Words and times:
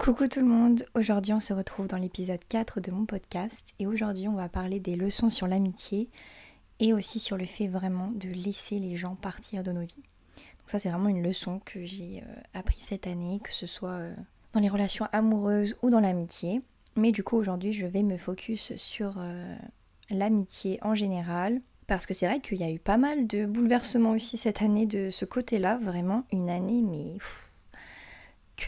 Coucou 0.00 0.28
tout 0.28 0.40
le 0.40 0.46
monde, 0.46 0.86
aujourd'hui 0.94 1.34
on 1.34 1.40
se 1.40 1.52
retrouve 1.52 1.86
dans 1.86 1.98
l'épisode 1.98 2.40
4 2.48 2.80
de 2.80 2.90
mon 2.90 3.04
podcast 3.04 3.74
et 3.78 3.86
aujourd'hui 3.86 4.28
on 4.28 4.34
va 4.34 4.48
parler 4.48 4.80
des 4.80 4.96
leçons 4.96 5.28
sur 5.28 5.46
l'amitié 5.46 6.08
et 6.78 6.94
aussi 6.94 7.18
sur 7.18 7.36
le 7.36 7.44
fait 7.44 7.66
vraiment 7.66 8.10
de 8.10 8.30
laisser 8.30 8.78
les 8.78 8.96
gens 8.96 9.14
partir 9.14 9.62
de 9.62 9.72
nos 9.72 9.82
vies. 9.82 10.02
Donc 10.36 10.68
ça 10.68 10.78
c'est 10.78 10.88
vraiment 10.88 11.10
une 11.10 11.22
leçon 11.22 11.60
que 11.66 11.84
j'ai 11.84 12.22
euh, 12.26 12.40
appris 12.58 12.80
cette 12.80 13.06
année, 13.06 13.42
que 13.44 13.52
ce 13.52 13.66
soit 13.66 13.90
euh, 13.90 14.14
dans 14.54 14.60
les 14.60 14.70
relations 14.70 15.06
amoureuses 15.12 15.76
ou 15.82 15.90
dans 15.90 16.00
l'amitié. 16.00 16.62
Mais 16.96 17.12
du 17.12 17.22
coup 17.22 17.36
aujourd'hui 17.36 17.74
je 17.74 17.84
vais 17.84 18.02
me 18.02 18.16
focus 18.16 18.74
sur 18.76 19.16
euh, 19.18 19.54
l'amitié 20.08 20.78
en 20.80 20.94
général 20.94 21.60
parce 21.86 22.06
que 22.06 22.14
c'est 22.14 22.26
vrai 22.26 22.40
qu'il 22.40 22.56
y 22.56 22.64
a 22.64 22.70
eu 22.70 22.78
pas 22.78 22.96
mal 22.96 23.26
de 23.26 23.44
bouleversements 23.44 24.12
aussi 24.12 24.38
cette 24.38 24.62
année 24.62 24.86
de 24.86 25.10
ce 25.10 25.26
côté-là, 25.26 25.76
vraiment 25.76 26.24
une 26.32 26.48
année 26.48 26.80
mais 26.80 27.18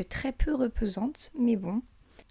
très 0.00 0.32
peu 0.32 0.54
reposante, 0.54 1.30
mais 1.38 1.56
bon. 1.56 1.82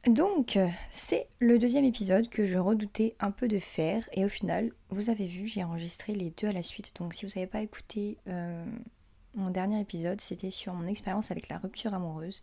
Donc, 0.08 0.58
c'est 0.92 1.28
le 1.40 1.60
deuxième 1.60 1.86
épisode 1.86 2.28
que 2.28 2.48
je 2.48 2.58
redoutais 2.58 3.16
un 3.20 3.30
peu 3.30 3.48
de 3.48 3.60
faire, 3.60 4.10
et 4.14 4.26
au 4.26 4.30
final, 4.30 4.72
vous 4.90 5.12
avez 5.12 5.28
vu, 5.28 5.46
j'ai 5.46 5.64
enregistré 5.64 6.16
les 6.16 6.32
deux 6.32 6.48
à 6.48 6.52
la 6.52 6.64
suite. 6.64 6.92
Donc, 7.00 7.14
si 7.14 7.26
vous 7.26 7.32
n'avez 7.36 7.46
pas 7.46 7.62
écouté 7.62 8.18
euh, 8.28 8.66
mon 9.36 9.52
dernier 9.52 9.80
épisode, 9.80 10.20
c'était 10.20 10.50
sur 10.50 10.74
mon 10.74 10.88
expérience 10.88 11.30
avec 11.30 11.50
la 11.50 11.60
rupture 11.60 11.94
amoureuse. 11.94 12.42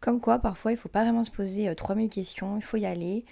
Comme 0.00 0.20
quoi, 0.20 0.38
parfois, 0.38 0.70
il 0.70 0.78
faut 0.78 0.88
pas 0.88 1.02
vraiment 1.02 1.24
se 1.24 1.30
poser 1.32 1.74
3000 1.74 2.06
euh, 2.06 2.08
questions, 2.08 2.56
il 2.56 2.62
faut 2.62 2.76
y 2.76 2.86
aller. 2.86 3.24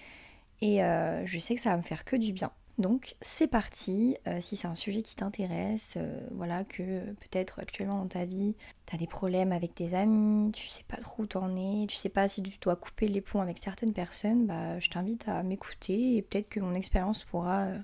Et 0.61 0.83
euh, 0.83 1.25
je 1.25 1.39
sais 1.39 1.55
que 1.55 1.61
ça 1.61 1.71
va 1.71 1.77
me 1.77 1.83
faire 1.83 2.05
que 2.05 2.17
du 2.17 2.33
bien. 2.33 2.51
Donc 2.79 3.17
c'est 3.21 3.49
parti, 3.49 4.17
euh, 4.29 4.41
si 4.41 4.57
c'est 4.57 4.69
un 4.69 4.77
sujet 4.77 5.03
qui 5.03 5.17
t'intéresse, 5.17 5.95
euh, 5.97 6.21
voilà 6.31 6.63
que 6.63 7.13
peut-être 7.15 7.59
actuellement 7.59 7.99
dans 7.99 8.07
ta 8.07 8.25
vie, 8.25 8.55
tu 8.87 8.95
as 8.95 8.99
des 8.99 9.09
problèmes 9.09 9.51
avec 9.51 9.75
tes 9.75 9.95
amis, 9.95 10.53
tu 10.53 10.69
sais 10.69 10.85
pas 10.87 10.99
trop 10.99 11.25
où 11.25 11.27
t'en 11.27 11.57
es, 11.57 11.87
tu 11.89 11.97
sais 11.97 12.09
pas 12.09 12.29
si 12.29 12.41
tu 12.41 12.57
dois 12.61 12.77
couper 12.77 13.09
les 13.09 13.21
ponts 13.21 13.41
avec 13.41 13.59
certaines 13.59 13.93
personnes, 13.93 14.47
bah 14.47 14.79
je 14.79 14.89
t'invite 14.91 15.29
à 15.29 15.43
m'écouter 15.43 16.17
et 16.17 16.23
peut-être 16.23 16.49
que 16.49 16.61
mon 16.61 16.75
expérience 16.75 17.25
pourra, 17.25 17.63
euh, 17.63 17.79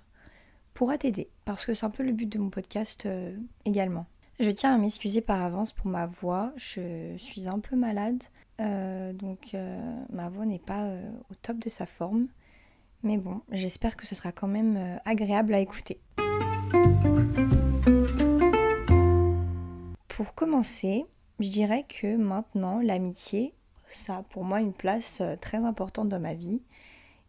pourra 0.75 0.97
t'aider. 0.97 1.29
Parce 1.45 1.65
que 1.65 1.75
c'est 1.75 1.87
un 1.87 1.91
peu 1.91 2.05
le 2.05 2.13
but 2.13 2.29
de 2.29 2.39
mon 2.39 2.51
podcast 2.51 3.09
également. 3.65 4.07
Je 4.39 4.51
tiens 4.51 4.77
à 4.77 4.79
m'excuser 4.79 5.21
par 5.21 5.43
avance 5.43 5.73
pour 5.73 5.89
ma 5.89 6.07
voix, 6.07 6.53
je 6.57 7.17
suis 7.17 7.49
un 7.49 7.59
peu 7.59 7.77
malade, 7.77 8.23
donc 8.59 9.57
ma 10.11 10.29
voix 10.29 10.47
n'est 10.47 10.59
pas 10.59 10.89
au 11.31 11.35
top 11.43 11.59
de 11.59 11.69
sa 11.69 11.87
forme. 11.87 12.29
Mais 13.05 13.19
bon, 13.19 13.43
j'espère 13.53 13.99
que 13.99 14.07
ce 14.07 14.15
sera 14.15 14.33
quand 14.33 14.49
même 14.49 14.79
euh, 14.79 14.97
agréable 15.05 15.53
à 15.53 15.61
écouter. 15.61 16.01
Pour 20.09 20.35
commencer, 20.35 21.05
je 21.39 21.49
dirais 21.51 21.85
que 21.87 22.17
maintenant, 22.17 22.81
l'amitié, 22.81 23.53
ça 23.91 24.17
a 24.17 24.23
pour 24.23 24.43
moi 24.45 24.63
une 24.63 24.73
place 24.73 25.19
euh, 25.21 25.37
très 25.37 25.59
importante 25.59 26.09
dans 26.09 26.19
ma 26.19 26.33
vie. 26.33 26.63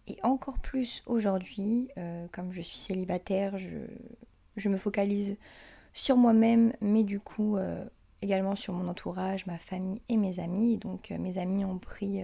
Et 0.07 0.15
encore 0.23 0.59
plus 0.59 1.03
aujourd'hui, 1.07 1.89
euh, 1.97 2.25
comme 2.31 2.53
je 2.53 2.61
suis 2.61 2.77
célibataire, 2.77 3.57
je, 3.57 4.69
me 4.69 4.77
focalise 4.77 5.35
sur 5.93 6.15
moi-même, 6.15 6.71
mais 6.79 7.03
du 7.03 7.19
coup 7.19 7.57
également 8.21 8.55
sur 8.55 8.73
mon 8.73 8.87
entourage, 8.87 9.45
ma 9.45 9.57
famille 9.57 10.01
et 10.07 10.15
mes 10.15 10.39
amis. 10.39 10.77
donc 10.77 11.09
mes 11.09 11.37
amis 11.37 11.65
ont 11.65 11.77
pris 11.77 12.23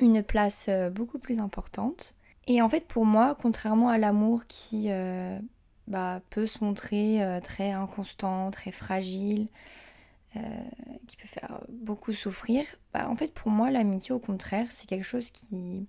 une 0.00 0.22
place 0.22 0.70
beaucoup 0.92 1.18
plus 1.18 1.38
importante. 1.38 2.14
Et 2.52 2.60
en 2.62 2.68
fait, 2.68 2.88
pour 2.88 3.06
moi, 3.06 3.36
contrairement 3.40 3.90
à 3.90 3.96
l'amour 3.96 4.44
qui 4.48 4.86
euh, 4.88 5.38
bah, 5.86 6.20
peut 6.30 6.46
se 6.46 6.64
montrer 6.64 7.22
euh, 7.22 7.38
très 7.38 7.70
inconstant, 7.70 8.50
très 8.50 8.72
fragile, 8.72 9.46
euh, 10.34 10.40
qui 11.06 11.16
peut 11.16 11.28
faire 11.28 11.60
beaucoup 11.68 12.12
souffrir, 12.12 12.64
bah, 12.92 13.08
en 13.08 13.14
fait, 13.14 13.32
pour 13.32 13.52
moi, 13.52 13.70
l'amitié, 13.70 14.12
au 14.12 14.18
contraire, 14.18 14.66
c'est 14.70 14.88
quelque 14.88 15.04
chose 15.04 15.30
qui, 15.30 15.86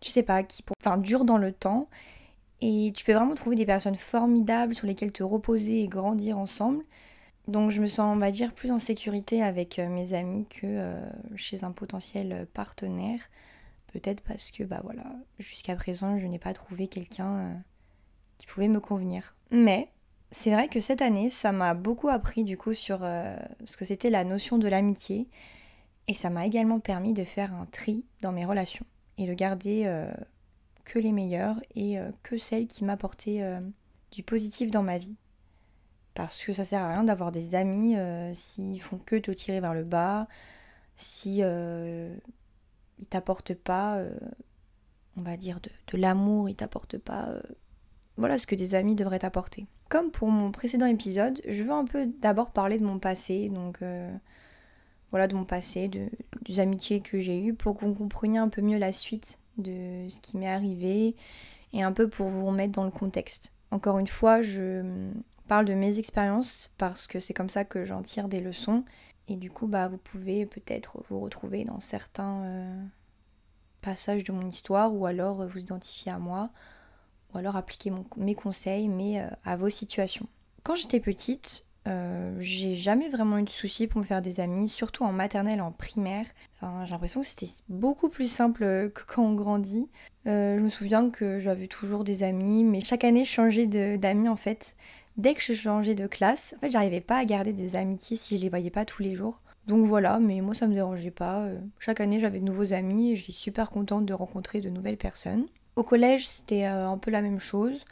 tu 0.00 0.10
sais 0.10 0.24
pas, 0.24 0.42
qui 0.42 0.64
enfin, 0.80 0.98
dure 0.98 1.24
dans 1.24 1.38
le 1.38 1.52
temps. 1.52 1.88
Et 2.60 2.92
tu 2.96 3.04
peux 3.04 3.12
vraiment 3.12 3.36
trouver 3.36 3.54
des 3.54 3.66
personnes 3.66 3.94
formidables 3.94 4.74
sur 4.74 4.88
lesquelles 4.88 5.12
te 5.12 5.22
reposer 5.22 5.84
et 5.84 5.86
grandir 5.86 6.36
ensemble. 6.36 6.84
Donc 7.46 7.70
je 7.70 7.80
me 7.80 7.86
sens, 7.86 8.12
on 8.12 8.18
va 8.18 8.32
dire, 8.32 8.54
plus 8.54 8.72
en 8.72 8.80
sécurité 8.80 9.40
avec 9.40 9.78
mes 9.78 10.14
amis 10.14 10.46
que 10.50 10.96
chez 11.36 11.62
un 11.62 11.70
potentiel 11.70 12.48
partenaire. 12.54 13.20
Peut-être 13.96 14.20
parce 14.20 14.50
que, 14.50 14.62
bah 14.62 14.82
voilà, 14.84 15.04
jusqu'à 15.38 15.74
présent, 15.74 16.18
je 16.18 16.26
n'ai 16.26 16.38
pas 16.38 16.52
trouvé 16.52 16.86
quelqu'un 16.86 17.38
euh, 17.38 17.54
qui 18.36 18.46
pouvait 18.46 18.68
me 18.68 18.78
convenir. 18.78 19.34
Mais 19.50 19.90
c'est 20.32 20.50
vrai 20.50 20.68
que 20.68 20.80
cette 20.80 21.00
année, 21.00 21.30
ça 21.30 21.50
m'a 21.50 21.72
beaucoup 21.72 22.10
appris 22.10 22.44
du 22.44 22.58
coup 22.58 22.74
sur 22.74 22.98
euh, 23.00 23.34
ce 23.64 23.78
que 23.78 23.86
c'était 23.86 24.10
la 24.10 24.24
notion 24.24 24.58
de 24.58 24.68
l'amitié. 24.68 25.30
Et 26.08 26.12
ça 26.12 26.28
m'a 26.28 26.44
également 26.44 26.78
permis 26.78 27.14
de 27.14 27.24
faire 27.24 27.54
un 27.54 27.64
tri 27.64 28.04
dans 28.20 28.32
mes 28.32 28.44
relations 28.44 28.84
et 29.16 29.26
de 29.26 29.32
garder 29.32 29.84
euh, 29.86 30.12
que 30.84 30.98
les 30.98 31.12
meilleures 31.12 31.58
et 31.74 31.96
que 32.22 32.36
celles 32.36 32.66
qui 32.66 32.84
m'apportaient 32.84 33.42
du 34.12 34.22
positif 34.22 34.70
dans 34.70 34.82
ma 34.82 34.98
vie. 34.98 35.16
Parce 36.12 36.44
que 36.44 36.52
ça 36.52 36.66
sert 36.66 36.82
à 36.82 36.90
rien 36.90 37.04
d'avoir 37.04 37.32
des 37.32 37.54
amis 37.54 37.96
s'ils 38.34 38.82
font 38.82 38.98
que 38.98 39.16
te 39.16 39.30
tirer 39.30 39.60
vers 39.60 39.74
le 39.74 39.84
bas, 39.84 40.28
si 40.96 41.42
il 42.98 43.06
t'apporte 43.06 43.54
pas, 43.54 43.96
euh, 43.96 44.10
on 45.18 45.22
va 45.22 45.36
dire, 45.36 45.60
de, 45.60 45.96
l'amour, 45.96 46.48
il 46.48 46.56
t'apporte 46.56 46.98
pas, 46.98 47.28
euh, 47.28 47.42
voilà 48.16 48.38
ce 48.38 48.46
que 48.46 48.54
des 48.54 48.74
amis 48.74 48.94
devraient 48.94 49.18
t'apporter. 49.18 49.66
Comme 49.88 50.10
pour 50.10 50.28
mon 50.28 50.50
précédent 50.50 50.86
épisode, 50.86 51.40
je 51.46 51.62
veux 51.62 51.72
un 51.72 51.84
peu 51.84 52.06
d'abord 52.06 52.50
parler 52.50 52.78
de 52.78 52.84
mon 52.84 52.98
passé, 52.98 53.48
donc 53.48 53.82
euh, 53.82 54.12
voilà, 55.10 55.28
de 55.28 55.34
mon 55.34 55.44
passé, 55.44 55.88
de, 55.88 56.08
des 56.42 56.58
amitiés 56.58 57.00
que 57.00 57.20
j'ai 57.20 57.40
eues, 57.40 57.54
pour 57.54 57.76
que 57.76 57.84
vous 57.84 57.94
compreniez 57.94 58.38
un 58.38 58.48
peu 58.48 58.62
mieux 58.62 58.78
la 58.78 58.92
suite 58.92 59.38
de 59.58 60.08
ce 60.08 60.20
qui 60.20 60.36
m'est 60.36 60.48
arrivé, 60.48 61.14
et 61.72 61.82
un 61.82 61.92
peu 61.92 62.08
pour 62.08 62.28
vous 62.28 62.46
remettre 62.46 62.72
dans 62.72 62.84
le 62.84 62.90
contexte. 62.90 63.52
Encore 63.70 63.98
une 63.98 64.06
fois, 64.06 64.42
je 64.42 65.10
parle 65.48 65.64
de 65.64 65.74
mes 65.74 65.98
expériences 65.98 66.72
parce 66.78 67.06
que 67.06 67.20
c'est 67.20 67.34
comme 67.34 67.50
ça 67.50 67.64
que 67.64 67.84
j'en 67.84 68.02
tire 68.02 68.28
des 68.28 68.40
leçons 68.40 68.84
et 69.28 69.36
du 69.36 69.50
coup, 69.50 69.66
bah, 69.66 69.88
vous 69.88 69.98
pouvez 69.98 70.46
peut-être 70.46 71.02
vous 71.08 71.20
retrouver 71.20 71.64
dans 71.64 71.80
certains 71.80 72.42
euh, 72.44 72.84
passages 73.80 74.24
de 74.24 74.32
mon 74.32 74.46
histoire 74.48 74.94
ou 74.94 75.06
alors 75.06 75.46
vous 75.46 75.58
identifier 75.58 76.12
à 76.12 76.18
moi 76.18 76.50
ou 77.34 77.38
alors 77.38 77.56
appliquer 77.56 77.92
mes 78.16 78.34
conseils 78.34 78.88
mais 78.88 79.20
euh, 79.20 79.28
à 79.44 79.56
vos 79.56 79.68
situations. 79.68 80.26
Quand 80.62 80.76
j'étais 80.76 81.00
petite, 81.00 81.64
euh, 81.88 82.36
j'ai 82.38 82.76
jamais 82.76 83.08
vraiment 83.08 83.38
eu 83.38 83.44
de 83.44 83.50
soucis 83.50 83.88
pour 83.88 84.00
me 84.00 84.06
faire 84.06 84.22
des 84.22 84.38
amis, 84.38 84.68
surtout 84.68 85.04
en 85.04 85.12
maternelle, 85.12 85.60
en 85.60 85.72
primaire. 85.72 86.26
Enfin, 86.56 86.84
j'ai 86.84 86.92
l'impression 86.92 87.20
que 87.20 87.26
c'était 87.26 87.50
beaucoup 87.68 88.08
plus 88.08 88.30
simple 88.30 88.60
que 88.90 89.02
quand 89.06 89.22
on 89.22 89.34
grandit. 89.34 89.88
je 90.24 90.58
me 90.58 90.68
souviens 90.68 91.10
que 91.10 91.40
j'avais 91.40 91.68
toujours 91.68 92.04
des 92.04 92.22
amis, 92.22 92.62
mais 92.62 92.80
chaque 92.84 93.04
année 93.04 93.24
je 93.24 93.30
changeais 93.30 93.66
d'amis 93.96 94.28
en 94.28 94.36
fait 94.36 94.76
dès 95.16 95.34
que 95.34 95.42
je 95.42 95.54
changeais 95.54 95.94
de 95.94 96.06
classe, 96.06 96.54
en 96.56 96.60
fait, 96.60 96.70
j'arrivais 96.70 97.00
pas 97.00 97.18
à 97.18 97.24
garder 97.24 97.52
des 97.52 97.76
amitiés 97.76 98.16
si 98.16 98.36
je 98.36 98.42
les 98.42 98.48
voyais 98.48 98.70
pas 98.70 98.84
tous 98.84 99.02
les 99.02 99.14
jours. 99.14 99.40
Donc 99.66 99.84
voilà, 99.84 100.20
mais 100.20 100.40
moi 100.42 100.54
ça 100.54 100.66
me 100.66 100.74
dérangeait 100.74 101.10
pas. 101.10 101.40
Euh, 101.40 101.58
chaque 101.80 102.00
année 102.00 102.20
j'avais 102.20 102.38
de 102.38 102.44
nouveaux 102.44 102.72
amis 102.72 103.12
et 103.12 103.16
j'étais 103.16 103.32
super 103.32 103.70
contente 103.70 104.06
de 104.06 104.14
rencontrer 104.14 104.60
de 104.60 104.70
nouvelles 104.70 104.96
personnes. 104.96 105.46
Au 105.74 105.82
collège 105.82 106.26
c'était 106.26 106.66
euh, 106.66 106.88
un 106.88 106.98
peu 106.98 107.10
la 107.10 107.20
même 107.20 107.40
chose. 107.40 107.84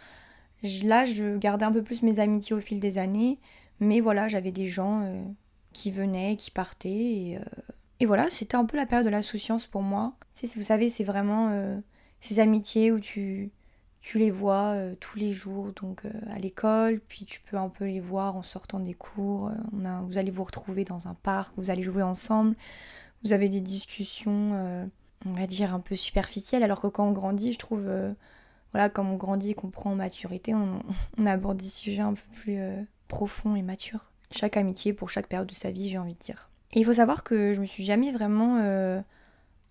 Là 0.85 1.05
je 1.05 1.37
gardais 1.37 1.65
un 1.65 1.73
peu 1.73 1.83
plus 1.83 2.03
mes 2.03 2.21
amitiés 2.21 2.55
au 2.55 2.61
fil 2.61 2.79
des 2.79 2.97
années, 2.97 3.39
mais 3.81 4.01
voilà 4.01 4.29
j'avais 4.29 4.53
des 4.53 4.69
gens 4.69 5.03
euh, 5.03 5.23
qui 5.73 5.91
venaient, 5.91 6.37
qui 6.37 6.53
partaient 6.53 6.91
et, 6.91 7.39
et 7.99 8.07
voilà 8.07 8.31
c'était 8.31 8.57
un 8.57 8.65
peu 8.65 8.77
la 8.77 8.87
période 8.87 9.05
de 9.05 9.11
l'insouciance 9.11 9.67
pour 9.67 9.83
moi. 9.83 10.15
vous 10.55 10.63
savez 10.63 10.91
c'est 10.91 11.05
vraiment 11.05 11.77
ces 12.21 12.39
amitiés 12.39 12.93
où 12.93 13.01
tu 13.01 13.51
tu 14.05 14.19
les 14.19 14.31
vois 14.31 14.75
euh, 14.75 14.95
tous 15.01 15.19
les 15.19 15.33
jours 15.33 15.73
donc 15.73 16.05
euh, 16.05 16.11
à 16.31 16.39
l'école, 16.39 17.01
puis 17.09 17.25
tu 17.25 17.41
peux 17.41 17.57
un 17.57 17.71
peu 17.71 17.87
les 17.87 18.01
voir 18.01 18.37
en 18.37 18.43
sortant 18.43 18.79
des 18.79 18.93
cours. 18.93 19.49
Euh, 19.49 20.01
vous 20.07 20.19
allez 20.19 20.31
vous 20.31 20.45
retrouver 20.45 20.85
dans 20.85 21.09
un 21.09 21.15
parc, 21.15 21.55
vous 21.57 21.71
allez 21.71 21.83
jouer 21.83 22.03
ensemble, 22.03 22.55
vous 23.25 23.33
avez 23.33 23.49
des 23.49 23.63
discussions, 23.63 24.91
on 25.25 25.33
va 25.33 25.47
dire 25.47 25.75
un 25.75 25.81
peu 25.81 25.97
superficielles, 25.97 26.63
alors 26.63 26.83
que 26.83 26.87
quand 26.87 27.09
on 27.09 27.13
grandit, 27.13 27.55
je 27.55 27.59
trouve, 27.59 27.91
voilà, 28.73 28.91
comme 28.91 29.11
on 29.11 29.17
grandit 29.17 29.53
et 29.53 29.55
qu'on 29.55 29.71
prend 29.71 29.93
en 29.93 29.97
maturité, 29.97 30.55
on, 30.55 30.81
on, 31.19 31.25
aborde 31.25 31.57
des 31.57 31.67
sujets 31.67 32.03
un 32.03 32.13
peu 32.13 32.27
plus 32.35 32.59
profonds 33.09 33.57
et 33.57 33.63
matures. 33.63 34.13
Chaque 34.31 34.59
amitié 34.59 34.93
pour 34.93 35.09
chaque 35.09 35.29
période 35.29 35.49
de 35.49 35.55
sa 35.55 35.71
vie, 35.71 35.89
j'ai 35.89 35.97
envie 35.97 36.13
de 36.13 36.19
dire. 36.19 36.51
Et 36.73 36.81
il 36.81 36.85
faut 36.85 36.93
savoir 36.93 37.25
que 37.25 37.55
je 37.55 37.61
me 37.61 37.67
suis 37.67 37.85
jamais 37.85 38.13
vraiment 38.13 39.03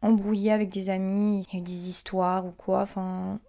embrouillée 0.02 0.52
avec 0.52 0.70
des 0.70 0.90
amis, 0.90 1.46
il 1.48 1.54
y 1.54 1.58
a 1.58 1.60
eu 1.60 1.64
des 1.64 1.90
histoires 1.90 2.48
ou 2.48 2.52
quoi, 2.52 2.82
enfin 2.82 3.40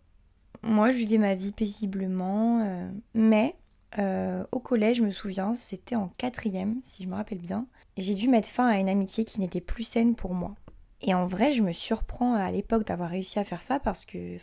moi, 0.64 0.90
je 0.90 0.96
vivais 0.96 1.18
ma 1.18 1.34
vie 1.34 1.52
paisiblement, 1.52 2.60
euh, 2.60 2.88
mais 3.14 3.54
euh, 3.98 4.44
au 4.50 4.58
collège, 4.58 4.98
je 4.98 5.02
me 5.02 5.10
souviens, 5.10 5.54
c'était 5.54 5.94
en 5.94 6.08
quatrième, 6.16 6.80
si 6.82 7.04
je 7.04 7.08
me 7.08 7.14
rappelle 7.14 7.38
bien, 7.38 7.66
j'ai 7.96 8.14
dû 8.14 8.28
mettre 8.28 8.48
fin 8.48 8.66
à 8.66 8.78
une 8.78 8.88
amitié 8.88 9.24
qui 9.24 9.40
n'était 9.40 9.60
plus 9.60 9.84
saine 9.84 10.14
pour 10.14 10.34
moi. 10.34 10.54
Et 11.02 11.14
en 11.14 11.26
vrai, 11.26 11.52
je 11.52 11.62
me 11.62 11.72
surprends 11.72 12.34
à 12.34 12.50
l'époque 12.50 12.86
d'avoir 12.86 13.10
réussi 13.10 13.38
à 13.38 13.44
faire 13.44 13.62
ça 13.62 13.78
parce 13.78 14.04
que, 14.04 14.38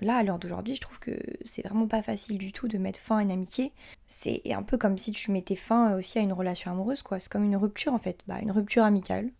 là, 0.00 0.16
à 0.16 0.22
l'heure 0.22 0.38
d'aujourd'hui, 0.38 0.74
je 0.74 0.80
trouve 0.80 0.98
que 0.98 1.12
c'est 1.44 1.62
vraiment 1.62 1.86
pas 1.86 2.02
facile 2.02 2.38
du 2.38 2.52
tout 2.52 2.66
de 2.66 2.78
mettre 2.78 2.98
fin 2.98 3.18
à 3.18 3.22
une 3.22 3.30
amitié. 3.30 3.72
C'est 4.08 4.40
un 4.50 4.62
peu 4.62 4.78
comme 4.78 4.96
si 4.96 5.12
tu 5.12 5.30
mettais 5.30 5.56
fin 5.56 5.94
aussi 5.96 6.18
à 6.18 6.22
une 6.22 6.32
relation 6.32 6.70
amoureuse, 6.70 7.02
quoi. 7.02 7.18
C'est 7.18 7.30
comme 7.30 7.44
une 7.44 7.56
rupture 7.56 7.92
en 7.92 7.98
fait, 7.98 8.20
bah, 8.26 8.38
une 8.40 8.50
rupture 8.50 8.84
amicale. 8.84 9.30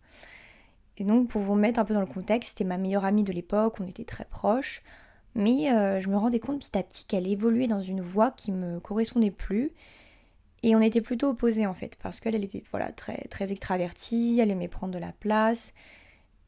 Et 0.97 1.03
donc 1.03 1.29
pour 1.29 1.41
vous 1.41 1.55
mettre 1.55 1.79
un 1.79 1.85
peu 1.85 1.95
dans 1.95 1.99
le 1.99 2.05
contexte, 2.05 2.49
c'était 2.49 2.63
ma 2.63 2.77
meilleure 2.77 3.05
amie 3.05 3.23
de 3.23 3.33
l'époque, 3.33 3.79
on 3.79 3.87
était 3.87 4.05
très 4.05 4.25
proches. 4.25 4.83
Mais 5.35 5.71
euh, 5.71 5.99
je 5.99 6.09
me 6.09 6.17
rendais 6.17 6.39
compte 6.39 6.59
petit 6.59 6.77
à 6.77 6.83
petit 6.83 7.05
qu'elle 7.05 7.27
évoluait 7.27 7.67
dans 7.67 7.81
une 7.81 8.01
voie 8.01 8.31
qui 8.31 8.51
me 8.51 8.79
correspondait 8.79 9.31
plus. 9.31 9.71
Et 10.61 10.75
on 10.75 10.81
était 10.81 11.01
plutôt 11.01 11.29
opposés 11.29 11.65
en 11.65 11.73
fait, 11.73 11.97
parce 12.01 12.19
qu'elle 12.19 12.35
elle 12.35 12.43
était 12.43 12.63
voilà, 12.71 12.91
très, 12.91 13.17
très 13.29 13.51
extravertie, 13.51 14.39
elle 14.39 14.51
aimait 14.51 14.67
prendre 14.69 14.93
de 14.93 14.99
la 14.99 15.11
place. 15.11 15.73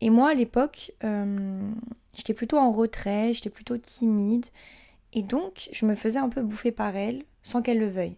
Et 0.02 0.10
moi 0.10 0.30
à 0.30 0.34
l'époque, 0.34 0.94
euh, 1.04 1.70
j'étais 2.14 2.34
plutôt 2.34 2.58
en 2.58 2.72
retrait, 2.72 3.34
j'étais 3.34 3.50
plutôt 3.50 3.78
timide. 3.78 4.46
Et 5.14 5.24
donc 5.24 5.70
je 5.74 5.86
me 5.86 5.96
faisais 5.96 6.20
un 6.20 6.30
peu 6.30 6.42
bouffer 6.44 6.72
par 6.72 6.96
elle 6.96 7.24
sans 7.44 7.62
qu'elle 7.62 7.80
le 7.80 7.88
veuille. 7.88 8.18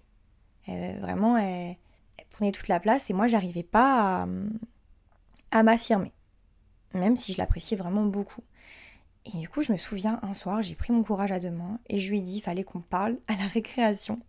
vraiment, 0.68 1.38
elle, 1.38 1.78
prenait 2.30 2.52
toute 2.52 2.68
la 2.68 2.80
place 2.80 3.10
et 3.10 3.14
moi 3.14 3.28
j'arrivais 3.28 3.64
pas 3.64 4.28
à 5.52 5.64
m'affirmer. 5.64 6.14
Même 6.94 7.16
si 7.16 7.34
je 7.34 7.38
l'appréciais 7.40 7.78
vraiment 7.78 8.06
beaucoup. 8.06 8.44
Et 9.33 9.38
du 9.38 9.50
coup, 9.50 9.62
je 9.62 9.74
me 9.74 9.77
souviens, 9.77 10.19
un 10.21 10.33
soir, 10.33 10.62
j'ai 10.62 10.75
pris 10.75 10.94
mon 10.94 11.03
courage 11.03 11.31
à 11.31 11.39
deux 11.39 11.51
mains 11.51 11.79
et 11.88 12.00
je 12.00 12.09
lui 12.09 12.19
ai 12.19 12.21
dit, 12.21 12.39
fallait 12.39 12.63
qu'on 12.63 12.79
parle 12.79 13.18
à 13.27 13.35
la 13.35 13.47
récréation. 13.47 14.19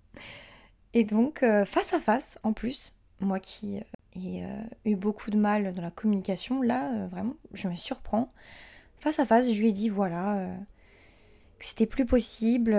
Et 0.95 1.05
donc, 1.05 1.43
euh, 1.43 1.65
face 1.65 1.93
à 1.93 2.01
face, 2.01 2.39
en 2.43 2.53
plus, 2.53 2.97
moi 3.21 3.39
qui 3.39 3.79
euh, 3.79 3.81
ai 4.17 4.45
euh, 4.45 4.63
eu 4.85 4.97
beaucoup 4.97 5.31
de 5.31 5.37
mal 5.37 5.73
dans 5.75 5.83
la 5.83 5.91
communication, 5.91 6.63
là, 6.63 7.07
vraiment, 7.07 7.35
je 7.53 7.69
me 7.69 7.77
surprends. 7.77 8.33
Face 8.99 9.21
à 9.21 9.27
face, 9.27 9.51
je 9.51 9.61
lui 9.61 9.69
ai 9.69 9.73
dit, 9.73 9.89
voilà, 9.89 10.49
que 11.61 11.65
c'était 11.65 11.87
plus 11.87 12.05
possible, 12.05 12.73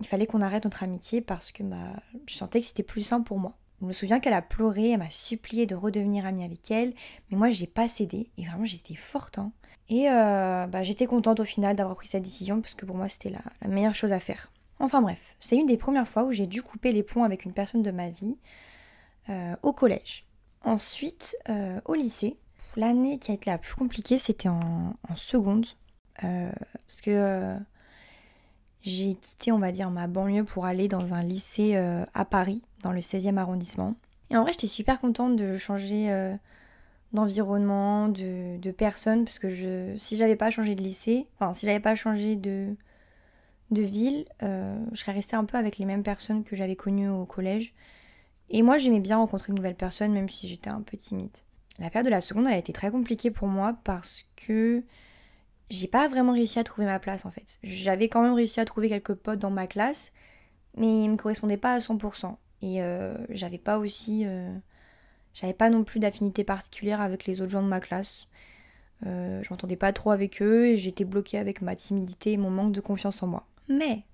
il 0.00 0.06
fallait 0.06 0.26
qu'on 0.26 0.42
arrête 0.42 0.64
notre 0.64 0.82
amitié 0.82 1.22
parce 1.22 1.52
que 1.52 1.62
bah, 1.62 1.94
je 2.26 2.34
sentais 2.34 2.60
que 2.60 2.66
c'était 2.66 2.82
plus 2.82 3.02
simple 3.02 3.26
pour 3.26 3.38
moi. 3.38 3.56
Je 3.80 3.86
me 3.86 3.92
souviens 3.94 4.20
qu'elle 4.20 4.34
a 4.34 4.42
pleuré, 4.42 4.90
elle 4.90 4.98
m'a 4.98 5.08
supplié 5.08 5.64
de 5.64 5.74
redevenir 5.74 6.26
amie 6.26 6.44
avec 6.44 6.70
elle, 6.70 6.92
mais 7.30 7.38
moi 7.38 7.48
j'ai 7.48 7.66
pas 7.66 7.88
cédé 7.88 8.30
et 8.36 8.44
vraiment 8.44 8.66
j'étais 8.66 8.94
forte. 8.94 9.38
Hein. 9.38 9.52
Et 9.90 10.08
euh, 10.08 10.66
bah, 10.68 10.84
j'étais 10.84 11.06
contente 11.06 11.40
au 11.40 11.44
final 11.44 11.74
d'avoir 11.74 11.96
pris 11.96 12.06
cette 12.06 12.22
décision 12.22 12.60
parce 12.60 12.74
que 12.74 12.86
pour 12.86 12.96
moi 12.96 13.08
c'était 13.08 13.30
la, 13.30 13.68
meilleure 13.68 13.96
chose 13.96 14.12
à 14.12 14.20
faire. 14.20 14.52
Enfin 14.78 15.02
bref, 15.02 15.36
c'est 15.40 15.56
une 15.56 15.66
des 15.66 15.76
premières 15.76 16.08
fois 16.08 16.24
où 16.24 16.32
j'ai 16.32 16.46
dû 16.46 16.62
couper 16.62 16.92
les 16.92 17.02
ponts 17.02 17.24
avec 17.24 17.44
une 17.44 17.52
personne 17.52 17.82
de 17.82 17.90
ma 17.90 18.08
vie 18.08 18.38
euh, 19.28 19.56
au 19.62 19.72
collège. 19.72 20.24
Ensuite, 20.62 21.36
euh, 21.48 21.80
au 21.86 21.94
lycée, 21.94 22.36
l'année 22.76 23.18
qui 23.18 23.32
a 23.32 23.34
été 23.34 23.50
la 23.50 23.58
plus 23.58 23.74
compliquée 23.74 24.18
c'était 24.18 24.48
en, 24.48 24.94
en, 25.08 25.16
seconde 25.16 25.66
parce 26.20 27.00
que 27.02 27.56
j'ai 28.82 29.14
quitté, 29.14 29.52
on 29.52 29.58
va 29.58 29.72
dire, 29.72 29.90
ma 29.90 30.06
banlieue 30.06 30.44
pour 30.44 30.66
aller 30.66 30.86
dans 30.86 31.14
un 31.14 31.22
lycée 31.22 31.76
à 32.12 32.24
Paris, 32.26 32.60
dans 32.82 32.92
le 32.92 33.00
16e 33.00 33.38
arrondissement. 33.38 33.94
Et 34.28 34.36
en 34.36 34.42
vrai, 34.42 34.52
j'étais 34.52 34.66
super 34.66 35.00
contente 35.00 35.36
de 35.36 35.56
changer 35.56 36.36
d'environnement, 37.12 38.08
de, 38.08 38.58
de, 38.58 38.70
personnes, 38.70 39.24
parce 39.24 39.38
que 39.38 39.96
si 39.98 40.16
j'avais 40.16 40.36
pas 40.36 40.50
changé 40.50 40.74
de 40.74 40.82
lycée, 40.82 41.26
enfin 41.34 41.52
si 41.52 41.66
j'avais 41.66 41.80
pas 41.80 41.94
changé 41.94 42.36
de, 42.36 42.76
de 43.70 43.82
ville, 43.82 44.26
euh, 44.42 44.78
je 44.92 45.00
serais 45.00 45.12
restée 45.12 45.36
un 45.36 45.44
peu 45.44 45.56
avec 45.56 45.78
les 45.78 45.86
mêmes 45.86 46.02
personnes 46.02 46.44
que 46.44 46.56
j'avais 46.56 46.76
connues 46.76 47.08
au 47.08 47.24
collège. 47.24 47.74
Et 48.48 48.62
moi 48.62 48.78
j'aimais 48.78 49.00
bien 49.00 49.16
rencontrer 49.16 49.52
de 49.52 49.56
nouvelles 49.56 49.76
personnes, 49.76 50.12
même 50.12 50.28
si 50.28 50.48
j'étais 50.48 50.70
un 50.70 50.82
peu 50.82 50.96
timide. 50.96 51.36
La 51.78 51.90
période 51.90 52.06
de 52.06 52.10
la 52.10 52.20
seconde, 52.20 52.46
elle 52.46 52.54
a 52.54 52.58
été 52.58 52.72
très 52.72 52.90
compliquée 52.90 53.30
pour 53.30 53.48
moi 53.48 53.76
parce 53.84 54.24
que 54.36 54.82
j'ai 55.70 55.86
pas 55.86 56.08
vraiment 56.08 56.32
réussi 56.32 56.58
à 56.58 56.64
trouver 56.64 56.86
ma 56.86 56.98
place 56.98 57.24
en 57.24 57.30
fait. 57.30 57.58
J'avais 57.62 58.08
quand 58.08 58.22
même 58.22 58.34
réussi 58.34 58.60
à 58.60 58.64
trouver 58.64 58.88
quelques 58.88 59.14
potes 59.14 59.38
dans 59.38 59.50
ma 59.50 59.66
classe, 59.66 60.12
mais 60.76 61.04
ils 61.04 61.08
me 61.08 61.16
correspondaient 61.16 61.56
pas 61.56 61.74
à 61.74 61.78
100%. 61.78 62.36
Et 62.62 62.82
euh, 62.82 63.16
j'avais 63.30 63.58
pas 63.58 63.78
aussi 63.78 64.24
euh, 64.26 64.52
j'avais 65.34 65.52
pas 65.52 65.70
non 65.70 65.84
plus 65.84 66.00
d'affinité 66.00 66.44
particulière 66.44 67.00
avec 67.00 67.26
les 67.26 67.40
autres 67.40 67.50
gens 67.50 67.62
de 67.62 67.68
ma 67.68 67.80
classe. 67.80 68.26
Euh, 69.06 69.42
je 69.42 69.50
m'entendais 69.50 69.76
pas 69.76 69.92
trop 69.92 70.10
avec 70.10 70.42
eux 70.42 70.66
et 70.66 70.76
j'étais 70.76 71.04
bloquée 71.04 71.38
avec 71.38 71.62
ma 71.62 71.76
timidité 71.76 72.32
et 72.32 72.36
mon 72.36 72.50
manque 72.50 72.72
de 72.72 72.80
confiance 72.80 73.22
en 73.22 73.26
moi. 73.26 73.46
Mais 73.68 74.04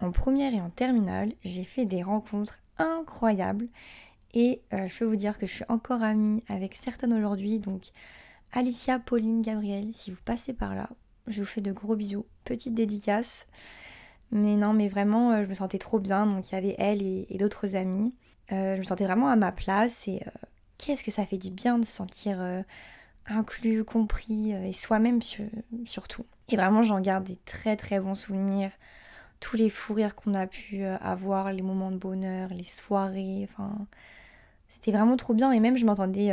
en 0.00 0.12
première 0.12 0.54
et 0.54 0.60
en 0.60 0.70
terminale, 0.70 1.32
j'ai 1.44 1.64
fait 1.64 1.86
des 1.86 2.02
rencontres 2.02 2.58
incroyables 2.78 3.68
et 4.34 4.60
euh, 4.72 4.86
je 4.86 4.98
peux 4.98 5.04
vous 5.04 5.16
dire 5.16 5.38
que 5.38 5.46
je 5.46 5.52
suis 5.52 5.64
encore 5.68 6.02
amie 6.02 6.42
avec 6.48 6.74
certaines 6.74 7.14
aujourd'hui. 7.14 7.58
Donc 7.58 7.90
Alicia, 8.52 8.98
Pauline, 8.98 9.42
Gabrielle, 9.42 9.92
si 9.92 10.10
vous 10.10 10.20
passez 10.24 10.52
par 10.52 10.74
là, 10.74 10.90
je 11.26 11.40
vous 11.40 11.46
fais 11.46 11.60
de 11.60 11.72
gros 11.72 11.96
bisous. 11.96 12.26
Petite 12.44 12.74
dédicace. 12.74 13.46
Mais 14.30 14.56
non, 14.56 14.74
mais 14.74 14.88
vraiment, 14.88 15.32
euh, 15.32 15.44
je 15.44 15.48
me 15.48 15.54
sentais 15.54 15.78
trop 15.78 15.98
bien. 15.98 16.26
Donc 16.26 16.50
il 16.50 16.54
y 16.54 16.58
avait 16.58 16.76
elle 16.78 17.02
et, 17.02 17.26
et 17.30 17.38
d'autres 17.38 17.74
amis. 17.76 18.14
Euh, 18.52 18.74
je 18.74 18.80
me 18.80 18.84
sentais 18.84 19.04
vraiment 19.04 19.28
à 19.28 19.36
ma 19.36 19.52
place 19.52 20.08
et 20.08 20.22
euh, 20.26 20.30
qu'est-ce 20.78 21.04
que 21.04 21.10
ça 21.10 21.26
fait 21.26 21.36
du 21.36 21.50
bien 21.50 21.78
de 21.78 21.84
se 21.84 21.92
sentir 21.92 22.40
euh, 22.40 22.62
inclus, 23.26 23.84
compris 23.84 24.52
et 24.52 24.72
soi-même 24.72 25.20
surtout. 25.84 26.24
Et 26.48 26.56
vraiment 26.56 26.82
j'en 26.82 27.00
garde 27.00 27.24
des 27.24 27.36
très 27.44 27.76
très 27.76 28.00
bons 28.00 28.14
souvenirs. 28.14 28.70
Tous 29.40 29.56
les 29.56 29.68
fous 29.70 29.94
rires 29.94 30.16
qu'on 30.16 30.34
a 30.34 30.46
pu 30.46 30.82
avoir, 30.84 31.52
les 31.52 31.62
moments 31.62 31.92
de 31.92 31.98
bonheur, 31.98 32.48
les 32.48 32.64
soirées, 32.64 33.46
enfin 33.48 33.86
c'était 34.70 34.92
vraiment 34.92 35.16
trop 35.16 35.34
bien 35.34 35.52
et 35.52 35.60
même 35.60 35.76
je 35.76 35.84
m'entendais 35.84 36.32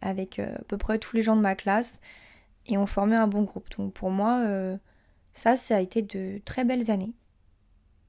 avec 0.00 0.38
à 0.38 0.62
peu 0.66 0.78
près 0.78 0.98
tous 0.98 1.14
les 1.14 1.22
gens 1.22 1.36
de 1.36 1.42
ma 1.42 1.54
classe 1.54 2.00
et 2.66 2.78
on 2.78 2.86
formait 2.86 3.16
un 3.16 3.28
bon 3.28 3.42
groupe. 3.42 3.68
Donc 3.76 3.92
pour 3.92 4.10
moi 4.10 4.42
ça 5.34 5.56
ça 5.56 5.76
a 5.76 5.80
été 5.80 6.00
de 6.02 6.40
très 6.44 6.64
belles 6.64 6.90
années 6.90 7.12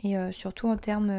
et 0.03 0.15
surtout 0.31 0.69
en 0.69 0.77
termes 0.77 1.11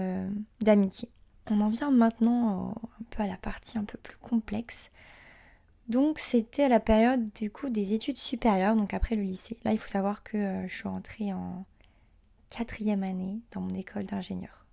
d'amitié. 0.62 1.11
On 1.49 1.61
en 1.61 1.69
vient 1.69 1.91
maintenant 1.91 2.75
un 3.01 3.05
peu 3.11 3.23
à 3.23 3.27
la 3.27 3.37
partie 3.37 3.79
un 3.79 3.85
peu 3.85 3.99
plus 3.99 4.17
complexe. 4.19 4.91
Donc 5.91 6.21
c'était 6.21 6.63
à 6.63 6.69
la 6.69 6.79
période 6.79 7.33
du 7.35 7.51
coup 7.51 7.69
des 7.69 7.95
études 7.95 8.17
supérieures, 8.17 8.77
donc 8.77 8.95
après 8.95 9.17
le 9.17 9.23
lycée. 9.23 9.57
Là 9.65 9.73
il 9.73 9.79
faut 9.79 9.89
savoir 9.89 10.23
que 10.23 10.37
euh, 10.37 10.69
je 10.69 10.73
suis 10.75 10.89
rentrée 10.89 11.33
en 11.33 11.65
quatrième 12.49 13.03
année 13.03 13.41
dans 13.51 13.61
mon 13.61 13.75
école 13.75 14.05
d'ingénieur. 14.05 14.67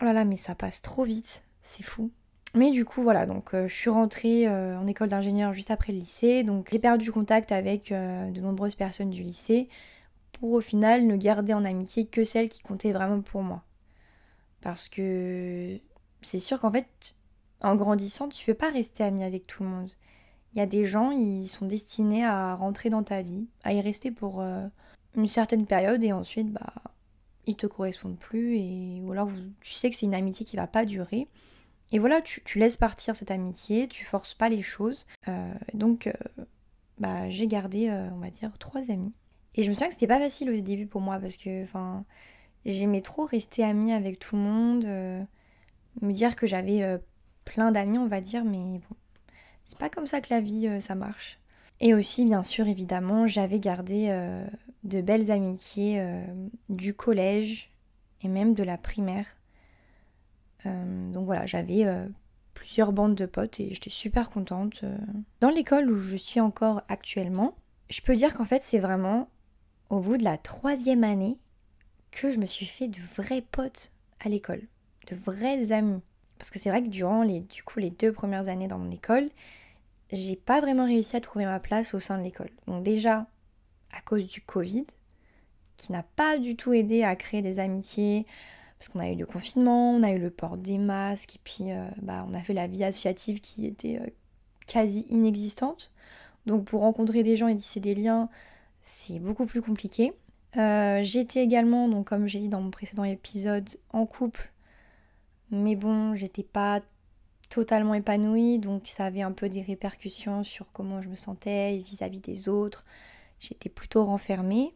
Oh 0.00 0.04
là 0.04 0.12
là 0.12 0.26
mais 0.26 0.36
ça 0.36 0.54
passe 0.54 0.82
trop 0.82 1.04
vite, 1.04 1.42
c'est 1.62 1.82
fou. 1.82 2.10
Mais 2.54 2.72
du 2.72 2.84
coup 2.84 3.02
voilà, 3.02 3.24
donc 3.24 3.54
euh, 3.54 3.68
je 3.68 3.74
suis 3.74 3.88
rentrée 3.88 4.46
euh, 4.46 4.78
en 4.78 4.86
école 4.86 5.08
d'ingénieur 5.08 5.54
juste 5.54 5.70
après 5.70 5.94
le 5.94 5.98
lycée, 6.00 6.42
donc 6.42 6.68
j'ai 6.70 6.78
perdu 6.78 7.10
contact 7.10 7.50
avec 7.50 7.88
de 7.90 8.40
nombreuses 8.40 8.74
personnes 8.74 9.10
du 9.10 9.22
lycée 9.22 9.70
pour 10.32 10.52
au 10.52 10.60
final 10.60 11.06
ne 11.06 11.16
garder 11.16 11.54
en 11.54 11.64
amitié 11.64 12.04
que 12.04 12.24
celles 12.24 12.50
qui 12.50 12.60
comptaient 12.60 12.92
vraiment 12.92 13.22
pour 13.22 13.42
moi. 13.42 13.62
Parce 14.66 14.88
que 14.88 15.78
c'est 16.22 16.40
sûr 16.40 16.58
qu'en 16.58 16.72
fait, 16.72 17.14
en 17.60 17.76
grandissant, 17.76 18.28
tu 18.28 18.44
peux 18.44 18.54
pas 18.54 18.72
rester 18.72 19.04
ami 19.04 19.22
avec 19.22 19.46
tout 19.46 19.62
le 19.62 19.68
monde. 19.68 19.92
Il 20.52 20.58
y 20.58 20.60
a 20.60 20.66
des 20.66 20.86
gens, 20.86 21.12
ils 21.12 21.46
sont 21.46 21.66
destinés 21.66 22.24
à 22.24 22.52
rentrer 22.56 22.90
dans 22.90 23.04
ta 23.04 23.22
vie, 23.22 23.46
à 23.62 23.72
y 23.74 23.80
rester 23.80 24.10
pour 24.10 24.40
euh, 24.40 24.66
une 25.14 25.28
certaine 25.28 25.66
période 25.66 26.02
et 26.02 26.12
ensuite, 26.12 26.52
bah, 26.52 26.72
ils 27.46 27.54
te 27.54 27.68
correspondent 27.68 28.18
plus 28.18 28.56
et 28.56 29.00
ou 29.04 29.12
alors 29.12 29.30
tu 29.60 29.72
sais 29.72 29.88
que 29.88 29.94
c'est 29.94 30.06
une 30.06 30.16
amitié 30.16 30.44
qui 30.44 30.56
va 30.56 30.66
pas 30.66 30.84
durer. 30.84 31.28
Et 31.92 32.00
voilà, 32.00 32.20
tu, 32.20 32.58
laisses 32.58 32.76
partir 32.76 33.14
cette 33.14 33.30
amitié, 33.30 33.86
tu 33.86 34.04
forces 34.04 34.34
pas 34.34 34.48
les 34.48 34.62
choses. 34.62 35.06
Euh, 35.28 35.54
donc, 35.74 36.08
euh, 36.08 36.12
bah, 36.98 37.30
j'ai 37.30 37.46
gardé, 37.46 37.88
on 38.12 38.18
va 38.18 38.30
dire, 38.30 38.50
trois 38.58 38.90
amis. 38.90 39.12
Et 39.54 39.62
je 39.62 39.68
me 39.68 39.74
souviens 39.74 39.86
que 39.86 39.94
c'était 39.94 40.08
pas 40.08 40.18
facile 40.18 40.50
au 40.50 40.60
début 40.60 40.88
pour 40.88 41.02
moi 41.02 41.20
parce 41.20 41.36
que, 41.36 41.66
J'aimais 42.66 43.00
trop 43.00 43.24
rester 43.24 43.62
amie 43.62 43.92
avec 43.92 44.18
tout 44.18 44.34
le 44.34 44.42
monde, 44.42 44.84
euh, 44.86 45.22
me 46.02 46.12
dire 46.12 46.34
que 46.34 46.48
j'avais 46.48 46.82
euh, 46.82 46.98
plein 47.44 47.70
d'amis, 47.70 47.96
on 47.96 48.08
va 48.08 48.20
dire, 48.20 48.44
mais 48.44 48.58
bon, 48.58 48.96
c'est 49.64 49.78
pas 49.78 49.88
comme 49.88 50.08
ça 50.08 50.20
que 50.20 50.34
la 50.34 50.40
vie, 50.40 50.66
euh, 50.66 50.80
ça 50.80 50.96
marche. 50.96 51.38
Et 51.78 51.94
aussi, 51.94 52.24
bien 52.24 52.42
sûr, 52.42 52.66
évidemment, 52.66 53.28
j'avais 53.28 53.60
gardé 53.60 54.08
de 54.82 55.00
belles 55.02 55.30
amitiés 55.30 56.02
du 56.70 56.94
collège 56.94 57.70
et 58.22 58.28
même 58.28 58.54
de 58.54 58.62
la 58.62 58.78
primaire. 58.78 59.26
donc 60.64 61.26
voilà, 61.26 61.44
j'avais 61.44 61.84
plusieurs 62.54 62.92
bandes 62.92 63.14
de 63.14 63.26
potes 63.26 63.60
et 63.60 63.74
j'étais 63.74 63.90
super 63.90 64.30
contente. 64.30 64.86
Dans 65.40 65.50
l'école 65.50 65.90
où 65.90 65.96
je 65.96 66.16
suis 66.16 66.40
encore 66.40 66.80
actuellement, 66.88 67.58
je 67.90 68.00
peux 68.00 68.16
dire 68.16 68.32
qu'en 68.32 68.46
fait, 68.46 68.62
c'est 68.64 68.78
vraiment 68.78 69.28
au 69.90 70.00
bout 70.00 70.16
de 70.16 70.24
la 70.24 70.38
troisième 70.38 71.04
année 71.04 71.36
que 72.16 72.32
je 72.32 72.38
me 72.38 72.46
suis 72.46 72.66
fait 72.66 72.88
de 72.88 72.98
vrais 73.16 73.42
potes 73.42 73.92
à 74.20 74.28
l'école, 74.28 74.62
de 75.10 75.16
vrais 75.16 75.70
amis. 75.72 76.00
Parce 76.38 76.50
que 76.50 76.58
c'est 76.58 76.70
vrai 76.70 76.82
que 76.82 76.88
durant 76.88 77.22
les, 77.22 77.40
du 77.40 77.62
coup, 77.62 77.78
les 77.78 77.90
deux 77.90 78.12
premières 78.12 78.48
années 78.48 78.68
dans 78.68 78.78
mon 78.78 78.90
école, 78.90 79.28
j'ai 80.12 80.36
pas 80.36 80.60
vraiment 80.60 80.86
réussi 80.86 81.16
à 81.16 81.20
trouver 81.20 81.44
ma 81.44 81.60
place 81.60 81.94
au 81.94 82.00
sein 82.00 82.18
de 82.18 82.22
l'école. 82.22 82.50
Donc 82.66 82.82
déjà, 82.82 83.26
à 83.92 84.00
cause 84.00 84.26
du 84.26 84.40
Covid, 84.40 84.86
qui 85.76 85.92
n'a 85.92 86.02
pas 86.02 86.38
du 86.38 86.56
tout 86.56 86.72
aidé 86.72 87.02
à 87.02 87.16
créer 87.16 87.42
des 87.42 87.58
amitiés, 87.58 88.26
parce 88.78 88.88
qu'on 88.88 89.00
a 89.00 89.10
eu 89.10 89.16
le 89.16 89.26
confinement, 89.26 89.92
on 89.92 90.02
a 90.02 90.10
eu 90.12 90.18
le 90.18 90.30
port 90.30 90.56
des 90.56 90.78
masques, 90.78 91.36
et 91.36 91.40
puis 91.44 91.70
euh, 91.70 91.86
bah, 92.00 92.26
on 92.28 92.34
a 92.34 92.40
fait 92.40 92.54
la 92.54 92.66
vie 92.66 92.84
associative 92.84 93.40
qui 93.40 93.66
était 93.66 93.98
euh, 94.00 94.06
quasi 94.66 95.06
inexistante. 95.10 95.92
Donc 96.46 96.64
pour 96.64 96.80
rencontrer 96.80 97.22
des 97.22 97.36
gens 97.36 97.48
et 97.48 97.56
tisser 97.56 97.80
des 97.80 97.94
liens, 97.94 98.30
c'est 98.82 99.18
beaucoup 99.18 99.46
plus 99.46 99.60
compliqué. 99.60 100.14
Euh, 100.56 101.00
j'étais 101.02 101.42
également, 101.42 101.88
donc 101.88 102.08
comme 102.08 102.26
j'ai 102.26 102.40
dit 102.40 102.48
dans 102.48 102.60
mon 102.60 102.70
précédent 102.70 103.04
épisode, 103.04 103.68
en 103.90 104.06
couple. 104.06 104.52
Mais 105.50 105.76
bon, 105.76 106.14
j'étais 106.14 106.42
pas 106.42 106.80
totalement 107.48 107.94
épanouie, 107.94 108.58
donc 108.58 108.88
ça 108.88 109.04
avait 109.06 109.22
un 109.22 109.32
peu 109.32 109.48
des 109.48 109.62
répercussions 109.62 110.44
sur 110.44 110.66
comment 110.72 111.02
je 111.02 111.08
me 111.08 111.14
sentais 111.14 111.78
vis-à-vis 111.78 112.20
des 112.20 112.48
autres. 112.48 112.84
J'étais 113.38 113.68
plutôt 113.68 114.04
renfermée. 114.04 114.74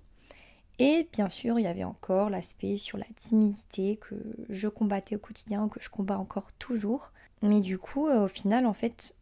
Et 0.78 1.08
bien 1.12 1.28
sûr, 1.28 1.58
il 1.58 1.64
y 1.64 1.66
avait 1.66 1.84
encore 1.84 2.30
l'aspect 2.30 2.78
sur 2.78 2.96
la 2.96 3.04
timidité 3.16 3.96
que 3.96 4.14
je 4.48 4.68
combattais 4.68 5.16
au 5.16 5.18
quotidien, 5.18 5.68
que 5.68 5.80
je 5.80 5.90
combats 5.90 6.18
encore 6.18 6.52
toujours. 6.54 7.12
Mais 7.42 7.60
du 7.60 7.78
coup, 7.78 8.06
euh, 8.06 8.24
au 8.24 8.28
final, 8.28 8.64
en 8.64 8.72
fait, 8.72 9.14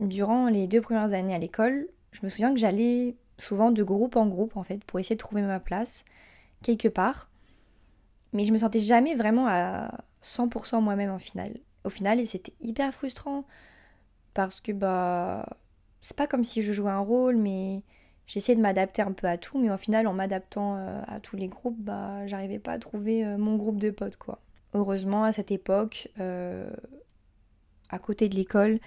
durant 0.00 0.48
les 0.48 0.66
deux 0.66 0.80
premières 0.80 1.12
années 1.12 1.34
à 1.34 1.38
l'école, 1.38 1.88
je 2.12 2.20
me 2.22 2.30
souviens 2.30 2.52
que 2.52 2.58
j'allais 2.58 3.16
souvent 3.42 3.70
de 3.70 3.82
groupe 3.82 4.16
en 4.16 4.26
groupe, 4.26 4.56
en 4.56 4.62
fait, 4.62 4.84
pour 4.84 4.98
essayer 5.00 5.16
de 5.16 5.20
trouver 5.20 5.42
ma 5.42 5.60
place, 5.60 6.04
quelque 6.62 6.88
part. 6.88 7.28
Mais 8.32 8.44
je 8.44 8.52
me 8.52 8.58
sentais 8.58 8.80
jamais 8.80 9.14
vraiment 9.14 9.46
à 9.48 10.04
100% 10.22 10.80
moi-même 10.80 11.10
en 11.10 11.18
final. 11.18 11.58
Au 11.84 11.90
final, 11.90 12.20
et 12.20 12.26
c'était 12.26 12.54
hyper 12.60 12.94
frustrant 12.94 13.44
parce 14.34 14.60
que 14.60 14.72
bah 14.72 15.46
c'est 16.00 16.16
pas 16.16 16.26
comme 16.26 16.44
si 16.44 16.62
je 16.62 16.72
jouais 16.72 16.90
un 16.90 17.00
rôle, 17.00 17.36
mais 17.36 17.82
j'essayais 18.26 18.56
de 18.56 18.62
m'adapter 18.62 19.02
un 19.02 19.12
peu 19.12 19.26
à 19.26 19.38
tout, 19.38 19.58
mais 19.58 19.70
au 19.70 19.76
final, 19.76 20.06
en 20.06 20.12
m'adaptant 20.12 20.76
euh, 20.76 21.00
à 21.06 21.20
tous 21.20 21.36
les 21.36 21.48
groupes, 21.48 21.78
bah 21.78 22.26
j'arrivais 22.26 22.58
pas 22.58 22.72
à 22.72 22.78
trouver 22.78 23.24
euh, 23.24 23.38
mon 23.38 23.56
groupe 23.56 23.78
de 23.78 23.90
potes 23.90 24.16
quoi. 24.16 24.40
Heureusement, 24.74 25.24
à 25.24 25.32
cette 25.32 25.50
époque, 25.50 26.08
euh, 26.18 26.70
à 27.90 27.98
côté 27.98 28.28
de 28.28 28.34
l'école, 28.34 28.80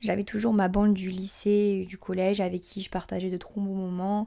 j'avais 0.00 0.24
toujours 0.24 0.52
ma 0.52 0.68
bande 0.68 0.94
du 0.94 1.10
lycée, 1.10 1.86
du 1.88 1.98
collège 1.98 2.40
avec 2.40 2.62
qui 2.62 2.82
je 2.82 2.90
partageais 2.90 3.30
de 3.30 3.36
trop 3.36 3.60
bons 3.60 3.74
moments. 3.74 4.26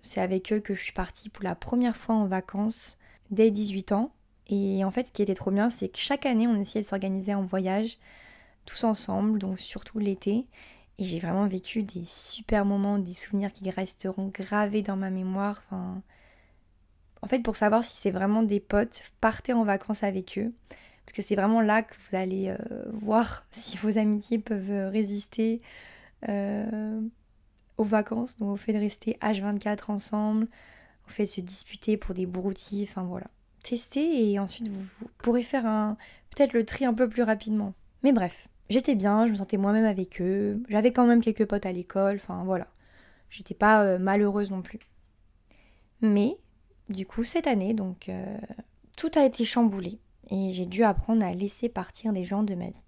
c'est 0.00 0.20
avec 0.20 0.52
eux 0.52 0.60
que 0.60 0.74
je 0.74 0.82
suis 0.82 0.92
partie 0.92 1.28
pour 1.28 1.44
la 1.44 1.54
première 1.54 1.96
fois 1.96 2.14
en 2.14 2.26
vacances 2.26 2.96
dès 3.30 3.50
18 3.50 3.92
ans. 3.92 4.12
Et 4.48 4.84
en 4.84 4.90
fait, 4.90 5.06
ce 5.06 5.12
qui 5.12 5.22
était 5.22 5.34
trop 5.34 5.50
bien, 5.52 5.70
c'est 5.70 5.88
que 5.88 5.98
chaque 5.98 6.26
année, 6.26 6.46
on 6.48 6.56
essayait 6.56 6.82
de 6.82 6.86
s'organiser 6.88 7.34
en 7.34 7.42
voyage, 7.44 7.98
tous 8.66 8.84
ensemble, 8.84 9.38
donc 9.38 9.58
surtout 9.58 9.98
l'été. 9.98 10.46
Et 10.98 11.04
j'ai 11.04 11.20
vraiment 11.20 11.46
vécu 11.46 11.82
des 11.82 12.04
super 12.04 12.64
moments, 12.64 12.98
des 12.98 13.14
souvenirs 13.14 13.52
qui 13.52 13.70
resteront 13.70 14.28
gravés 14.28 14.82
dans 14.82 14.96
ma 14.96 15.10
mémoire. 15.10 15.62
En 17.22 17.26
fait, 17.28 17.40
pour 17.42 17.56
savoir 17.56 17.84
si 17.84 17.96
c'est 17.96 18.10
vraiment 18.10 18.42
des 18.42 18.60
potes, 18.60 19.04
partez 19.20 19.52
en 19.52 19.64
vacances 19.64 20.02
avec 20.02 20.38
eux. 20.38 20.52
Parce 21.10 21.16
que 21.16 21.22
c'est 21.22 21.34
vraiment 21.34 21.60
là 21.60 21.82
que 21.82 21.92
vous 21.92 22.16
allez 22.16 22.50
euh, 22.50 22.56
voir 22.92 23.44
si 23.50 23.76
vos 23.78 23.98
amitiés 23.98 24.38
peuvent 24.38 24.92
résister 24.92 25.60
euh, 26.28 27.00
aux 27.78 27.84
vacances, 27.84 28.38
donc 28.38 28.50
au 28.50 28.56
fait 28.56 28.72
de 28.72 28.78
rester 28.78 29.18
H24 29.20 29.90
ensemble, 29.90 30.46
au 31.08 31.10
fait 31.10 31.24
de 31.24 31.30
se 31.30 31.40
disputer 31.40 31.96
pour 31.96 32.14
des 32.14 32.26
broutilles, 32.26 32.86
enfin 32.88 33.02
voilà 33.02 33.26
tester 33.64 34.30
et 34.30 34.38
ensuite 34.38 34.68
vous, 34.68 34.86
pourrez 35.18 35.42
faire 35.42 35.66
un 35.66 35.98
peut-être 36.30 36.52
le 36.52 36.64
tri 36.64 36.84
un 36.84 36.94
peu 36.94 37.08
plus 37.08 37.24
rapidement. 37.24 37.74
Mais 38.04 38.12
bref, 38.12 38.48
j'étais 38.70 38.94
bien, 38.94 39.26
je 39.26 39.32
me 39.32 39.36
sentais 39.36 39.56
moi-même 39.56 39.84
avec 39.84 40.20
eux, 40.20 40.62
j'avais 40.68 40.92
quand 40.92 41.06
même 41.06 41.20
quelques 41.20 41.44
potes 41.44 41.66
à 41.66 41.72
l'école, 41.72 42.16
enfin 42.16 42.44
voilà. 42.44 42.68
J'étais 43.30 43.54
pas 43.54 43.82
euh, 43.82 43.98
malheureuse 43.98 44.50
non 44.50 44.62
plus. 44.62 44.78
Mais 46.00 46.38
du 46.88 47.04
coup, 47.04 47.24
cette 47.24 47.48
année, 47.48 47.74
donc 47.74 48.08
euh, 48.08 48.38
tout 48.96 49.10
a 49.16 49.24
été 49.24 49.44
chamboulé 49.44 49.98
et 50.30 50.52
j'ai 50.52 50.66
dû 50.66 50.84
apprendre 50.84 51.24
à 51.24 51.32
laisser 51.32 51.68
partir 51.68 52.12
des 52.12 52.24
gens 52.24 52.42
de 52.42 52.54
ma 52.54 52.66
vie. 52.66 52.84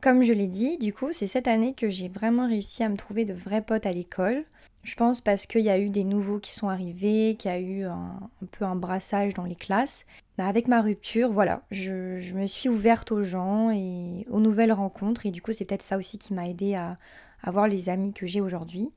Comme 0.00 0.22
je 0.22 0.32
l'ai 0.32 0.46
dit, 0.46 0.78
du 0.78 0.94
coup, 0.94 1.12
c'est 1.12 1.26
cette 1.26 1.46
année 1.46 1.74
que 1.74 1.90
j'ai 1.90 2.08
vraiment 2.08 2.48
réussi 2.48 2.82
à 2.82 2.88
me 2.88 2.96
trouver 2.96 3.26
de 3.26 3.34
vrais 3.34 3.60
potes 3.60 3.84
à 3.84 3.92
l'école. 3.92 4.44
Je 4.82 4.94
pense 4.94 5.20
parce 5.20 5.44
qu'il 5.44 5.60
y 5.60 5.68
a 5.68 5.78
eu 5.78 5.90
des 5.90 6.04
nouveaux 6.04 6.38
qui 6.38 6.52
sont 6.52 6.70
arrivés, 6.70 7.36
qu'il 7.38 7.50
y 7.50 7.54
a 7.54 7.58
eu 7.58 7.84
un, 7.84 8.18
peu 8.50 8.64
un 8.64 8.76
brassage 8.76 9.34
dans 9.34 9.44
les 9.44 9.54
classes. 9.54 10.06
Bah, 10.38 10.46
avec 10.46 10.68
ma 10.68 10.80
rupture, 10.80 11.30
voilà, 11.30 11.62
je, 11.70 12.32
me 12.32 12.46
suis 12.46 12.70
ouverte 12.70 13.12
aux 13.12 13.22
gens 13.22 13.70
et 13.70 14.26
aux 14.30 14.40
nouvelles 14.40 14.72
rencontres. 14.72 15.26
Et 15.26 15.30
du 15.30 15.42
coup, 15.42 15.52
c'est 15.52 15.66
peut-être 15.66 15.82
ça 15.82 15.98
aussi 15.98 16.16
qui 16.16 16.32
m'a 16.32 16.48
aidé 16.48 16.76
à 16.76 16.96
avoir 17.42 17.68
les 17.68 17.90
amis 17.90 18.14
que 18.14 18.26
j'ai 18.26 18.40
aujourd'hui. 18.40 18.88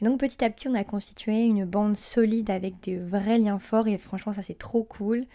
Et 0.00 0.04
donc 0.04 0.20
petit 0.20 0.44
à 0.44 0.50
petit, 0.50 0.68
on 0.68 0.74
a 0.74 0.84
constitué 0.84 1.44
une 1.44 1.64
bande 1.64 1.96
solide 1.96 2.50
avec 2.50 2.80
des 2.80 2.96
vrais 2.98 3.38
liens 3.38 3.58
forts. 3.58 3.88
Et 3.88 3.98
franchement, 3.98 4.32
ça 4.32 4.42
c'est 4.42 4.58
trop 4.58 4.84
cool. 4.84 5.26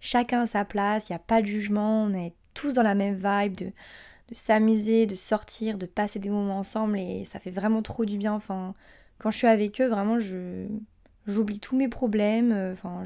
Chacun 0.00 0.42
à 0.42 0.46
sa 0.46 0.64
place, 0.64 1.08
il 1.08 1.12
n'y 1.12 1.16
a 1.16 1.20
pas 1.20 1.42
de 1.42 1.46
jugement, 1.46 2.04
on 2.04 2.14
est 2.14 2.34
tous 2.54 2.72
dans 2.72 2.82
la 2.82 2.94
même 2.94 3.14
vibe 3.14 3.54
de 3.54 3.72
s'amuser, 4.32 5.06
de 5.06 5.14
sortir, 5.14 5.78
de 5.78 5.86
passer 5.86 6.18
des 6.18 6.30
moments 6.30 6.58
ensemble 6.58 6.98
et 6.98 7.24
ça 7.24 7.38
fait 7.38 7.50
vraiment 7.50 7.82
trop 7.82 8.04
du 8.04 8.18
bien. 8.18 8.34
Enfin, 8.34 8.74
quand 9.18 9.30
je 9.30 9.38
suis 9.38 9.46
avec 9.46 9.80
eux, 9.80 9.88
vraiment, 9.88 10.18
je 10.20 10.66
j'oublie 11.26 11.60
tous 11.60 11.76
mes 11.76 11.88
problèmes. 11.88 12.52
Euh, 12.52 12.72
enfin, 12.72 13.04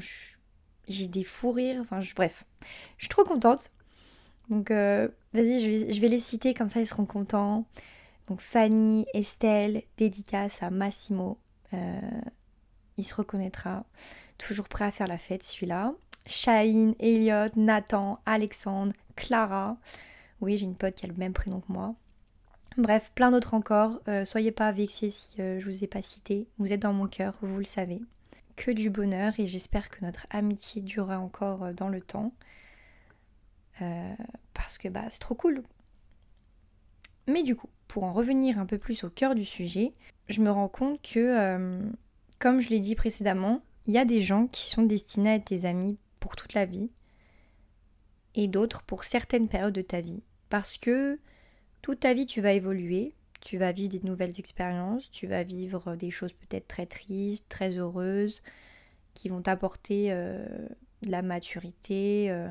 j'ai 0.87 1.07
des 1.07 1.23
fous 1.23 1.51
rires. 1.51 1.79
Enfin, 1.81 2.01
je, 2.01 2.13
bref, 2.15 2.45
je 2.97 3.03
suis 3.05 3.09
trop 3.09 3.23
contente. 3.23 3.69
Donc, 4.49 4.71
euh, 4.71 5.07
vas-y, 5.33 5.93
je 5.93 6.01
vais 6.01 6.09
les 6.09 6.19
citer 6.19 6.53
comme 6.53 6.69
ça, 6.69 6.81
ils 6.81 6.87
seront 6.87 7.05
contents. 7.05 7.65
Donc, 8.27 8.41
Fanny, 8.41 9.05
Estelle, 9.13 9.83
dédicace 9.97 10.63
à 10.63 10.69
Massimo. 10.69 11.37
Euh, 11.73 11.99
il 12.97 13.05
se 13.05 13.15
reconnaîtra. 13.15 13.85
Toujours 14.37 14.67
prêt 14.67 14.85
à 14.85 14.91
faire 14.91 15.07
la 15.07 15.17
fête, 15.17 15.43
celui-là. 15.43 15.93
Shaheen, 16.25 16.95
Elliot, 16.99 17.49
Nathan, 17.55 18.19
Alexandre, 18.25 18.93
Clara. 19.15 19.77
Oui, 20.41 20.57
j'ai 20.57 20.65
une 20.65 20.75
pote 20.75 20.95
qui 20.95 21.05
a 21.05 21.09
le 21.09 21.15
même 21.15 21.33
prénom 21.33 21.59
que 21.59 21.71
moi. 21.71 21.95
Bref, 22.77 23.11
plein 23.13 23.31
d'autres 23.31 23.53
encore. 23.53 23.99
Euh, 24.07 24.25
soyez 24.25 24.51
pas 24.51 24.71
vexés 24.71 25.11
si 25.11 25.41
euh, 25.41 25.59
je 25.59 25.65
vous 25.65 25.83
ai 25.83 25.87
pas 25.87 26.01
cité. 26.01 26.47
Vous 26.57 26.71
êtes 26.71 26.81
dans 26.81 26.93
mon 26.93 27.07
cœur, 27.07 27.35
vous 27.41 27.59
le 27.59 27.65
savez. 27.65 28.01
Que 28.55 28.71
du 28.71 28.89
bonheur 28.89 29.33
et 29.39 29.47
j'espère 29.47 29.89
que 29.89 30.03
notre 30.03 30.27
amitié 30.29 30.81
durera 30.81 31.19
encore 31.19 31.73
dans 31.73 31.89
le 31.89 32.01
temps. 32.01 32.31
parce 34.53 34.77
que 34.77 34.87
bah 34.87 35.05
c'est 35.09 35.19
trop 35.19 35.35
cool. 35.35 35.63
Mais 37.27 37.43
du 37.43 37.55
coup, 37.55 37.69
pour 37.87 38.03
en 38.03 38.13
revenir 38.13 38.59
un 38.59 38.65
peu 38.65 38.77
plus 38.77 39.03
au 39.03 39.09
cœur 39.09 39.35
du 39.35 39.45
sujet, 39.45 39.93
je 40.29 40.41
me 40.41 40.51
rends 40.51 40.67
compte 40.67 41.01
que, 41.01 41.79
comme 42.39 42.61
je 42.61 42.69
l'ai 42.69 42.79
dit 42.79 42.95
précédemment, 42.95 43.61
il 43.85 43.93
y 43.93 43.97
a 43.97 44.05
des 44.05 44.21
gens 44.21 44.47
qui 44.47 44.69
sont 44.69 44.83
destinés 44.83 45.29
à 45.29 45.35
être 45.35 45.45
tes 45.45 45.65
amis 45.65 45.97
pour 46.19 46.35
toute 46.35 46.53
la 46.53 46.65
vie 46.65 46.89
et 48.35 48.47
d'autres 48.47 48.81
pour 48.83 49.03
certaines 49.03 49.47
périodes 49.47 49.73
de 49.73 49.81
ta 49.81 50.01
vie. 50.01 50.23
Parce 50.49 50.77
que 50.77 51.19
toute 51.81 52.01
ta 52.01 52.13
vie, 52.13 52.25
tu 52.25 52.41
vas 52.41 52.53
évoluer, 52.53 53.13
tu 53.41 53.57
vas 53.57 53.71
vivre 53.71 53.89
des 53.89 54.07
nouvelles 54.07 54.39
expériences, 54.39 55.11
tu 55.11 55.27
vas 55.27 55.43
vivre 55.43 55.95
des 55.95 56.11
choses 56.11 56.33
peut-être 56.33 56.67
très 56.67 56.85
tristes, 56.85 57.47
très 57.49 57.77
heureuses, 57.77 58.41
qui 59.13 59.29
vont 59.29 59.41
t'apporter 59.41 60.07
euh, 60.11 60.45
de 61.01 61.11
la 61.11 61.21
maturité, 61.21 62.31
euh, 62.31 62.47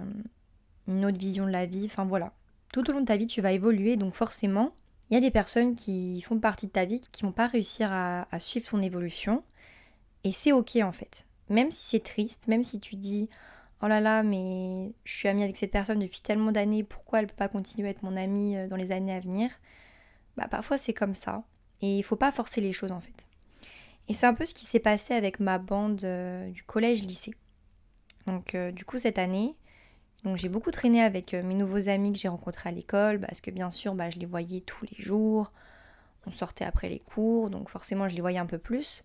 une 0.87 1.05
autre 1.05 1.19
vision 1.19 1.47
de 1.47 1.51
la 1.51 1.67
vie, 1.67 1.87
enfin 1.87 2.05
voilà. 2.05 2.33
Tout 2.73 2.89
au 2.89 2.93
long 2.95 3.01
de 3.01 3.07
ta 3.07 3.17
vie, 3.17 3.27
tu 3.27 3.43
vas 3.43 3.53
évoluer, 3.53 3.97
donc 3.97 4.15
forcément, 4.15 4.75
il 5.11 5.15
y 5.15 5.17
a 5.19 5.21
des 5.21 5.31
personnes 5.31 5.75
qui 5.75 6.23
font 6.23 6.39
partie 6.39 6.67
de 6.67 6.73
ta 6.73 6.87
vie 6.87 7.01
qui 7.01 7.23
vont 7.23 7.33
pas 7.33 7.47
réussir 7.47 7.91
à, 7.93 8.27
suivre 8.41 8.69
ton 8.69 8.81
évolution, 8.81 9.45
et 10.25 10.33
c'est 10.33 10.53
ok 10.53 10.77
en 10.77 10.93
fait. 10.93 11.27
Même 11.51 11.71
si 11.71 11.85
c'est 11.91 12.03
triste, 12.03 12.49
même 12.49 12.63
si 12.63 12.81
tu 12.81 12.97
dis 12.97 13.29
oh 13.83 13.89
là 13.89 14.01
là, 14.01 14.23
mais 14.23 14.95
je 15.05 15.13
suis 15.13 15.29
amie 15.29 15.43
avec 15.43 15.57
cette 15.57 15.71
personne 15.71 15.99
depuis 15.99 16.23
tellement 16.23 16.51
d'années, 16.51 16.83
pourquoi 16.83 17.21
elle 17.21 17.27
peut 17.27 17.35
pas 17.37 17.49
continuer 17.49 17.89
à 17.89 17.91
être 17.91 18.03
mon 18.03 18.17
amie 18.17 18.57
euh, 18.57 18.69
dans 18.69 18.77
les 18.77 18.91
années 18.91 19.13
à 19.13 19.21
venir? 19.21 19.51
Bah 20.37 20.49
parfois 20.49 20.79
c'est 20.79 20.95
comme 20.95 21.15
ça. 21.15 21.45
Et 21.83 21.99
il 21.99 22.03
faut 22.03 22.17
pas 22.17 22.33
forcer 22.33 22.63
les 22.63 22.73
choses 22.73 22.93
en 22.93 23.01
fait. 23.01 23.27
Et 24.09 24.15
c'est 24.15 24.27
un 24.27 24.35
peu 24.35 24.47
ce 24.47 24.55
qui 24.55 24.65
s'est 24.65 24.81
passé 24.81 25.13
avec 25.15 25.41
ma 25.41 25.59
bande 25.59 26.03
euh, 26.05 26.49
du 26.51 26.63
collège-lycée. 26.63 27.35
Donc 28.27 28.55
euh, 28.55 28.73
du 28.73 28.85
coup 28.87 28.99
cette 28.99 29.19
année, 29.19 29.53
donc 30.25 30.37
j'ai 30.37 30.49
beaucoup 30.49 30.71
traîné 30.71 31.03
avec 31.03 31.35
mes 31.35 31.55
nouveaux 31.55 31.89
amis 31.89 32.13
que 32.13 32.19
j'ai 32.19 32.29
rencontrés 32.29 32.69
à 32.69 32.73
l'école, 32.73 33.21
parce 33.21 33.41
que 33.41 33.51
bien 33.51 33.71
sûr 33.71 33.95
bah, 33.95 34.11
je 34.11 34.19
les 34.19 34.27
voyais 34.27 34.61
tous 34.61 34.87
les 34.87 35.03
jours. 35.03 35.53
On 36.27 36.31
sortait 36.31 36.65
après 36.65 36.89
les 36.89 37.01
cours, 37.01 37.51
donc 37.51 37.69
forcément 37.69 38.09
je 38.09 38.15
les 38.15 38.21
voyais 38.21 38.39
un 38.39 38.47
peu 38.47 38.59
plus. 38.59 39.05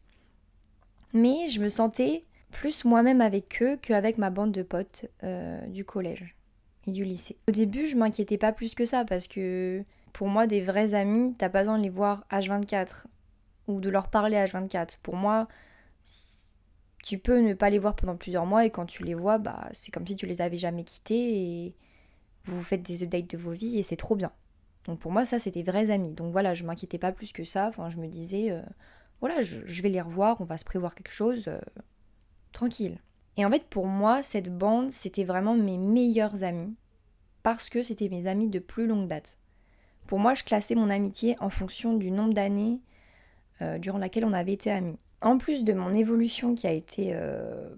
Mais 1.13 1.49
je 1.49 1.59
me 1.59 1.69
sentais 1.69 2.25
plus 2.51 2.85
moi-même 2.85 3.21
avec 3.21 3.61
eux 3.61 3.77
qu'avec 3.81 4.17
ma 4.17 4.29
bande 4.29 4.51
de 4.51 4.63
potes 4.63 5.05
euh, 5.23 5.65
du 5.67 5.83
collège 5.83 6.35
et 6.85 6.91
du 6.91 7.03
lycée. 7.03 7.37
Au 7.47 7.51
début, 7.51 7.87
je 7.87 7.95
m'inquiétais 7.95 8.37
pas 8.37 8.51
plus 8.51 8.75
que 8.75 8.85
ça 8.85 9.03
parce 9.05 9.27
que 9.27 9.83
pour 10.13 10.27
moi, 10.27 10.47
des 10.47 10.61
vrais 10.61 10.93
amis, 10.93 11.35
t'as 11.37 11.49
pas 11.49 11.59
besoin 11.59 11.77
de 11.77 11.83
les 11.83 11.89
voir 11.89 12.25
H24 12.31 13.05
ou 13.67 13.81
de 13.81 13.89
leur 13.89 14.07
parler 14.07 14.37
H24. 14.37 14.99
Pour 15.03 15.15
moi, 15.15 15.47
tu 17.07 17.19
peux 17.19 17.39
ne 17.39 17.53
pas 17.53 17.69
les 17.69 17.79
voir 17.79 17.95
pendant 17.95 18.17
plusieurs 18.17 18.45
mois 18.45 18.65
et 18.65 18.69
quand 18.69 18.85
tu 18.85 19.05
les 19.05 19.13
vois, 19.13 19.37
bah, 19.37 19.69
c'est 19.71 19.91
comme 19.91 20.05
si 20.05 20.17
tu 20.17 20.25
les 20.25 20.41
avais 20.41 20.57
jamais 20.57 20.83
quittés 20.83 21.65
et 21.65 21.75
vous 22.43 22.61
faites 22.61 22.83
des 22.83 23.01
updates 23.01 23.29
de 23.29 23.37
vos 23.37 23.51
vies 23.51 23.77
et 23.77 23.83
c'est 23.83 23.95
trop 23.95 24.17
bien. 24.17 24.33
Donc 24.83 24.99
pour 24.99 25.13
moi, 25.13 25.25
ça, 25.25 25.39
c'était 25.39 25.63
vrais 25.63 25.89
amis. 25.89 26.11
Donc 26.11 26.33
voilà, 26.33 26.53
je 26.53 26.65
m'inquiétais 26.65 26.97
pas 26.97 27.13
plus 27.13 27.31
que 27.31 27.45
ça. 27.45 27.67
Enfin, 27.69 27.89
je 27.89 27.95
me 27.95 28.07
disais, 28.07 28.51
euh, 28.51 28.61
voilà, 29.21 29.41
je, 29.41 29.81
vais 29.81 29.87
les 29.87 30.01
revoir, 30.01 30.41
on 30.41 30.43
va 30.43 30.57
se 30.57 30.65
prévoir 30.65 30.95
quelque 30.95 31.13
chose. 31.13 31.45
Euh, 31.47 31.61
tranquille. 32.51 32.99
Et 33.37 33.45
en 33.45 33.51
fait, 33.51 33.63
pour 33.63 33.87
moi, 33.87 34.21
cette 34.21 34.53
bande, 34.53 34.91
c'était 34.91 35.23
vraiment 35.23 35.55
mes 35.55 35.77
meilleurs 35.77 36.43
amis, 36.43 36.75
parce 37.41 37.69
que 37.69 37.83
c'était 37.83 38.09
mes 38.09 38.27
amis 38.27 38.49
de 38.49 38.59
plus 38.59 38.85
longue 38.85 39.07
date. 39.07 39.37
Pour 40.07 40.19
moi, 40.19 40.33
je 40.33 40.43
classais 40.43 40.75
mon 40.75 40.89
amitié 40.89 41.37
en 41.39 41.49
fonction 41.49 41.95
du 41.95 42.11
nombre 42.11 42.33
d'années 42.33 42.81
euh, 43.61 43.77
durant 43.77 43.97
laquelle 43.97 44.25
on 44.25 44.33
avait 44.33 44.53
été 44.53 44.71
amis. 44.71 44.97
En 45.21 45.37
plus 45.37 45.63
de 45.63 45.73
mon 45.73 45.93
évolution 45.93 46.55
qui 46.55 46.67
a 46.67 46.71
été 46.71 47.11
euh, 47.13 47.69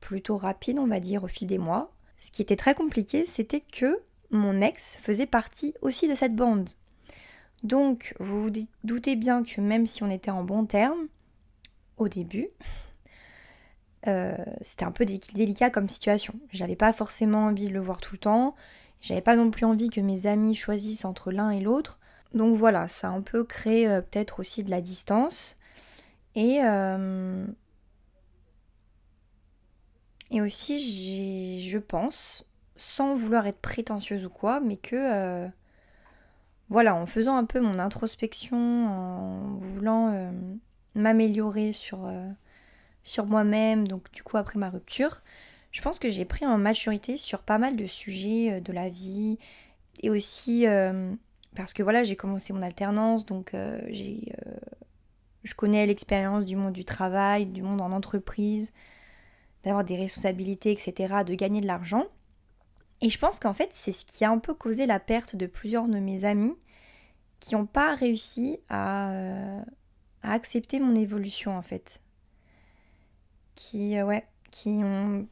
plutôt 0.00 0.36
rapide, 0.36 0.78
on 0.78 0.86
va 0.86 1.00
dire, 1.00 1.24
au 1.24 1.28
fil 1.28 1.48
des 1.48 1.58
mois, 1.58 1.92
ce 2.18 2.30
qui 2.30 2.42
était 2.42 2.56
très 2.56 2.74
compliqué, 2.74 3.24
c'était 3.24 3.60
que 3.60 4.00
mon 4.30 4.60
ex 4.60 4.96
faisait 4.96 5.26
partie 5.26 5.74
aussi 5.80 6.08
de 6.08 6.14
cette 6.14 6.36
bande. 6.36 6.68
Donc, 7.62 8.14
vous 8.20 8.42
vous 8.42 8.52
doutez 8.84 9.16
bien 9.16 9.42
que 9.42 9.60
même 9.60 9.86
si 9.86 10.02
on 10.02 10.10
était 10.10 10.30
en 10.30 10.44
bon 10.44 10.66
terme, 10.66 11.08
au 11.96 12.08
début, 12.08 12.48
euh, 14.06 14.36
c'était 14.60 14.84
un 14.84 14.92
peu 14.92 15.04
délicat 15.04 15.70
comme 15.70 15.88
situation. 15.88 16.34
J'avais 16.52 16.76
pas 16.76 16.92
forcément 16.92 17.46
envie 17.46 17.68
de 17.68 17.74
le 17.74 17.80
voir 17.80 18.00
tout 18.00 18.14
le 18.14 18.18
temps. 18.18 18.54
J'avais 19.00 19.20
pas 19.20 19.36
non 19.36 19.50
plus 19.50 19.64
envie 19.64 19.90
que 19.90 20.00
mes 20.00 20.26
amis 20.26 20.54
choisissent 20.54 21.04
entre 21.04 21.32
l'un 21.32 21.50
et 21.50 21.60
l'autre. 21.60 21.98
Donc 22.34 22.54
voilà, 22.56 22.88
ça 22.88 23.08
a 23.08 23.12
un 23.12 23.22
peu 23.22 23.44
créé 23.44 23.88
euh, 23.88 24.00
peut-être 24.00 24.40
aussi 24.40 24.62
de 24.62 24.70
la 24.70 24.80
distance. 24.80 25.56
Et, 26.38 26.60
euh, 26.62 27.44
et 30.30 30.40
aussi, 30.40 31.68
je 31.68 31.78
pense, 31.78 32.46
sans 32.76 33.14
vouloir 33.16 33.46
être 33.46 33.60
prétentieuse 33.60 34.24
ou 34.24 34.30
quoi, 34.30 34.60
mais 34.60 34.76
que 34.76 35.48
voilà, 36.68 36.94
en 36.94 37.06
faisant 37.06 37.36
un 37.36 37.44
peu 37.44 37.60
mon 37.60 37.78
introspection, 37.78 38.86
en 38.86 39.40
voulant 39.74 40.32
m'améliorer 40.94 41.72
sur 41.72 42.06
moi-même, 43.26 43.88
donc 43.88 44.12
du 44.12 44.22
coup 44.22 44.36
après 44.36 44.58
ma 44.58 44.70
rupture, 44.70 45.22
je 45.70 45.82
pense 45.82 45.98
que 45.98 46.08
j'ai 46.08 46.24
pris 46.24 46.46
en 46.46 46.58
maturité 46.58 47.16
sur 47.16 47.42
pas 47.42 47.58
mal 47.58 47.76
de 47.76 47.86
sujets 47.86 48.52
euh, 48.52 48.60
de 48.60 48.72
la 48.72 48.88
vie 48.88 49.38
et 50.00 50.10
aussi 50.10 50.66
euh, 50.66 51.12
parce 51.54 51.72
que 51.72 51.82
voilà 51.82 52.04
j'ai 52.04 52.16
commencé 52.16 52.52
mon 52.52 52.62
alternance 52.62 53.26
donc 53.26 53.54
euh, 53.54 53.80
j'ai 53.88 54.32
je 55.48 55.54
connais 55.54 55.86
l'expérience 55.86 56.44
du 56.44 56.56
monde 56.56 56.72
du 56.72 56.84
travail, 56.84 57.46
du 57.46 57.62
monde 57.62 57.80
en 57.80 57.92
entreprise, 57.92 58.72
d'avoir 59.64 59.84
des 59.84 59.96
responsabilités, 59.96 60.72
etc., 60.72 61.24
de 61.26 61.34
gagner 61.34 61.60
de 61.60 61.66
l'argent. 61.66 62.04
Et 63.00 63.10
je 63.10 63.18
pense 63.18 63.38
qu'en 63.38 63.54
fait, 63.54 63.70
c'est 63.72 63.92
ce 63.92 64.04
qui 64.04 64.24
a 64.24 64.30
un 64.30 64.38
peu 64.38 64.54
causé 64.54 64.86
la 64.86 65.00
perte 65.00 65.36
de 65.36 65.46
plusieurs 65.46 65.88
de 65.88 65.98
mes 65.98 66.24
amis 66.24 66.54
qui 67.40 67.54
n'ont 67.54 67.66
pas 67.66 67.94
réussi 67.94 68.58
à, 68.68 69.62
accepter 70.22 70.80
mon 70.80 70.94
évolution, 70.94 71.56
en 71.56 71.62
fait 71.62 72.00
qui, 73.54 73.98
euh, 73.98 74.06
ouais, 74.06 74.24
qui 74.52 74.80
ont 74.84 75.26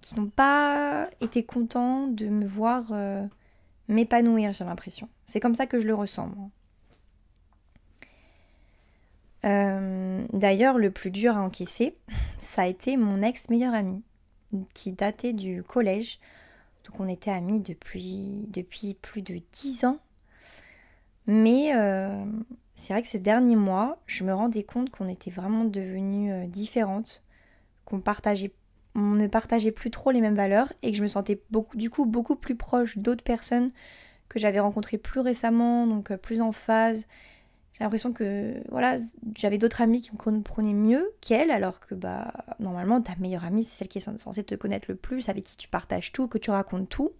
qui 0.00 0.16
n'ont 0.16 0.28
pas 0.28 1.08
été 1.20 1.44
contents 1.44 2.08
de 2.08 2.26
me 2.26 2.46
voir 2.46 2.84
euh, 2.92 3.26
m'épanouir, 3.88 4.52
j'ai 4.52 4.64
l'impression. 4.64 5.08
C'est 5.24 5.40
comme 5.40 5.54
ça 5.54 5.66
que 5.66 5.80
je 5.80 5.86
le 5.86 5.94
ressens. 5.94 6.30
Euh, 9.44 10.24
d'ailleurs, 10.32 10.78
le 10.78 10.90
plus 10.90 11.10
dur 11.10 11.36
à 11.36 11.42
encaisser, 11.42 11.96
ça 12.40 12.62
a 12.62 12.66
été 12.66 12.96
mon 12.96 13.22
ex-meilleur 13.22 13.74
ami, 13.74 14.02
qui 14.72 14.92
datait 14.92 15.32
du 15.32 15.62
collège. 15.62 16.18
Donc 16.84 17.00
on 17.00 17.08
était 17.08 17.30
amis 17.30 17.60
depuis, 17.60 18.48
plus 19.00 19.22
de 19.22 19.40
dix 19.52 19.84
ans. 19.84 19.98
Mais 21.26 21.70
c'est 22.74 22.92
vrai 22.92 23.02
que 23.02 23.08
ces 23.08 23.18
derniers 23.18 23.56
mois, 23.56 23.98
je 24.06 24.24
me 24.24 24.34
rendais 24.34 24.62
compte 24.62 24.90
qu'on 24.90 25.08
était 25.08 25.30
vraiment 25.30 25.64
devenues 25.64 26.46
différentes 26.48 27.24
qu'on 27.84 28.00
partageait 28.00 28.52
ne 28.94 29.26
partageait 29.26 29.72
plus 29.72 29.90
trop 29.90 30.10
les 30.10 30.20
mêmes 30.20 30.36
valeurs 30.36 30.72
et 30.82 30.92
que 30.92 30.96
je 30.96 31.02
me 31.02 31.08
sentais 31.08 31.42
beaucoup, 31.50 31.76
du 31.76 31.90
coup 31.90 32.06
beaucoup 32.06 32.36
plus 32.36 32.54
proche 32.54 32.96
d'autres 32.96 33.24
personnes 33.24 33.72
que 34.28 34.38
j'avais 34.38 34.60
rencontrées 34.60 34.98
plus 34.98 35.20
récemment, 35.20 35.86
donc 35.86 36.10
euh, 36.10 36.16
plus 36.16 36.40
en 36.40 36.52
phase. 36.52 37.06
J'ai 37.74 37.82
l'impression 37.82 38.12
que 38.12 38.62
voilà, 38.70 38.98
j'avais 39.36 39.58
d'autres 39.58 39.82
amis 39.82 40.00
qui 40.00 40.12
me 40.12 40.16
comprenaient 40.16 40.72
mieux 40.72 41.12
qu'elle, 41.20 41.50
alors 41.50 41.80
que 41.80 41.96
bah 41.96 42.32
normalement 42.60 43.02
ta 43.02 43.16
meilleure 43.16 43.44
amie 43.44 43.64
c'est 43.64 43.78
celle 43.78 43.88
qui 43.88 43.98
est 43.98 44.18
censée 44.18 44.44
te 44.44 44.54
connaître 44.54 44.86
le 44.88 44.94
plus, 44.94 45.28
avec 45.28 45.42
qui 45.42 45.56
tu 45.56 45.68
partages 45.68 46.12
tout, 46.12 46.28
que 46.28 46.38
tu 46.38 46.50
racontes 46.52 46.88
tout. 46.88 47.10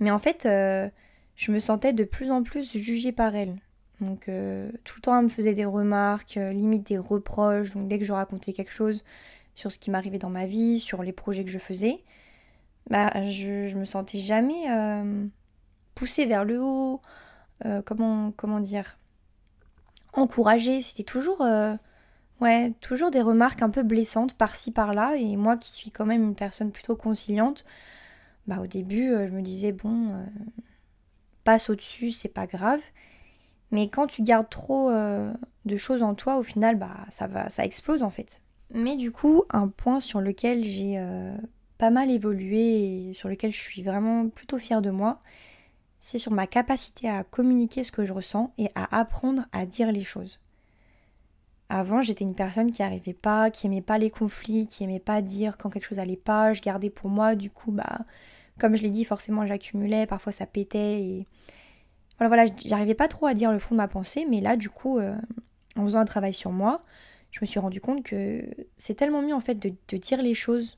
Mais 0.00 0.10
en 0.10 0.18
fait, 0.18 0.44
euh, 0.46 0.88
je 1.36 1.52
me 1.52 1.60
sentais 1.60 1.92
de 1.92 2.04
plus 2.04 2.32
en 2.32 2.42
plus 2.42 2.76
jugée 2.76 3.12
par 3.12 3.36
elle. 3.36 3.56
Donc 4.00 4.28
euh, 4.28 4.70
tout 4.82 4.96
le 4.96 5.02
temps, 5.02 5.16
elle 5.18 5.24
me 5.24 5.28
faisait 5.28 5.54
des 5.54 5.64
remarques, 5.64 6.36
euh, 6.36 6.52
limite 6.52 6.86
des 6.88 6.98
reproches. 6.98 7.72
Donc 7.74 7.86
dès 7.86 8.00
que 8.00 8.04
je 8.04 8.12
racontais 8.12 8.52
quelque 8.52 8.72
chose 8.72 9.04
sur 9.54 9.70
ce 9.70 9.78
qui 9.78 9.92
m'arrivait 9.92 10.18
dans 10.18 10.30
ma 10.30 10.46
vie, 10.46 10.80
sur 10.80 11.04
les 11.04 11.12
projets 11.12 11.44
que 11.44 11.50
je 11.50 11.60
faisais, 11.60 12.02
bah 12.90 13.12
je, 13.30 13.68
je 13.68 13.76
me 13.76 13.84
sentais 13.84 14.18
jamais 14.18 14.64
poussée 15.94 16.26
vers 16.26 16.44
le 16.44 16.60
haut. 16.60 17.00
Comment, 17.84 18.32
comment 18.36 18.60
dire 18.60 18.98
Encouragée. 20.12 20.80
C'était 20.80 21.04
toujours, 21.04 21.44
ouais, 22.40 22.72
toujours 22.80 23.10
des 23.10 23.22
remarques 23.22 23.62
un 23.62 23.70
peu 23.70 23.82
blessantes 23.82 24.36
par-ci 24.36 24.70
par-là. 24.70 25.16
Et 25.16 25.36
moi 25.36 25.56
qui 25.56 25.72
suis 25.72 25.90
quand 25.90 26.06
même 26.06 26.22
une 26.22 26.34
personne 26.34 26.70
plutôt 26.70 26.96
conciliante, 26.96 27.64
bah 28.46 28.58
au 28.62 28.66
début, 28.66 29.08
je 29.26 29.32
me 29.32 29.42
disais, 29.42 29.72
bon, 29.72 30.12
passe 31.44 31.70
au-dessus, 31.70 32.10
c'est 32.10 32.28
pas 32.28 32.46
grave. 32.46 32.80
Mais 33.70 33.88
quand 33.88 34.06
tu 34.06 34.22
gardes 34.22 34.48
trop 34.48 34.90
euh, 34.90 35.32
de 35.64 35.76
choses 35.76 36.02
en 36.02 36.14
toi, 36.14 36.38
au 36.38 36.42
final, 36.42 36.76
bah, 36.76 36.96
ça, 37.10 37.26
va, 37.26 37.50
ça 37.50 37.64
explose 37.64 38.02
en 38.02 38.10
fait. 38.10 38.40
Mais 38.72 38.96
du 38.96 39.12
coup, 39.12 39.44
un 39.50 39.68
point 39.68 40.00
sur 40.00 40.20
lequel 40.20 40.64
j'ai 40.64 40.98
euh, 40.98 41.36
pas 41.78 41.90
mal 41.90 42.10
évolué 42.10 43.08
et 43.10 43.14
sur 43.14 43.28
lequel 43.28 43.52
je 43.52 43.58
suis 43.58 43.82
vraiment 43.82 44.28
plutôt 44.28 44.58
fière 44.58 44.82
de 44.82 44.90
moi, 44.90 45.20
c'est 46.04 46.18
sur 46.18 46.32
ma 46.32 46.46
capacité 46.46 47.08
à 47.08 47.24
communiquer 47.24 47.82
ce 47.82 47.90
que 47.90 48.04
je 48.04 48.12
ressens 48.12 48.52
et 48.58 48.68
à 48.74 48.94
apprendre 48.94 49.46
à 49.52 49.64
dire 49.64 49.90
les 49.90 50.04
choses. 50.04 50.38
Avant, 51.70 52.02
j'étais 52.02 52.24
une 52.24 52.34
personne 52.34 52.70
qui 52.70 52.82
n'arrivait 52.82 53.14
pas, 53.14 53.50
qui 53.50 53.68
aimait 53.68 53.80
pas 53.80 53.96
les 53.96 54.10
conflits, 54.10 54.66
qui 54.66 54.84
aimait 54.84 55.00
pas 55.00 55.22
dire 55.22 55.56
quand 55.56 55.70
quelque 55.70 55.86
chose 55.86 55.98
allait 55.98 56.18
pas, 56.18 56.52
je 56.52 56.60
gardais 56.60 56.90
pour 56.90 57.08
moi, 57.08 57.34
du 57.34 57.50
coup, 57.50 57.72
bah, 57.72 58.00
comme 58.60 58.76
je 58.76 58.82
l'ai 58.82 58.90
dit, 58.90 59.06
forcément 59.06 59.46
j'accumulais, 59.46 60.06
parfois 60.06 60.30
ça 60.30 60.44
pétait 60.44 61.00
et 61.00 61.26
voilà, 62.18 62.28
voilà, 62.28 62.52
j'arrivais 62.66 62.94
pas 62.94 63.08
trop 63.08 63.24
à 63.24 63.32
dire 63.32 63.50
le 63.50 63.58
fond 63.58 63.74
de 63.74 63.78
ma 63.78 63.88
pensée, 63.88 64.26
mais 64.28 64.42
là, 64.42 64.56
du 64.56 64.68
coup, 64.68 64.98
euh, 64.98 65.16
en 65.74 65.84
faisant 65.84 66.00
un 66.00 66.04
travail 66.04 66.34
sur 66.34 66.52
moi, 66.52 66.82
je 67.30 67.38
me 67.40 67.46
suis 67.46 67.60
rendu 67.60 67.80
compte 67.80 68.02
que 68.02 68.44
c'est 68.76 68.94
tellement 68.94 69.22
mieux 69.22 69.34
en 69.34 69.40
fait 69.40 69.54
de, 69.54 69.96
dire 69.96 70.20
les 70.20 70.34
choses 70.34 70.76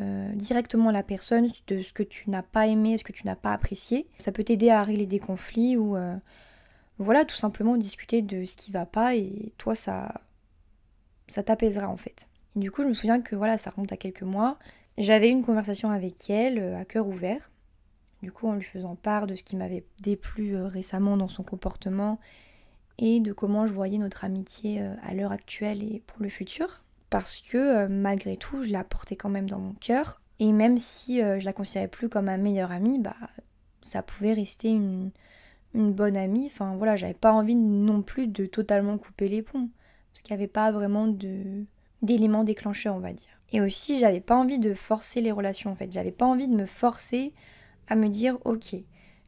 euh, 0.00 0.32
directement 0.34 0.90
la 0.90 1.02
personne, 1.02 1.50
de 1.66 1.82
ce 1.82 1.92
que 1.92 2.02
tu 2.02 2.30
n'as 2.30 2.42
pas 2.42 2.66
aimé, 2.66 2.98
ce 2.98 3.04
que 3.04 3.12
tu 3.12 3.26
n'as 3.26 3.36
pas 3.36 3.52
apprécié. 3.52 4.06
Ça 4.18 4.32
peut 4.32 4.44
t'aider 4.44 4.70
à 4.70 4.82
régler 4.84 5.06
des 5.06 5.18
conflits 5.18 5.76
ou 5.76 5.96
euh, 5.96 6.16
voilà, 6.98 7.24
tout 7.24 7.36
simplement 7.36 7.76
discuter 7.76 8.22
de 8.22 8.44
ce 8.44 8.56
qui 8.56 8.72
va 8.72 8.86
pas 8.86 9.14
et 9.14 9.52
toi, 9.58 9.74
ça, 9.74 10.22
ça 11.28 11.42
t'apaisera 11.42 11.88
en 11.88 11.96
fait. 11.96 12.28
Du 12.56 12.70
coup, 12.70 12.82
je 12.82 12.88
me 12.88 12.94
souviens 12.94 13.20
que 13.20 13.36
voilà, 13.36 13.58
ça 13.58 13.70
remonte 13.70 13.92
à 13.92 13.96
quelques 13.96 14.22
mois. 14.22 14.58
J'avais 14.98 15.30
une 15.30 15.42
conversation 15.42 15.90
avec 15.90 16.28
elle 16.28 16.74
à 16.74 16.84
cœur 16.84 17.06
ouvert 17.06 17.50
du 18.22 18.30
coup 18.32 18.48
en 18.48 18.54
lui 18.54 18.62
faisant 18.62 18.94
part 18.94 19.26
de 19.26 19.34
ce 19.34 19.42
qui 19.42 19.56
m'avait 19.56 19.84
déplu 20.00 20.54
euh, 20.54 20.66
récemment 20.66 21.16
dans 21.16 21.28
son 21.28 21.42
comportement 21.42 22.18
et 22.98 23.20
de 23.20 23.32
comment 23.32 23.66
je 23.66 23.72
voyais 23.72 23.98
notre 23.98 24.24
amitié 24.24 24.80
euh, 24.80 24.94
à 25.02 25.12
l'heure 25.14 25.32
actuelle 25.32 25.82
et 25.82 26.02
pour 26.06 26.22
le 26.22 26.28
futur. 26.28 26.81
Parce 27.12 27.40
que 27.40 27.58
euh, 27.58 27.88
malgré 27.90 28.38
tout, 28.38 28.62
je 28.62 28.70
la 28.70 28.84
portais 28.84 29.16
quand 29.16 29.28
même 29.28 29.48
dans 29.48 29.58
mon 29.58 29.74
cœur. 29.74 30.22
Et 30.38 30.50
même 30.50 30.78
si 30.78 31.18
je 31.18 31.44
la 31.44 31.52
considérais 31.52 31.86
plus 31.86 32.08
comme 32.08 32.24
ma 32.24 32.38
meilleure 32.38 32.72
amie, 32.72 32.98
bah 32.98 33.14
ça 33.82 34.02
pouvait 34.02 34.32
rester 34.32 34.70
une, 34.70 35.10
bonne 35.74 36.16
amie. 36.16 36.46
Enfin 36.46 36.74
voilà, 36.76 36.96
j'avais 36.96 37.14
pas 37.14 37.32
envie 37.32 37.54
non 37.54 38.02
plus 38.02 38.28
de 38.28 38.46
totalement 38.46 38.96
couper 38.96 39.28
les 39.28 39.42
ponts. 39.42 39.68
Parce 40.12 40.22
qu'il 40.22 40.34
n'y 40.34 40.42
avait 40.42 40.48
pas 40.48 40.72
vraiment 40.72 41.06
d'éléments 42.00 42.44
déclencheurs, 42.44 42.96
on 42.96 43.00
va 43.00 43.12
dire. 43.12 43.38
Et 43.52 43.60
aussi, 43.60 43.98
j'avais 43.98 44.20
pas 44.20 44.34
envie 44.34 44.58
de 44.58 44.72
forcer 44.72 45.20
les 45.20 45.32
relations 45.32 45.70
en 45.70 45.74
fait. 45.74 45.92
J'avais 45.92 46.12
pas 46.12 46.26
envie 46.26 46.48
de 46.48 46.56
me 46.56 46.66
forcer 46.66 47.34
à 47.88 47.94
me 47.94 48.08
dire 48.08 48.38
ok, 48.44 48.74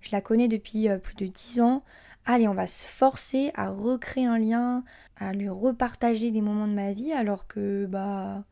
je 0.00 0.10
la 0.10 0.20
connais 0.20 0.48
depuis 0.48 0.88
euh, 0.88 0.98
plus 0.98 1.14
de 1.14 1.26
10 1.26 1.60
ans, 1.60 1.84
allez, 2.26 2.48
on 2.48 2.54
va 2.54 2.66
se 2.66 2.86
forcer 2.86 3.50
à 3.54 3.70
recréer 3.70 4.26
un 4.26 4.38
lien, 4.38 4.84
à 5.16 5.32
lui 5.32 5.48
repartager 5.48 6.30
des 6.30 6.40
moments 6.40 6.68
de 6.68 6.74
ma 6.74 6.92
vie 6.92 7.12
alors 7.12 7.46
que 7.46 7.86
bah 7.86 8.44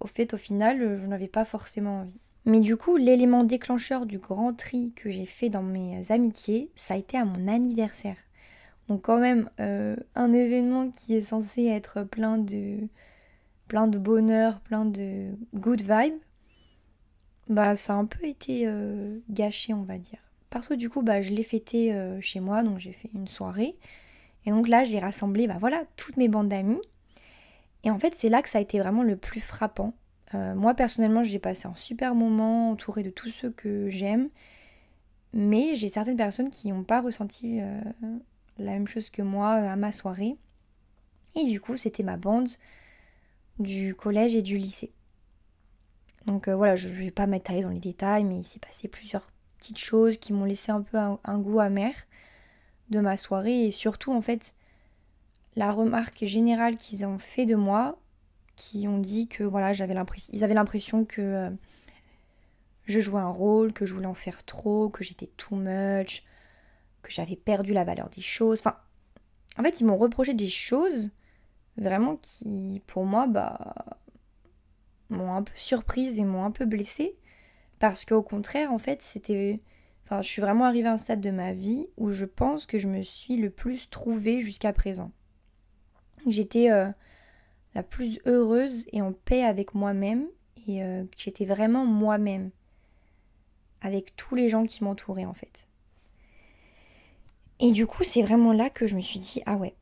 au 0.00 0.06
fait 0.06 0.34
au 0.34 0.36
final 0.36 0.82
euh, 0.82 0.98
je 1.00 1.06
n'avais 1.06 1.28
pas 1.28 1.44
forcément 1.44 2.00
envie. 2.00 2.20
Mais 2.44 2.60
du 2.60 2.76
coup, 2.76 2.96
l'élément 2.96 3.42
déclencheur 3.42 4.06
du 4.06 4.18
grand 4.18 4.52
tri 4.54 4.92
que 4.94 5.10
j'ai 5.10 5.26
fait 5.26 5.48
dans 5.48 5.64
mes 5.64 6.12
amitiés, 6.12 6.70
ça 6.76 6.94
a 6.94 6.96
été 6.96 7.18
à 7.18 7.24
mon 7.24 7.48
anniversaire. 7.48 8.16
Donc 8.88 9.02
quand 9.02 9.18
même 9.18 9.50
euh, 9.60 9.96
un 10.14 10.32
événement 10.32 10.90
qui 10.90 11.14
est 11.16 11.22
censé 11.22 11.64
être 11.66 12.04
plein 12.04 12.38
de 12.38 12.78
plein 13.68 13.88
de 13.88 13.98
bonheur, 13.98 14.60
plein 14.60 14.84
de 14.84 15.30
good 15.54 15.80
vibes, 15.82 16.20
bah 17.48 17.76
ça 17.76 17.94
a 17.94 17.96
un 17.96 18.06
peu 18.06 18.24
été 18.26 18.62
euh, 18.66 19.18
gâché 19.30 19.74
on 19.74 19.82
va 19.82 19.98
dire. 19.98 20.25
Parce 20.50 20.68
que 20.68 20.74
du 20.74 20.88
coup 20.88 21.02
bah 21.02 21.22
je 21.22 21.32
l'ai 21.32 21.42
fêté 21.42 21.92
euh, 21.92 22.20
chez 22.20 22.40
moi, 22.40 22.62
donc 22.62 22.78
j'ai 22.78 22.92
fait 22.92 23.10
une 23.14 23.28
soirée. 23.28 23.76
Et 24.44 24.50
donc 24.50 24.68
là 24.68 24.84
j'ai 24.84 24.98
rassemblé 24.98 25.46
bah 25.46 25.56
voilà 25.58 25.84
toutes 25.96 26.16
mes 26.16 26.28
bandes 26.28 26.48
d'amis. 26.48 26.80
Et 27.84 27.90
en 27.90 27.98
fait 27.98 28.14
c'est 28.14 28.28
là 28.28 28.42
que 28.42 28.48
ça 28.48 28.58
a 28.58 28.60
été 28.60 28.78
vraiment 28.78 29.02
le 29.02 29.16
plus 29.16 29.40
frappant. 29.40 29.94
Euh, 30.34 30.54
moi 30.54 30.74
personnellement 30.74 31.22
j'ai 31.22 31.38
passé 31.38 31.68
un 31.68 31.74
super 31.76 32.14
moment 32.14 32.70
entouré 32.70 33.02
de 33.02 33.10
tous 33.10 33.30
ceux 33.30 33.50
que 33.50 33.88
j'aime. 33.90 34.28
Mais 35.32 35.74
j'ai 35.74 35.88
certaines 35.88 36.16
personnes 36.16 36.50
qui 36.50 36.72
n'ont 36.72 36.84
pas 36.84 37.02
ressenti 37.02 37.60
la 38.58 38.72
même 38.72 38.88
chose 38.88 39.10
que 39.10 39.20
moi 39.20 39.50
à 39.50 39.76
ma 39.76 39.92
soirée. 39.92 40.36
Et 41.34 41.44
du 41.44 41.60
coup 41.60 41.76
c'était 41.76 42.02
ma 42.02 42.16
bande 42.16 42.48
du 43.58 43.94
collège 43.94 44.34
et 44.34 44.42
du 44.42 44.56
lycée. 44.56 44.92
Donc 46.26 46.48
euh, 46.48 46.56
voilà, 46.56 46.76
je 46.76 46.88
ne 46.88 46.94
vais 46.94 47.10
pas 47.10 47.26
m'étaler 47.26 47.62
dans 47.62 47.70
les 47.70 47.80
détails, 47.80 48.24
mais 48.24 48.38
il 48.38 48.44
s'est 48.44 48.58
passé 48.58 48.88
plusieurs 48.88 49.30
petites 49.66 49.78
choses 49.78 50.16
qui 50.16 50.32
m'ont 50.32 50.44
laissé 50.44 50.70
un 50.70 50.82
peu 50.82 50.96
un, 50.96 51.38
goût 51.38 51.58
amer 51.58 51.92
de 52.90 53.00
ma 53.00 53.16
soirée. 53.16 53.66
Et 53.66 53.70
surtout, 53.72 54.12
en 54.12 54.20
fait, 54.20 54.54
la 55.56 55.72
remarque 55.72 56.24
générale 56.24 56.76
qu'ils 56.76 57.04
ont 57.04 57.18
fait 57.18 57.46
de 57.46 57.56
moi, 57.56 57.98
qui 58.54 58.86
ont 58.86 58.98
dit 58.98 59.26
que 59.26 59.42
voilà, 59.42 59.72
j'avais 59.72 59.94
l'impression, 59.94 60.30
ils 60.32 60.44
avaient 60.44 60.54
l'impression 60.54 61.04
que 61.04 61.20
euh, 61.20 61.50
je 62.84 63.00
jouais 63.00 63.20
un 63.20 63.30
rôle, 63.30 63.72
que 63.72 63.86
je 63.86 63.94
voulais 63.94 64.06
en 64.06 64.14
faire 64.14 64.44
trop, 64.44 64.88
que 64.88 65.02
j'étais 65.02 65.30
too 65.36 65.56
much, 65.56 66.22
que 67.02 67.10
j'avais 67.10 67.36
perdu 67.36 67.72
la 67.72 67.84
valeur 67.84 68.08
des 68.10 68.22
choses. 68.22 68.60
Enfin, 68.60 68.76
en 69.58 69.64
fait, 69.64 69.80
ils 69.80 69.84
m'ont 69.84 69.98
reproché 69.98 70.32
des 70.32 70.48
choses 70.48 71.10
vraiment 71.76 72.16
qui, 72.16 72.82
pour 72.86 73.04
moi, 73.04 73.26
bah, 73.26 73.98
m'ont 75.10 75.34
un 75.34 75.42
peu 75.42 75.52
surprise 75.56 76.20
et 76.20 76.24
m'ont 76.24 76.44
un 76.44 76.52
peu 76.52 76.66
blessée. 76.66 77.16
Parce 77.78 78.04
qu'au 78.04 78.22
contraire, 78.22 78.72
en 78.72 78.78
fait, 78.78 79.02
c'était. 79.02 79.60
Enfin, 80.04 80.22
je 80.22 80.28
suis 80.28 80.40
vraiment 80.40 80.64
arrivée 80.64 80.88
à 80.88 80.92
un 80.92 80.98
stade 80.98 81.20
de 81.20 81.30
ma 81.30 81.52
vie 81.52 81.88
où 81.96 82.12
je 82.12 82.24
pense 82.24 82.64
que 82.66 82.78
je 82.78 82.88
me 82.88 83.02
suis 83.02 83.36
le 83.36 83.50
plus 83.50 83.90
trouvée 83.90 84.40
jusqu'à 84.40 84.72
présent. 84.72 85.10
J'étais 86.26 86.70
euh, 86.70 86.88
la 87.74 87.82
plus 87.82 88.20
heureuse 88.24 88.86
et 88.92 89.02
en 89.02 89.12
paix 89.12 89.44
avec 89.44 89.74
moi-même 89.74 90.26
et 90.66 90.82
euh, 90.82 91.04
j'étais 91.16 91.44
vraiment 91.44 91.84
moi-même 91.84 92.50
avec 93.80 94.16
tous 94.16 94.34
les 94.34 94.48
gens 94.48 94.64
qui 94.64 94.82
m'entouraient 94.82 95.24
en 95.24 95.34
fait. 95.34 95.68
Et 97.58 97.72
du 97.72 97.86
coup, 97.86 98.04
c'est 98.04 98.22
vraiment 98.22 98.52
là 98.52 98.70
que 98.70 98.86
je 98.86 98.96
me 98.96 99.00
suis 99.00 99.18
dit 99.18 99.42
ah 99.46 99.56
ouais, 99.56 99.74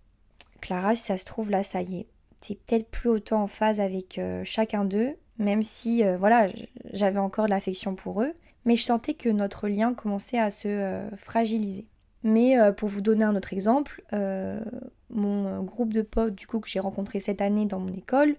Clara, 0.60 0.96
si 0.96 1.04
ça 1.04 1.18
se 1.18 1.24
trouve 1.24 1.50
là, 1.50 1.62
ça 1.62 1.82
y 1.82 2.00
est, 2.00 2.06
t'es 2.40 2.54
peut-être 2.54 2.90
plus 2.90 3.08
autant 3.08 3.42
en 3.42 3.46
phase 3.46 3.80
avec 3.80 4.18
euh, 4.18 4.42
chacun 4.44 4.84
d'eux, 4.84 5.16
même 5.38 5.62
si 5.62 6.02
voilà, 6.18 6.48
j'avais 6.92 7.18
encore 7.18 7.46
de 7.46 7.50
l'affection 7.50 7.94
pour 7.94 8.22
eux, 8.22 8.32
mais 8.64 8.76
je 8.76 8.84
sentais 8.84 9.14
que 9.14 9.28
notre 9.28 9.68
lien 9.68 9.94
commençait 9.94 10.38
à 10.38 10.50
se 10.50 11.02
fragiliser. 11.16 11.86
Mais 12.22 12.56
pour 12.76 12.88
vous 12.88 13.00
donner 13.00 13.24
un 13.24 13.36
autre 13.36 13.52
exemple, 13.52 14.02
mon 15.14 15.46
euh, 15.46 15.60
groupe 15.60 15.92
de 15.92 16.02
potes 16.02 16.34
du 16.34 16.46
coup 16.46 16.60
que 16.60 16.68
j'ai 16.68 16.80
rencontré 16.80 17.20
cette 17.20 17.40
année 17.40 17.66
dans 17.66 17.78
mon 17.78 17.92
école, 17.92 18.36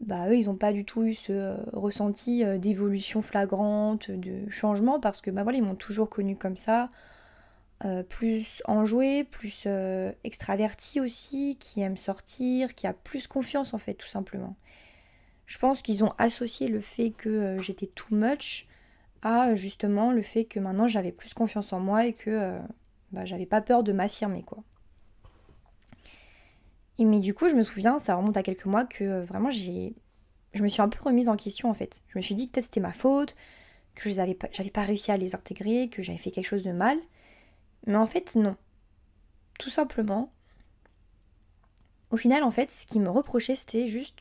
bah 0.00 0.28
eux 0.28 0.36
ils 0.36 0.46
n'ont 0.46 0.56
pas 0.56 0.72
du 0.72 0.84
tout 0.84 1.02
eu 1.04 1.14
ce 1.14 1.32
euh, 1.32 1.56
ressenti 1.72 2.44
euh, 2.44 2.58
d'évolution 2.58 3.22
flagrante, 3.22 4.10
de 4.10 4.48
changement 4.50 5.00
parce 5.00 5.20
que 5.20 5.30
bah 5.30 5.42
voilà 5.42 5.58
ils 5.58 5.64
m'ont 5.64 5.74
toujours 5.74 6.08
connu 6.08 6.36
comme 6.36 6.56
ça, 6.56 6.90
plus 8.10 8.62
enjoué, 8.66 9.24
plus 9.24 9.66
extraverti 10.22 11.00
aussi, 11.00 11.56
qui 11.58 11.80
aime 11.80 11.96
sortir, 11.96 12.74
qui 12.74 12.86
a 12.86 12.92
plus 12.92 13.26
confiance 13.26 13.72
en 13.72 13.78
fait 13.78 13.94
tout 13.94 14.06
simplement. 14.06 14.54
Je 15.50 15.58
pense 15.58 15.82
qu'ils 15.82 16.04
ont 16.04 16.14
associé 16.16 16.68
le 16.68 16.80
fait 16.80 17.10
que 17.10 17.58
j'étais 17.60 17.88
too 17.88 18.14
much 18.14 18.68
à 19.22 19.54
justement 19.56 20.12
le 20.12 20.22
fait 20.22 20.44
que 20.44 20.60
maintenant 20.60 20.86
j'avais 20.86 21.10
plus 21.12 21.34
confiance 21.34 21.72
en 21.72 21.80
moi 21.80 22.06
et 22.06 22.12
que 22.12 22.56
bah, 23.10 23.24
j'avais 23.24 23.46
pas 23.46 23.60
peur 23.60 23.82
de 23.82 23.92
m'affirmer 23.92 24.44
quoi 24.44 24.62
mais 27.04 27.20
du 27.20 27.34
coup, 27.34 27.48
je 27.48 27.54
me 27.54 27.62
souviens, 27.62 27.98
ça 27.98 28.14
remonte 28.14 28.36
à 28.36 28.42
quelques 28.42 28.64
mois, 28.64 28.84
que 28.84 29.04
euh, 29.04 29.24
vraiment 29.24 29.50
j'ai. 29.50 29.94
Je 30.52 30.62
me 30.62 30.68
suis 30.68 30.82
un 30.82 30.88
peu 30.88 31.02
remise 31.02 31.28
en 31.28 31.36
question 31.36 31.70
en 31.70 31.74
fait. 31.74 32.02
Je 32.08 32.18
me 32.18 32.22
suis 32.22 32.34
dit 32.34 32.50
que 32.50 32.60
c'était 32.60 32.80
ma 32.80 32.92
faute, 32.92 33.36
que 33.94 34.10
je 34.10 34.16
n'avais 34.16 34.34
pas, 34.34 34.48
pas 34.72 34.82
réussi 34.82 35.12
à 35.12 35.16
les 35.16 35.34
intégrer, 35.34 35.88
que 35.88 36.02
j'avais 36.02 36.18
fait 36.18 36.30
quelque 36.30 36.46
chose 36.46 36.64
de 36.64 36.72
mal. 36.72 36.98
Mais 37.86 37.96
en 37.96 38.06
fait, 38.06 38.34
non. 38.34 38.56
Tout 39.58 39.70
simplement. 39.70 40.32
Au 42.10 42.16
final, 42.16 42.42
en 42.42 42.50
fait, 42.50 42.70
ce 42.70 42.86
qui 42.86 42.98
me 42.98 43.08
reprochait, 43.08 43.54
c'était 43.54 43.86
juste 43.86 44.18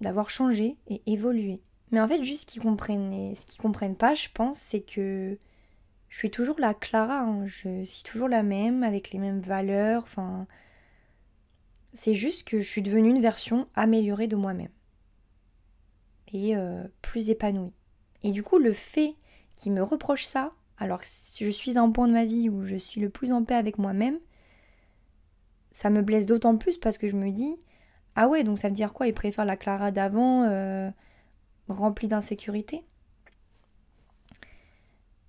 d'avoir 0.00 0.30
changé 0.30 0.76
et 0.88 1.02
évolué. 1.06 1.60
Mais 1.90 2.00
en 2.00 2.08
fait, 2.08 2.22
juste 2.22 2.42
ce 2.42 2.46
qu'ils 2.46 2.62
comprennent, 2.62 3.34
ce 3.34 3.46
qu'ils 3.46 3.60
comprennent 3.60 3.96
pas, 3.96 4.14
je 4.14 4.28
pense, 4.32 4.58
c'est 4.58 4.80
que 4.80 5.38
je 6.08 6.16
suis 6.16 6.30
toujours 6.30 6.58
la 6.58 6.74
Clara. 6.74 7.20
Hein. 7.20 7.46
Je 7.46 7.84
suis 7.84 8.02
toujours 8.02 8.28
la 8.28 8.42
même, 8.42 8.82
avec 8.82 9.10
les 9.10 9.18
mêmes 9.18 9.40
valeurs. 9.40 10.02
Enfin, 10.02 10.46
c'est 11.92 12.14
juste 12.14 12.46
que 12.46 12.60
je 12.60 12.68
suis 12.68 12.82
devenue 12.82 13.10
une 13.10 13.22
version 13.22 13.68
améliorée 13.74 14.28
de 14.28 14.36
moi-même. 14.36 14.70
Et 16.32 16.56
euh, 16.56 16.84
plus 17.00 17.30
épanouie. 17.30 17.72
Et 18.22 18.32
du 18.32 18.42
coup, 18.42 18.58
le 18.58 18.72
fait 18.72 19.14
qu'il 19.56 19.72
me 19.72 19.82
reproche 19.82 20.24
ça, 20.24 20.52
alors 20.78 21.00
que 21.00 21.06
je 21.40 21.50
suis 21.50 21.78
à 21.78 21.82
un 21.82 21.90
point 21.90 22.06
de 22.06 22.12
ma 22.12 22.24
vie 22.24 22.48
où 22.48 22.64
je 22.64 22.76
suis 22.76 23.00
le 23.00 23.10
plus 23.10 23.32
en 23.32 23.44
paix 23.44 23.54
avec 23.54 23.78
moi-même, 23.78 24.18
ça 25.72 25.90
me 25.90 26.02
blesse 26.02 26.26
d'autant 26.26 26.56
plus 26.56 26.76
parce 26.76 26.98
que 26.98 27.08
je 27.08 27.16
me 27.16 27.30
dis, 27.30 27.56
ah 28.18 28.28
ouais, 28.28 28.44
donc 28.44 28.58
ça 28.58 28.68
veut 28.68 28.74
dire 28.74 28.92
quoi? 28.92 29.06
Il 29.06 29.14
préfère 29.14 29.44
la 29.44 29.56
Clara 29.56 29.90
d'avant, 29.90 30.44
euh, 30.44 30.90
remplie 31.68 32.08
d'insécurité? 32.08 32.84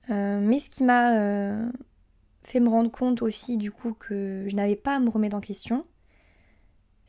Euh, 0.09 0.39
Mais 0.41 0.59
ce 0.59 0.69
qui 0.69 0.83
m'a 0.83 1.11
fait 2.43 2.59
me 2.59 2.69
rendre 2.69 2.91
compte 2.91 3.21
aussi, 3.21 3.57
du 3.57 3.71
coup, 3.71 3.93
que 3.93 4.45
je 4.47 4.55
n'avais 4.55 4.75
pas 4.75 4.95
à 4.95 4.99
me 4.99 5.09
remettre 5.09 5.35
en 5.35 5.41
question, 5.41 5.85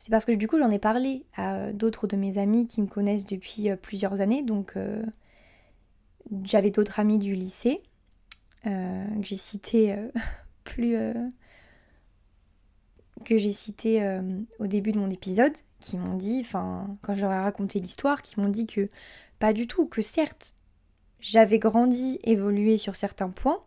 c'est 0.01 0.09
parce 0.09 0.25
que 0.25 0.31
du 0.31 0.47
coup 0.47 0.57
j'en 0.57 0.71
ai 0.71 0.79
parlé 0.79 1.27
à 1.35 1.71
d'autres 1.73 2.07
de 2.07 2.17
mes 2.17 2.39
amis 2.39 2.65
qui 2.65 2.81
me 2.81 2.87
connaissent 2.87 3.27
depuis 3.27 3.69
euh, 3.69 3.75
plusieurs 3.75 4.19
années. 4.19 4.41
Donc 4.41 4.73
euh, 4.75 5.05
j'avais 6.43 6.71
d'autres 6.71 6.99
amis 6.99 7.19
du 7.19 7.35
lycée 7.35 7.83
euh, 8.65 9.05
que 9.19 9.27
j'ai 9.27 9.37
cité 9.37 9.95
plus 10.63 10.95
que 13.25 13.37
j'ai 13.37 13.53
cité 13.53 14.19
au 14.57 14.65
début 14.65 14.91
de 14.91 14.97
mon 14.97 15.11
épisode, 15.11 15.53
qui 15.81 15.97
m'ont 15.97 16.15
dit, 16.15 16.39
enfin 16.41 16.97
quand 17.01 17.15
j'aurais 17.15 17.41
raconté 17.41 17.79
l'histoire, 17.79 18.21
qui 18.21 18.39
m'ont 18.39 18.49
dit 18.49 18.67
que 18.67 18.87
pas 19.39 19.53
du 19.53 19.67
tout, 19.67 19.87
que 19.87 20.01
certes 20.01 20.55
j'avais 21.19 21.59
grandi, 21.59 22.19
évolué 22.23 22.77
sur 22.77 22.95
certains 22.95 23.29
points, 23.29 23.61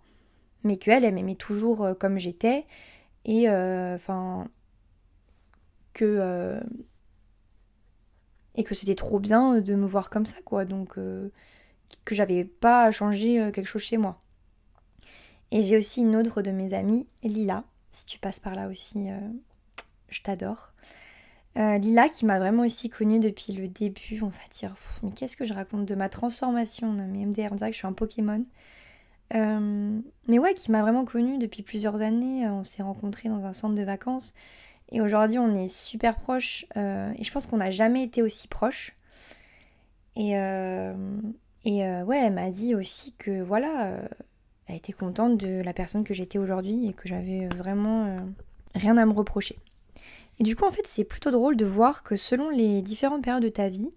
mais 0.64 0.77
qu'elle, 0.79 1.05
elle 1.05 1.14
m'aimait 1.14 1.37
toujours 1.37 1.87
comme 2.00 2.18
j'étais. 2.18 2.66
Et 3.27 3.48
enfin, 3.48 4.48
que 5.94 6.05
euh, 6.05 6.61
et 8.57 8.64
que 8.64 8.74
c'était 8.74 8.94
trop 8.94 9.18
bien 9.18 9.61
de 9.61 9.74
me 9.74 9.87
voir 9.87 10.11
comme 10.11 10.27
ça 10.27 10.37
quoi. 10.44 10.66
Donc 10.66 10.98
euh, 10.98 11.31
que 12.05 12.14
j'avais 12.14 12.44
pas 12.44 12.90
changé 12.90 13.40
euh, 13.40 13.50
quelque 13.50 13.68
chose 13.68 13.83
chez 13.83 13.96
moi. 13.96 14.20
Et 15.50 15.62
j'ai 15.62 15.79
aussi 15.79 16.00
une 16.03 16.16
autre 16.16 16.42
de 16.42 16.50
mes 16.50 16.74
amies 16.74 17.07
Lila. 17.22 17.64
Si 17.92 18.05
tu 18.05 18.18
passes 18.18 18.40
par 18.40 18.57
là 18.57 18.68
aussi 18.68 19.07
je 20.09 20.20
t'adore 20.20 20.72
Lila 21.57 22.09
qui 22.09 22.27
m'a 22.27 22.38
vraiment 22.38 22.64
aussi 22.64 22.90
connue 22.90 23.21
depuis 23.21 23.53
le 23.53 23.69
début 23.69 24.21
on 24.23 24.29
va 24.29 24.49
dire 24.51 24.75
mais 25.03 25.12
qu'est-ce 25.12 25.37
que 25.37 25.45
je 25.45 25.55
raconte 25.55 25.87
de 25.87 25.95
ma 25.95 26.09
transformation 26.09 26.93
non, 26.93 27.07
mais 27.07 27.25
MDR 27.25 27.53
on 27.53 27.55
dirait 27.55 27.71
que 27.71 27.75
je 27.75 27.79
suis 27.79 27.87
un 27.87 27.93
Pokémon 27.93 28.45
mais 29.33 30.38
ouais 30.38 30.55
qui 30.55 30.71
m'a 30.73 30.83
vraiment 30.83 31.05
connue 31.05 31.38
depuis 31.38 31.62
plusieurs 31.62 32.01
années 32.01 32.49
on 32.49 32.64
s'est 32.64 32.83
rencontrés 32.83 33.29
dans 33.29 33.45
un 33.45 33.53
centre 33.53 33.75
de 33.77 33.83
vacances 33.83 34.35
et 34.90 35.01
aujourd'hui, 35.01 35.38
on 35.38 35.55
est 35.55 35.69
super 35.69 36.17
proches. 36.17 36.67
Euh, 36.77 37.12
et 37.19 37.25
je 37.25 37.33
pense 37.33 37.47
qu'on 37.47 37.57
n'a 37.57 37.71
jamais 37.71 38.03
été 38.03 38.23
aussi 38.23 38.49
proches. 38.49 38.95
Et, 40.17 40.38
euh, 40.38 40.95
et 41.64 41.85
euh, 41.85 42.05
ouais, 42.05 42.19
elle 42.19 42.35
m'a 42.35 42.51
dit 42.51 42.75
aussi 42.75 43.12
que 43.19 43.43
voilà, 43.43 43.99
elle 44.67 44.77
était 44.77 44.93
contente 44.93 45.37
de 45.37 45.62
la 45.62 45.73
personne 45.73 46.05
que 46.05 46.14
j'étais 46.14 46.38
aujourd'hui 46.38 46.88
et 46.88 46.93
que 46.93 47.09
j'avais 47.09 47.49
vraiment 47.49 48.25
rien 48.75 48.97
à 48.97 49.07
me 49.07 49.12
reprocher. 49.12 49.57
Et 50.38 50.42
du 50.44 50.57
coup, 50.57 50.64
en 50.64 50.70
fait, 50.70 50.87
c'est 50.87 51.05
plutôt 51.05 51.31
drôle 51.31 51.57
de 51.57 51.64
voir 51.64 52.03
que 52.03 52.16
selon 52.16 52.51
les 52.51 52.83
différentes 52.83 53.23
périodes 53.23 53.42
de 53.42 53.49
ta 53.49 53.68
vie, 53.68 53.90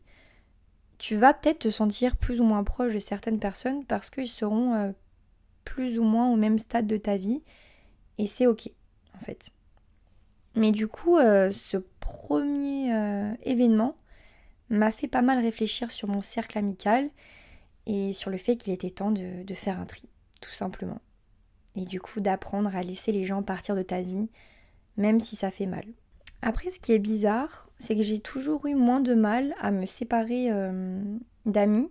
tu 0.97 1.15
vas 1.15 1.34
peut-être 1.34 1.60
te 1.60 1.71
sentir 1.71 2.15
plus 2.17 2.41
ou 2.41 2.43
moins 2.43 2.63
proche 2.63 2.93
de 2.93 3.00
certaines 3.00 3.39
personnes 3.39 3.86
parce 3.86 4.10
qu'ils 4.10 4.30
seront 4.30 4.93
plus 5.63 6.00
ou 6.00 6.04
moins 6.04 6.32
au 6.32 6.36
même 6.36 6.58
stade 6.58 6.88
de 6.88 6.97
ta 6.97 7.17
vie. 7.17 7.41
Et 8.17 8.28
c'est 8.28 8.47
ok, 8.47 8.69
en 9.15 9.19
fait. 9.19 9.52
Mais 10.56 10.71
du 10.71 10.88
coup, 10.88 11.17
euh, 11.17 11.52
ce 11.52 11.78
premier 12.00 12.91
euh, 12.91 13.32
événement 13.43 13.95
m'a 14.69 14.91
fait 14.91 15.08
pas 15.08 15.21
mal 15.21 15.39
réfléchir 15.39 15.91
sur 15.91 16.08
mon 16.08 16.23
cercle 16.23 16.58
amical 16.58 17.10
et 17.86 18.12
sur 18.13 18.32
le 18.32 18.38
fait 18.38 18.58
qu'il 18.58 18.73
était 18.73 18.89
temps 18.89 19.12
de, 19.12 19.54
faire 19.54 19.80
un 19.80 19.86
tri, 19.86 20.10
tout 20.41 20.52
simplement. 20.52 21.00
Et 21.76 21.86
du 21.86 22.02
coup, 22.02 22.21
d'apprendre 22.21 22.76
à 22.76 22.82
laisser 22.82 23.12
les 23.12 23.26
gens 23.26 23.43
partir 23.43 23.76
de 23.76 23.84
ta 23.84 24.02
vie, 24.02 24.30
même 24.97 25.19
si 25.19 25.36
ça 25.36 25.52
fait 25.52 25.67
mal. 25.67 25.86
Après, 26.41 26.69
ce 26.69 26.80
qui 26.80 26.91
est 26.91 27.00
bizarre, 27.00 27.69
c'est 27.80 27.95
que 27.95 28.04
j'ai 28.04 28.19
toujours 28.19 28.65
eu 28.67 28.76
moins 28.76 29.00
de 29.00 29.13
mal 29.13 29.56
à 29.60 29.71
me 29.71 29.86
séparer 29.86 30.52
euh, 30.52 31.02
d'amis 31.45 31.89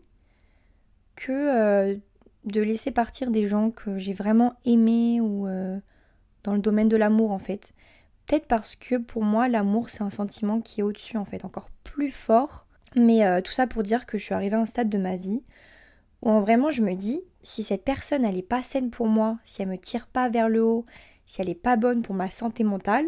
que 1.16 1.98
de 2.44 2.60
laisser 2.60 2.90
partir 2.90 3.30
des 3.30 3.46
gens 3.46 3.70
que 3.70 3.98
j'ai 3.98 4.12
vraiment 4.12 4.54
aimés 4.64 5.20
ou 5.20 5.48
dans 6.44 6.52
le 6.52 6.60
domaine 6.60 6.88
de 6.88 6.96
l'amour 6.96 7.32
en 7.32 7.38
fait. 7.38 7.72
Peut-être 8.26 8.46
parce 8.46 8.74
que 8.74 8.96
pour 8.96 9.22
moi, 9.22 9.48
l'amour, 9.48 9.88
c'est 9.88 10.02
un 10.02 10.10
sentiment 10.10 10.60
qui 10.60 10.80
est 10.80 10.82
au-dessus, 10.82 11.16
en 11.16 11.24
fait, 11.24 11.44
encore 11.44 11.70
plus 11.84 12.10
fort. 12.10 12.66
Mais 12.96 13.24
euh, 13.24 13.40
tout 13.40 13.52
ça 13.52 13.66
pour 13.66 13.82
dire 13.82 14.06
que 14.06 14.18
je 14.18 14.24
suis 14.24 14.34
arrivée 14.34 14.56
à 14.56 14.60
un 14.60 14.66
stade 14.66 14.88
de 14.88 14.98
ma 14.98 15.16
vie 15.16 15.42
où 16.22 16.30
en 16.30 16.40
vraiment 16.40 16.70
je 16.70 16.82
me 16.82 16.94
dis, 16.94 17.20
si 17.42 17.62
cette 17.62 17.84
personne, 17.84 18.24
elle 18.24 18.38
est 18.38 18.42
pas 18.42 18.62
saine 18.62 18.90
pour 18.90 19.06
moi, 19.06 19.38
si 19.44 19.62
elle 19.62 19.68
me 19.68 19.76
tire 19.76 20.06
pas 20.06 20.28
vers 20.28 20.48
le 20.48 20.64
haut, 20.64 20.84
si 21.26 21.40
elle 21.40 21.50
est 21.50 21.54
pas 21.54 21.76
bonne 21.76 22.02
pour 22.02 22.14
ma 22.14 22.30
santé 22.30 22.64
mentale, 22.64 23.06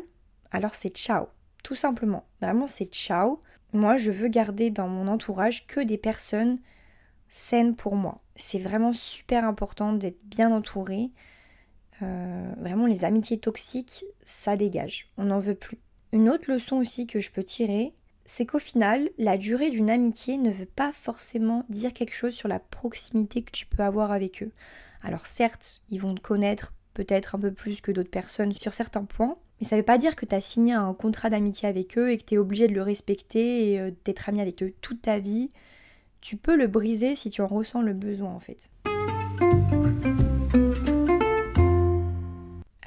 alors 0.52 0.74
c'est 0.74 0.94
ciao. 0.96 1.26
Tout 1.62 1.74
simplement. 1.74 2.24
Vraiment, 2.40 2.66
c'est 2.66 2.87
ciao. 2.87 3.40
Moi, 3.72 3.96
je 3.96 4.11
veux 4.11 4.28
garder 4.28 4.70
dans 4.70 4.88
mon 4.88 5.08
entourage 5.08 5.66
que 5.66 5.80
des 5.80 5.98
personnes 5.98 6.58
saine 7.28 7.76
pour 7.76 7.94
moi. 7.94 8.22
C'est 8.37 8.58
vraiment 8.58 8.92
super 8.92 9.44
important 9.44 9.92
d'être 9.92 10.22
bien 10.24 10.50
entouré. 10.50 11.11
Euh, 12.02 12.52
vraiment, 12.58 12.87
les 12.87 13.04
amitiés 13.04 13.38
toxiques, 13.38 14.04
ça 14.24 14.56
dégage. 14.56 15.11
On 15.18 15.24
n'en 15.24 15.40
veut 15.40 15.54
plus. 15.54 15.78
Une 16.12 16.30
autre 16.30 16.50
leçon 16.50 16.76
aussi 16.76 17.06
que 17.06 17.20
je 17.20 17.30
peux 17.30 17.42
tirer, 17.42 17.92
c'est 18.24 18.46
qu'au 18.46 18.58
final, 18.58 19.11
la 19.18 19.37
durée 19.37 19.70
d'une 19.70 19.90
amitié 19.90 20.38
ne 20.38 20.50
veut 20.50 20.66
pas 20.66 20.92
forcément 20.92 21.64
dire 21.68 21.92
quelque 21.92 22.14
chose 22.14 22.34
sur 22.34 22.48
la 22.48 22.61
proximité 22.61 23.42
que 23.42 23.50
tu 23.50 23.66
peux 23.66 23.82
avoir 23.82 24.12
avec 24.12 24.42
eux. 24.42 24.52
Alors 25.02 25.26
certes, 25.26 25.82
ils 25.90 26.00
vont 26.00 26.14
te 26.14 26.20
connaître 26.20 26.72
peut-être 26.98 27.37
un 27.37 27.38
peu 27.38 27.52
plus 27.52 27.80
que 27.80 27.92
d'autres 27.92 28.11
personnes 28.11 28.52
sur 28.52 28.74
certains 28.74 29.04
points, 29.04 29.37
mais 29.61 29.66
ça 29.68 29.76
ne 29.76 29.82
veut 29.82 29.84
pas 29.84 29.98
dire 29.98 30.16
que 30.16 30.26
tu 30.26 30.34
as 30.34 30.40
signé 30.40 30.72
un 30.72 30.92
contrat 30.94 31.30
d'amitié 31.30 31.68
avec 31.68 31.96
eux 31.96 32.11
et 32.11 32.18
que 32.18 32.24
tu 32.24 32.34
es 32.34 32.38
obligé 32.38 32.66
de 32.66 32.74
le 32.74 32.82
respecter 32.82 33.70
et 33.70 33.78
euh, 33.78 33.92
d'être 34.04 34.28
ami 34.28 34.40
avec 34.40 34.61
eux 34.64 34.74
toute 34.80 35.02
ta 35.02 35.20
vie. 35.20 35.48
Tu 36.20 36.37
peux 36.37 36.56
le 36.56 36.66
briser 36.66 37.14
si 37.14 37.30
tu 37.30 37.40
en 37.40 37.46
ressens 37.46 37.82
le 37.82 37.92
besoin 37.92 38.34
en 38.34 38.40
fait. 38.40 38.68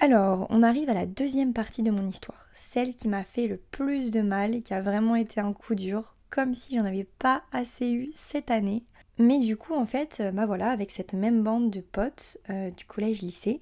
Alors, 0.02 0.46
on 0.50 0.62
arrive 0.62 0.90
à 0.90 0.94
la 0.94 1.06
deuxième 1.06 1.54
partie 1.54 1.84
de 1.84 1.92
mon 1.92 2.10
histoire, 2.10 2.48
celle 2.54 2.96
qui 2.96 3.08
m'a 3.08 3.24
fait 3.24 3.48
le 3.48 3.56
plus 3.56 4.12
de 4.12 4.20
mal 4.20 4.56
et 4.56 4.62
qui 4.62 4.74
a 4.74 4.82
vraiment 4.82 5.16
été 5.16 5.40
un 5.40 5.54
coup 5.54 5.74
dur, 5.74 6.16
comme 6.30 6.54
si 6.54 6.76
j'en 6.76 6.84
avais 6.84 7.08
pas 7.18 7.44
assez 7.54 7.90
eu 7.90 8.12
cette 8.14 8.52
année. 8.52 8.84
Mais 9.18 9.40
du 9.40 9.56
coup, 9.56 9.74
en 9.74 9.86
fait, 9.86 10.18
euh, 10.20 10.32
bah 10.32 10.46
voilà, 10.46 10.70
avec 10.70 10.92
cette 10.92 11.14
même 11.14 11.44
bande 11.44 11.70
de 11.70 11.80
potes 11.80 12.40
euh, 12.50 12.72
du 12.72 12.84
collège-lycée, 12.84 13.62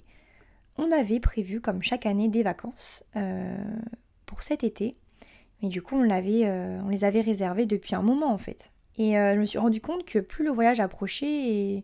on 0.79 0.91
avait 0.91 1.19
prévu, 1.19 1.61
comme 1.61 1.83
chaque 1.83 2.05
année, 2.05 2.29
des 2.29 2.43
vacances 2.43 3.03
euh, 3.15 3.57
pour 4.25 4.43
cet 4.43 4.63
été. 4.63 4.95
Mais 5.61 5.69
du 5.69 5.81
coup, 5.81 5.95
on, 5.95 6.03
l'avait, 6.03 6.49
on 6.83 6.87
les 6.87 7.03
avait 7.03 7.21
réservées 7.21 7.65
depuis 7.65 7.93
un 7.93 8.01
moment, 8.01 8.31
en 8.31 8.37
fait. 8.37 8.71
Et 8.97 9.11
je 9.11 9.37
me 9.37 9.45
suis 9.45 9.59
rendu 9.59 9.81
compte 9.81 10.05
que 10.05 10.19
plus 10.19 10.45
le 10.45 10.51
voyage 10.51 10.79
approchait, 10.79 11.83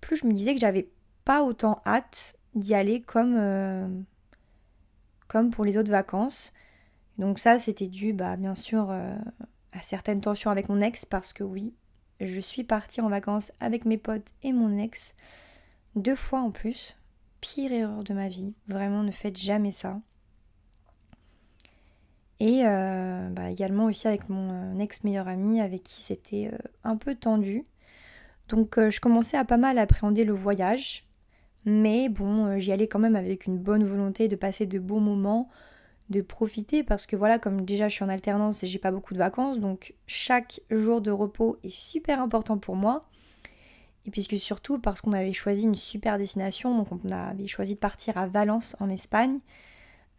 plus 0.00 0.16
je 0.16 0.26
me 0.26 0.32
disais 0.32 0.54
que 0.54 0.60
j'avais 0.60 0.88
pas 1.24 1.42
autant 1.42 1.80
hâte 1.86 2.34
d'y 2.54 2.74
aller 2.74 3.00
comme, 3.00 3.36
euh, 3.38 3.88
pour 5.52 5.64
les 5.64 5.78
autres 5.78 5.90
vacances. 5.90 6.52
Donc 7.18 7.38
ça, 7.38 7.58
c'était 7.58 7.86
dû, 7.86 8.12
bah, 8.12 8.36
bien 8.36 8.54
sûr, 8.54 8.90
euh, 8.90 9.16
à 9.72 9.80
certaines 9.80 10.20
tensions 10.20 10.50
avec 10.50 10.68
mon 10.68 10.80
ex, 10.80 11.06
parce 11.06 11.32
que 11.32 11.44
oui, 11.44 11.74
je 12.20 12.40
suis 12.40 12.64
partie 12.64 13.00
en 13.00 13.08
vacances 13.08 13.52
avec 13.60 13.84
mes 13.84 13.96
potes 13.96 14.28
et 14.42 14.52
mon 14.52 14.76
ex, 14.76 15.14
deux 15.94 16.16
fois 16.16 16.40
en 16.40 16.50
plus. 16.50 16.96
Pire 17.42 17.72
erreur 17.72 18.02
de 18.02 18.14
ma 18.14 18.28
vie, 18.28 18.54
vraiment, 18.68 19.02
ne 19.02 19.10
faites 19.10 19.36
jamais 19.36 19.72
ça. 19.72 20.00
Et 22.40 22.62
euh, 22.64 23.28
bah, 23.28 23.50
également 23.50 23.84
aussi 23.84 24.08
avec 24.08 24.30
mon 24.30 24.78
ex 24.80 25.04
meilleur 25.04 25.28
ami 25.28 25.60
avec 25.60 25.82
qui 25.82 26.02
c'était 26.02 26.50
un 26.82 26.96
peu 26.96 27.14
tendu. 27.14 27.64
Donc 28.48 28.78
je 28.78 28.98
commençais 28.98 29.36
à 29.36 29.44
pas 29.44 29.58
mal 29.58 29.78
appréhender 29.78 30.24
le 30.24 30.32
voyage. 30.32 31.04
Mais 31.64 32.08
bon, 32.08 32.46
euh, 32.46 32.58
j'y 32.58 32.72
allais 32.72 32.88
quand 32.88 32.98
même 32.98 33.16
avec 33.16 33.46
une 33.46 33.58
bonne 33.58 33.84
volonté 33.84 34.28
de 34.28 34.36
passer 34.36 34.66
de 34.66 34.78
beaux 34.78 34.98
moments, 34.98 35.48
de 36.10 36.20
profiter 36.20 36.82
parce 36.82 37.06
que 37.06 37.16
voilà, 37.16 37.38
comme 37.38 37.64
déjà 37.64 37.88
je 37.88 37.94
suis 37.94 38.04
en 38.04 38.08
alternance 38.08 38.64
et 38.64 38.66
j'ai 38.66 38.78
pas 38.78 38.90
beaucoup 38.90 39.14
de 39.14 39.18
vacances, 39.18 39.60
donc 39.60 39.94
chaque 40.06 40.60
jour 40.70 41.00
de 41.00 41.10
repos 41.10 41.58
est 41.62 41.70
super 41.70 42.20
important 42.20 42.58
pour 42.58 42.76
moi. 42.76 43.00
Et 44.06 44.10
puisque 44.10 44.36
surtout 44.36 44.78
parce 44.78 45.00
qu'on 45.00 45.12
avait 45.12 45.32
choisi 45.32 45.64
une 45.64 45.76
super 45.76 46.18
destination, 46.18 46.76
donc 46.76 46.88
on 46.92 47.10
avait 47.10 47.46
choisi 47.46 47.74
de 47.74 47.78
partir 47.78 48.18
à 48.18 48.26
Valence 48.26 48.76
en 48.80 48.88
Espagne. 48.88 49.38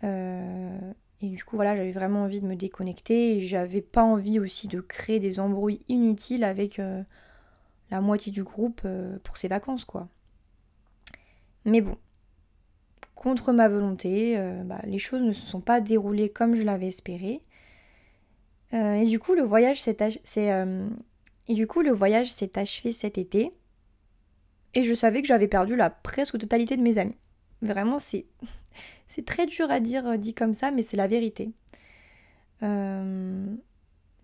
Euh, 0.03 0.91
et 1.21 1.29
du 1.29 1.43
coup 1.43 1.55
voilà, 1.55 1.75
j'avais 1.75 1.91
vraiment 1.91 2.23
envie 2.23 2.41
de 2.41 2.47
me 2.47 2.55
déconnecter 2.55 3.37
et 3.37 3.41
j'avais 3.41 3.81
pas 3.81 4.03
envie 4.03 4.39
aussi 4.39 4.67
de 4.67 4.79
créer 4.81 5.19
des 5.19 5.39
embrouilles 5.39 5.81
inutiles 5.89 6.43
avec 6.43 6.79
euh, 6.79 7.03
la 7.91 8.01
moitié 8.01 8.31
du 8.31 8.43
groupe 8.43 8.87
pour 9.23 9.37
ces 9.37 9.47
vacances 9.47 9.85
quoi. 9.85 10.07
Mais 11.65 11.81
bon, 11.81 11.97
contre 13.23 13.53
ma 13.53 13.69
volonté, 13.69 14.37
euh, 14.37 14.63
bah, 14.63 14.81
les 14.83 14.99
choses 14.99 15.21
ne 15.21 15.31
se 15.31 15.45
sont 15.45 15.61
pas 15.61 15.79
déroulées 15.79 16.29
comme 16.29 16.55
je 16.55 16.61
l'avais 16.61 16.87
espéré. 16.87 17.41
Euh, 18.73 18.95
et 18.95 19.05
du 19.05 19.19
coup, 19.19 19.33
le 19.33 19.43
voyage 19.43 19.81
s'est 19.81 19.97
euh, 20.37 20.89
et 21.47 21.53
du 21.53 21.67
coup, 21.67 21.81
le 21.81 21.91
voyage 21.91 22.31
s'est 22.31 22.57
achevé 22.57 22.91
cet 22.91 23.17
été. 23.17 23.51
Et 24.75 24.83
je 24.83 24.93
savais 24.93 25.21
que 25.21 25.27
j'avais 25.27 25.47
perdu 25.47 25.75
la 25.75 25.89
presque 25.89 26.38
totalité 26.38 26.77
de 26.77 26.81
mes 26.81 26.97
amis. 26.97 27.17
Vraiment, 27.62 27.99
c'est 27.99 28.25
c'est 29.07 29.25
très 29.25 29.45
dur 29.45 29.69
à 29.69 29.79
dire 29.79 30.17
dit 30.17 30.33
comme 30.33 30.53
ça, 30.53 30.71
mais 30.71 30.81
c'est 30.81 30.97
la 30.97 31.07
vérité. 31.07 31.51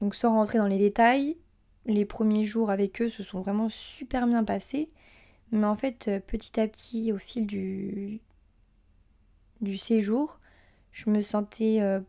Donc 0.01 0.15
sans 0.15 0.33
rentrer 0.33 0.57
dans 0.57 0.67
les 0.67 0.77
détails, 0.77 1.35
les 1.85 2.05
premiers 2.05 2.45
jours 2.45 2.71
avec 2.71 3.01
eux 3.01 3.09
se 3.09 3.23
sont 3.23 3.41
vraiment 3.41 3.69
super 3.69 4.27
bien 4.27 4.43
passés. 4.43 4.89
Mais 5.51 5.65
en 5.65 5.75
fait, 5.75 6.07
euh, 6.07 6.19
petit 6.19 6.59
à 6.59 6.67
petit, 6.67 7.11
au 7.11 7.17
fil 7.17 7.47
du, 7.47 8.19
du 9.61 9.77
séjour, 9.77 10.39
je 10.91 11.09
me 11.09 11.21
sentais 11.21 11.79
euh, 11.81 11.99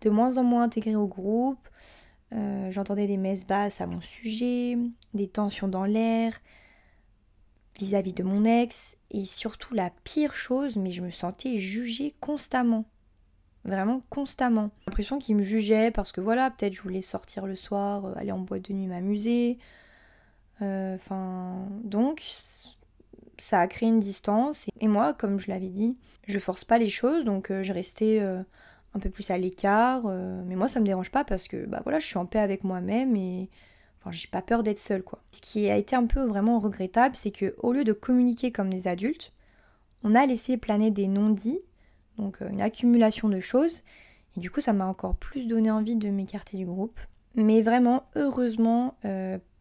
de 0.00 0.10
moins 0.10 0.38
en 0.38 0.42
moins 0.42 0.62
intégrée 0.62 0.96
au 0.96 1.06
groupe. 1.06 1.68
Euh, 2.32 2.70
j'entendais 2.70 3.06
des 3.06 3.16
messes 3.16 3.46
basses 3.46 3.80
à 3.80 3.86
mon 3.86 4.00
sujet, 4.00 4.78
des 5.14 5.28
tensions 5.28 5.68
dans 5.68 5.84
l'air 5.84 6.38
vis-à-vis 7.78 8.12
de 8.12 8.22
mon 8.22 8.44
ex. 8.44 8.96
Et 9.10 9.24
surtout 9.24 9.74
la 9.74 9.90
pire 10.04 10.34
chose, 10.34 10.76
mais 10.76 10.90
je 10.90 11.02
me 11.02 11.10
sentais 11.10 11.58
jugée 11.58 12.14
constamment. 12.20 12.84
Vraiment 13.64 14.02
constamment. 14.10 14.66
J'ai 14.66 14.84
l'impression 14.88 15.18
qu'il 15.18 15.36
me 15.36 15.42
jugeait 15.42 15.90
parce 15.90 16.12
que 16.12 16.20
voilà, 16.20 16.50
peut-être 16.50 16.74
je 16.74 16.82
voulais 16.82 17.02
sortir 17.02 17.46
le 17.46 17.56
soir, 17.56 18.16
aller 18.16 18.32
en 18.32 18.38
boîte 18.38 18.68
de 18.68 18.74
nuit 18.74 18.86
m'amuser. 18.86 19.58
Enfin, 20.60 21.68
donc 21.84 22.20
ça 23.38 23.60
a 23.60 23.66
créé 23.66 23.88
une 23.88 24.00
distance. 24.00 24.66
Et 24.80 24.88
moi, 24.88 25.14
comme 25.14 25.38
je 25.38 25.48
l'avais 25.48 25.68
dit, 25.68 25.96
je 26.26 26.38
force 26.38 26.64
pas 26.64 26.78
les 26.78 26.90
choses, 26.90 27.24
donc 27.24 27.50
euh, 27.50 27.62
je 27.62 27.72
restais 27.72 28.18
euh, 28.20 28.42
un 28.94 28.98
peu 28.98 29.10
plus 29.10 29.30
à 29.30 29.38
l'écart. 29.38 30.02
Euh, 30.06 30.42
mais 30.46 30.56
moi, 30.56 30.68
ça 30.68 30.80
me 30.80 30.84
dérange 30.84 31.10
pas 31.10 31.24
parce 31.24 31.48
que 31.48 31.64
bah 31.66 31.80
voilà, 31.84 32.00
je 32.00 32.06
suis 32.06 32.18
en 32.18 32.26
paix 32.26 32.40
avec 32.40 32.64
moi-même 32.64 33.16
et 33.16 33.48
enfin, 34.00 34.12
j'ai 34.12 34.28
pas 34.28 34.42
peur 34.42 34.62
d'être 34.62 34.78
seule 34.78 35.02
quoi. 35.02 35.22
Ce 35.32 35.40
qui 35.40 35.68
a 35.68 35.76
été 35.76 35.96
un 35.96 36.06
peu 36.06 36.22
vraiment 36.22 36.60
regrettable, 36.60 37.16
c'est 37.16 37.30
que 37.30 37.54
au 37.58 37.72
lieu 37.72 37.84
de 37.84 37.92
communiquer 37.92 38.52
comme 38.52 38.70
des 38.70 38.88
adultes, 38.88 39.32
on 40.04 40.14
a 40.14 40.26
laissé 40.26 40.56
planer 40.56 40.90
des 40.90 41.08
non-dits, 41.08 41.60
donc 42.16 42.40
une 42.40 42.60
accumulation 42.60 43.28
de 43.28 43.40
choses. 43.40 43.82
Et 44.36 44.40
du 44.40 44.50
coup, 44.50 44.60
ça 44.60 44.72
m'a 44.72 44.86
encore 44.86 45.16
plus 45.16 45.46
donné 45.46 45.70
envie 45.70 45.96
de 45.96 46.08
m'écarter 46.10 46.56
du 46.56 46.66
groupe. 46.66 47.00
Mais 47.34 47.62
vraiment, 47.62 48.04
heureusement, 48.14 48.96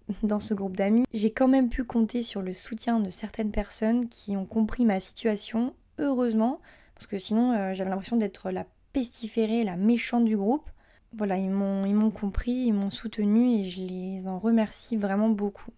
dans 0.24 0.40
ce 0.40 0.54
groupe 0.54 0.78
d'amis, 0.78 1.06
j'ai 1.14 1.32
quand 1.32 1.48
même 1.48 1.70
pu 1.70 1.84
compter 1.84 2.24
sur 2.24 2.42
le 2.42 2.54
soutien 2.54 3.00
de 3.00 3.10
certaines 3.10 3.52
personnes 3.52 4.08
qui 4.08 4.38
ont 4.38 4.46
compris 4.46 4.86
ma 4.86 5.00
situation, 5.00 5.74
heureusement, 6.00 6.62
parce 6.96 7.08
que 7.08 7.20
sinon 7.20 7.52
euh, 7.54 7.74
j'avais 7.74 7.90
l'impression 7.90 8.18
d'être 8.18 8.52
la 8.52 8.66
pestiférée, 8.94 9.64
la 9.64 9.76
méchante 9.76 10.26
du 10.26 10.38
groupe. 10.38 10.70
Voilà, 11.18 11.38
ils 11.38 11.50
m'ont, 11.50 12.12
compris, 12.12 12.52
ils 12.52 12.74
m'ont 12.74 12.92
soutenu 12.92 13.50
et 13.50 13.66
je 13.66 13.82
les 13.82 14.28
en 14.28 14.38
remercie 14.38 14.98
vraiment 14.98 15.30
beaucoup. 15.30 15.72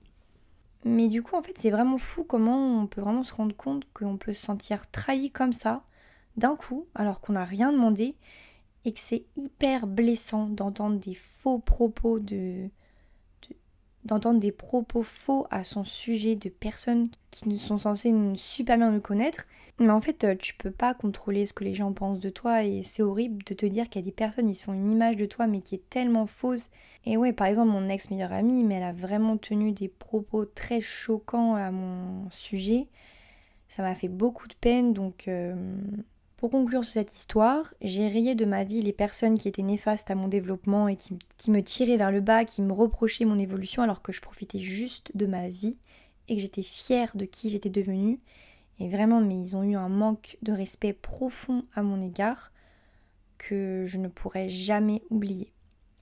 Mais 0.84 1.08
du 1.08 1.24
coup, 1.24 1.38
en 1.38 1.42
fait, 1.42 1.58
c'est 1.58 1.70
vraiment 1.70 1.98
fou 1.98 2.26
comment 2.26 2.82
on 2.82 2.88
peut 2.88 3.00
vraiment 3.00 3.24
se 3.24 3.34
rendre 3.34 3.56
compte 3.56 3.86
qu'on 3.94 4.18
peut 4.18 4.34
se 4.34 4.46
sentir 4.46 4.92
trahi 4.92 5.32
comme 5.32 5.54
ça, 5.54 5.84
d'un 6.36 6.58
coup, 6.58 6.88
alors 6.94 7.22
qu'on 7.22 7.34
n'a 7.34 7.46
rien 7.46 7.72
demandé, 7.72 8.16
et 8.84 8.92
que 8.92 9.00
c'est 9.00 9.26
hyper 9.38 9.88
blessant 9.88 10.48
d'entendre 10.48 11.00
des 11.00 11.16
faux 11.16 11.60
propos 11.60 12.20
de, 12.20 12.70
d'entendre 14.06 14.40
des 14.40 14.52
propos 14.52 15.04
faux 15.04 15.46
à 15.52 15.64
son 15.64 15.84
sujet 15.84 16.36
de 16.36 16.50
personnes 16.50 17.10
qui 17.32 17.60
sont 17.60 17.78
censées 17.78 18.14
super 18.36 18.78
bien 18.78 18.92
le 18.92 19.00
connaître. 19.00 19.46
Mais 19.80 19.90
en 19.90 20.02
fait, 20.02 20.24
euh, 20.24 20.36
tu 20.36 20.56
peux 20.56 20.72
pas 20.72 20.94
contrôler 20.94 21.46
ce 21.46 21.54
que 21.54 21.64
les 21.64 21.76
gens 21.76 21.94
pensent 21.94 22.20
de 22.20 22.30
toi 22.30 22.64
et 22.64 22.84
c'est 22.84 23.04
horrible 23.04 23.44
de 23.46 23.54
te 23.54 23.66
dire 23.66 23.90
qu'il 23.90 24.02
y 24.02 24.04
a 24.04 24.06
des 24.06 24.12
personnes, 24.12 24.50
ils 24.50 24.56
se 24.56 24.66
font 24.66 24.74
une 24.74 24.92
image 24.92 25.16
de 25.16 25.26
toi 25.26 25.48
mais 25.48 25.62
qui 25.62 25.76
est 25.76 25.90
tellement 25.90 26.26
fausse. 26.26 26.70
Et 27.06 27.18
ouais, 27.18 27.34
par 27.34 27.48
exemple, 27.48 27.72
mon 27.72 27.88
ex-meilleure 27.90 28.34
amie, 28.34 28.64
mais 28.64 28.76
elle 28.76 28.84
a 28.84 28.94
vraiment 28.94 29.38
tenu 29.38 29.72
des 29.72 29.88
propos 29.88 30.46
très 30.46 30.82
choquants 30.82 31.56
à 31.56 31.72
mon 31.72 32.30
sujet. 32.30 32.88
Ça 33.70 33.84
m'a 33.84 33.96
fait 33.96 34.10
beaucoup 34.10 34.48
de 34.48 34.56
peine 34.56 34.94
donc... 34.94 35.28
Euh, 35.28 35.56
pour 36.40 36.52
conclure 36.52 36.86
sur 36.86 36.94
cette 36.94 37.14
histoire, 37.14 37.74
j'ai 37.82 38.08
rayé 38.08 38.34
de 38.34 38.46
ma 38.46 38.64
vie 38.64 38.82
les 38.82 38.94
personnes 38.94 39.38
qui 39.38 39.50
étaient 39.50 39.62
néfastes 39.62 40.10
à 40.10 40.16
mon 40.16 40.30
développement 40.30 40.88
et 40.88 40.96
qui, 40.96 41.52
me 41.52 41.60
tiraient 41.60 41.98
vers 41.98 42.14
le 42.14 42.22
bas, 42.22 42.46
qui 42.46 42.62
me 42.62 42.72
reprochaient 42.72 43.26
mon 43.26 43.38
évolution 43.38 43.84
alors 43.84 44.02
que 44.02 44.14
je 44.14 44.22
profitais 44.22 44.62
juste 44.62 45.12
de 45.16 45.26
ma 45.26 45.50
vie 45.50 45.76
et 46.30 46.36
que 46.38 46.42
j'étais 46.42 46.64
fière 46.64 47.12
de 47.16 47.26
qui 47.26 47.50
j'étais 47.50 47.70
devenue. 47.70 48.22
Et 48.80 48.88
vraiment, 48.88 49.20
mais 49.20 49.38
ils 49.38 49.58
ont 49.58 49.64
eu 49.64 49.76
un 49.76 49.90
manque 49.90 50.38
de 50.42 50.54
respect 50.54 50.94
profond 50.94 51.66
à 51.76 51.84
mon 51.84 52.02
égard 52.02 52.54
que 53.38 53.84
je 53.86 53.98
ne 53.98 54.08
pourrai 54.08 54.50
jamais 54.50 55.04
oublier. 55.10 55.52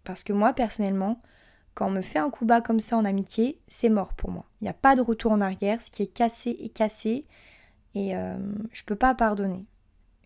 Parce 0.04 0.24
que 0.24 0.34
moi, 0.34 0.54
personnellement, 0.54 1.20
quand 1.74 1.88
on 1.88 1.92
me 1.92 2.04
fait 2.04 2.20
un 2.20 2.30
coup 2.30 2.46
bas 2.46 2.62
comme 2.62 2.80
ça 2.80 2.96
en 2.96 3.06
amitié, 3.06 3.60
c'est 3.68 3.90
mort 3.90 4.14
pour 4.14 4.30
moi. 4.30 4.46
Il 4.62 4.66
n'y 4.66 4.70
a 4.70 4.74
pas 4.74 4.96
de 4.96 5.02
retour 5.02 5.32
en 5.32 5.42
arrière, 5.42 5.82
ce 5.82 5.90
qui 5.90 6.04
est 6.04 6.14
cassé 6.14 6.56
est 6.60 6.70
cassé 6.70 7.26
et 7.96 8.16
euh, 8.16 8.38
je 8.72 8.84
ne 8.84 8.86
peux 8.86 8.96
pas 8.96 9.16
pardonner. 9.16 9.66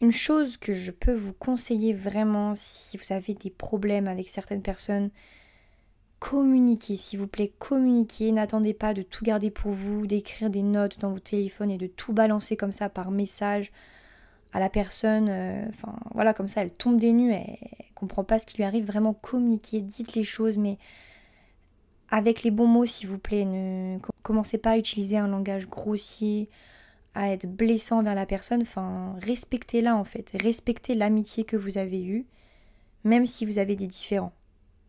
Une 0.02 0.12
chose 0.12 0.58
que 0.58 0.74
je 0.74 0.92
peux 0.92 1.14
vous 1.14 1.34
conseiller 1.34 1.94
vraiment 1.94 2.54
si 2.56 2.98
vous 2.98 3.14
avez 3.14 3.36
des 3.36 3.52
problèmes 3.52 4.08
avec 4.08 4.30
certaines 4.30 4.64
personnes, 4.64 5.12
communiquez, 6.20 6.98
s'il 6.98 7.20
vous 7.20 7.28
plaît, 7.28 7.54
communiquez. 7.60 8.32
N'attendez 8.32 8.74
pas 8.74 8.96
de 8.96 9.04
tout 9.04 9.24
garder 9.24 9.52
pour 9.52 9.72
vous, 9.72 10.08
d'écrire 10.08 10.50
des 10.50 10.64
notes 10.64 11.00
dans 11.00 11.12
vos 11.12 11.20
téléphones 11.20 11.70
et 11.70 11.78
de 11.78 11.86
tout 11.86 12.14
balancer 12.14 12.58
comme 12.58 12.72
ça 12.72 12.90
par 12.90 13.12
message 13.12 13.72
à 14.54 14.60
la 14.60 14.70
personne. 14.70 15.30
Euh, 15.30 15.66
enfin, 15.70 15.96
voilà, 16.16 16.34
comme 16.34 16.50
ça, 16.50 16.62
elle 16.62 16.72
tombe 16.72 17.00
des 17.00 17.14
nues, 17.14 17.34
elle, 17.34 17.58
elle 17.62 17.94
comprend 17.94 18.24
pas 18.24 18.40
ce 18.40 18.48
qui 18.48 18.58
lui 18.58 18.64
arrive. 18.64 18.86
Vraiment, 18.86 19.14
communiquez, 19.14 19.82
dites 19.82 20.16
les 20.16 20.24
choses, 20.24 20.58
mais 20.58 20.80
avec 22.10 22.42
les 22.42 22.52
bons 22.52 22.68
mots, 22.68 22.86
s'il 22.86 23.08
vous 23.08 23.20
plaît. 23.20 23.46
Ne 23.46 24.00
commencez 24.24 24.58
pas 24.58 24.72
à 24.72 24.78
utiliser 24.78 25.18
un 25.18 25.28
langage 25.28 25.68
grossier, 25.68 26.50
à 27.14 27.32
être 27.32 27.46
blessant 27.46 28.04
vers 28.04 28.16
la 28.16 28.26
personne. 28.26 28.62
Enfin, 28.62 29.16
respectez-la 29.22 29.96
en 29.96 30.04
fait. 30.04 30.32
Respectez 30.42 30.96
l'amitié 30.96 31.44
que 31.44 31.58
vous 31.58 31.78
avez 31.78 32.04
eue, 32.04 32.26
même 33.04 33.26
si 33.26 33.46
vous 33.46 33.58
avez 33.58 33.76
des 33.76 33.88
différends. 33.88 34.34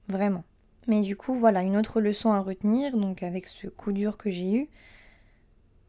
Vraiment. 0.08 0.44
Mais 0.88 1.00
du 1.00 1.16
coup, 1.16 1.34
voilà, 1.34 1.62
une 1.62 1.76
autre 1.76 2.00
leçon 2.00 2.32
à 2.32 2.40
retenir, 2.40 2.96
donc 2.96 3.22
avec 3.22 3.46
ce 3.46 3.68
coup 3.68 3.92
dur 3.92 4.16
que 4.16 4.30
j'ai 4.30 4.52
eu, 4.52 4.68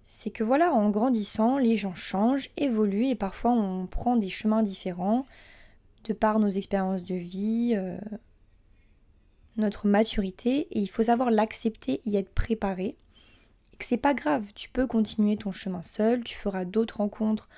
c'est 0.05 0.29
que 0.29 0.43
voilà, 0.43 0.73
en 0.73 0.89
grandissant, 0.89 1.57
les 1.57 1.77
gens 1.77 1.95
changent, 1.95 2.49
évoluent 2.57 3.07
et 3.07 3.15
parfois 3.15 3.51
on 3.51 3.87
prend 3.87 4.15
des 4.15 4.29
chemins 4.29 4.63
différents 4.63 5.25
de 6.03 6.13
par 6.13 6.39
nos 6.39 6.49
expériences 6.49 7.03
de 7.03 7.15
vie, 7.15 7.73
euh, 7.75 7.97
notre 9.57 9.87
maturité 9.87 10.67
et 10.71 10.79
il 10.79 10.87
faut 10.87 11.03
savoir 11.03 11.31
l'accepter, 11.31 12.01
y 12.05 12.17
être 12.17 12.33
préparé. 12.33 12.95
C'est 13.83 13.97
pas 13.97 14.13
grave, 14.13 14.45
tu 14.55 14.69
peux 14.69 14.87
continuer 14.87 15.35
ton 15.35 15.51
chemin 15.51 15.83
seul, 15.83 16.23
tu 16.23 16.35
feras 16.35 16.63
d'autres 16.63 16.97
rencontres 16.97 17.49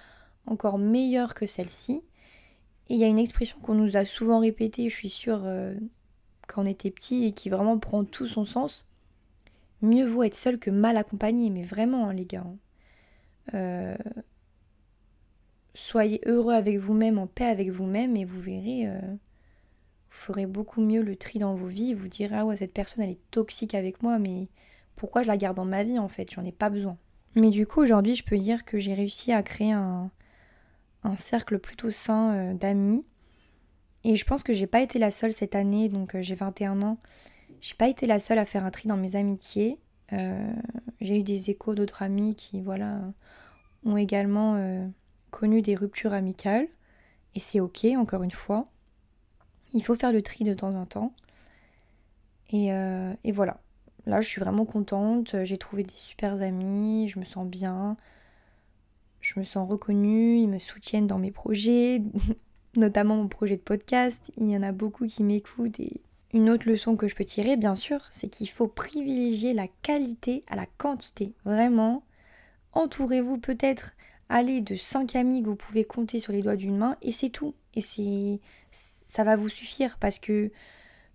encore 0.47 0.79
meilleures 0.79 1.35
que 1.35 1.45
celle-ci. 1.45 2.01
Et 2.89 2.95
il 2.95 2.97
y 2.97 3.03
a 3.03 3.07
une 3.07 3.19
expression 3.19 3.59
qu'on 3.59 3.75
nous 3.75 3.95
a 3.95 4.05
souvent 4.05 4.39
répétée, 4.39 4.89
je 4.89 4.95
suis 4.95 5.09
sûre, 5.09 5.41
euh, 5.43 5.75
quand 6.47 6.63
on 6.63 6.65
était 6.65 6.89
petit 6.89 7.25
et 7.25 7.31
qui 7.31 7.49
vraiment 7.49 7.77
prend 7.77 8.03
tout 8.03 8.27
son 8.27 8.43
sens. 8.43 8.87
Mieux 9.83 10.05
vaut 10.05 10.23
être 10.23 10.35
seul 10.35 10.57
que 10.57 10.71
mal 10.71 10.97
accompagné, 10.97 11.51
mais 11.51 11.63
vraiment, 11.63 12.09
hein, 12.09 12.13
les 12.13 12.25
gars. 12.25 12.45
Hein. 12.45 12.57
Euh, 13.53 13.97
soyez 15.75 16.21
heureux 16.25 16.53
avec 16.53 16.79
vous-même, 16.79 17.19
en 17.19 17.27
paix 17.27 17.45
avec 17.45 17.69
vous-même, 17.69 18.15
et 18.15 18.25
vous 18.25 18.41
verrez, 18.41 18.87
euh, 18.87 18.99
ferez 20.09 20.47
beaucoup 20.47 20.81
mieux 20.81 21.03
le 21.03 21.15
tri 21.15 21.37
dans 21.37 21.53
vos 21.53 21.67
vies. 21.67 21.93
Vous 21.93 22.07
direz, 22.07 22.35
ah 22.35 22.45
ouais, 22.45 22.57
cette 22.57 22.73
personne, 22.73 23.03
elle 23.03 23.11
est 23.11 23.31
toxique 23.31 23.75
avec 23.75 24.01
moi, 24.01 24.17
mais 24.17 24.47
pourquoi 24.95 25.23
je 25.23 25.27
la 25.27 25.37
garde 25.37 25.57
dans 25.57 25.65
ma 25.65 25.83
vie 25.83 25.99
en 25.99 26.07
fait 26.07 26.31
J'en 26.31 26.43
ai 26.43 26.51
pas 26.51 26.69
besoin. 26.69 26.97
Mais 27.35 27.49
du 27.49 27.67
coup, 27.67 27.81
aujourd'hui, 27.81 28.15
je 28.15 28.23
peux 28.23 28.37
dire 28.37 28.63
que 28.63 28.79
j'ai 28.79 28.93
réussi 28.93 29.33
à 29.33 29.43
créer 29.43 29.73
un, 29.73 30.09
cercle 31.17 31.59
plutôt 31.59 31.91
sain 31.91 32.33
euh, 32.33 32.53
d'amis. 32.53 33.05
Et 34.03 34.15
je 34.15 34.25
pense 34.25 34.41
que 34.41 34.53
j'ai 34.53 34.67
pas 34.67 34.81
été 34.81 34.97
la 34.97 35.11
seule 35.11 35.33
cette 35.33 35.53
année, 35.53 35.89
donc 35.89 36.15
euh, 36.15 36.21
j'ai 36.21 36.33
21 36.33 36.81
ans. 36.81 36.97
J'ai 37.61 37.75
pas 37.75 37.87
été 37.87 38.07
la 38.07 38.19
seule 38.19 38.39
à 38.39 38.45
faire 38.45 38.65
un 38.65 38.71
tri 38.71 38.87
dans 38.87 38.97
mes 38.97 39.15
amitiés. 39.15 39.79
Euh, 40.13 40.53
j'ai 41.01 41.19
eu 41.19 41.23
des 41.23 41.49
échos 41.49 41.75
d'autres 41.75 42.03
amis 42.03 42.35
qui, 42.35 42.61
voilà, 42.61 43.01
ont 43.85 43.97
également 43.97 44.89
connu 45.31 45.61
des 45.61 45.75
ruptures 45.75 46.13
amicales. 46.13 46.67
Et 47.35 47.39
c'est 47.39 47.59
ok, 47.59 47.85
encore 47.97 48.23
une 48.23 48.31
fois. 48.31 48.65
Il 49.73 49.83
faut 49.83 49.95
faire 49.95 50.11
le 50.11 50.21
tri 50.21 50.43
de 50.43 50.53
temps 50.53 50.73
en 50.75 50.85
temps. 50.85 51.13
Et, 52.51 52.71
voilà. 53.31 53.59
Là, 54.05 54.21
je 54.21 54.27
suis 54.27 54.41
vraiment 54.41 54.65
contente. 54.65 55.35
J'ai 55.43 55.57
trouvé 55.57 55.83
des 55.83 55.93
super 55.93 56.41
amis. 56.41 57.09
Je 57.09 57.19
me 57.19 57.25
sens 57.25 57.47
bien. 57.47 57.97
Je 59.21 59.39
me 59.39 59.45
sens 59.45 59.67
reconnue. 59.69 60.37
Ils 60.37 60.47
me 60.47 60.59
soutiennent 60.59 61.07
dans 61.07 61.17
mes 61.17 61.31
projets, 61.31 62.01
notamment 62.75 63.15
mon 63.15 63.27
projet 63.27 63.55
de 63.55 63.61
podcast. 63.61 64.31
Il 64.37 64.49
y 64.49 64.57
en 64.57 64.63
a 64.63 64.71
beaucoup 64.71 65.07
qui 65.07 65.23
m'écoutent. 65.23 65.79
Et 65.79 66.01
une 66.33 66.49
autre 66.49 66.69
leçon 66.69 66.95
que 66.95 67.07
je 67.07 67.15
peux 67.15 67.25
tirer, 67.25 67.57
bien 67.57 67.75
sûr, 67.75 68.01
c'est 68.11 68.27
qu'il 68.27 68.49
faut 68.49 68.67
privilégier 68.67 69.53
la 69.53 69.67
qualité 69.81 70.43
à 70.47 70.55
la 70.55 70.65
quantité. 70.77 71.33
Vraiment. 71.45 72.03
Entourez-vous 72.73 73.37
peut-être. 73.37 73.93
Allez 74.27 74.61
de 74.61 74.75
5 74.75 75.15
amis 75.15 75.41
que 75.41 75.49
vous 75.49 75.55
pouvez 75.55 75.85
compter 75.85 76.19
sur 76.19 76.33
les 76.33 76.41
doigts 76.41 76.55
d'une 76.55 76.77
main 76.77 76.97
et 77.01 77.11
c'est 77.11 77.29
tout. 77.29 77.53
Et 77.75 77.81
c'est 77.81 78.39
ça 79.07 79.23
va 79.23 79.37
vous 79.37 79.49
suffire 79.49 79.97
parce 79.97 80.19
que 80.19 80.51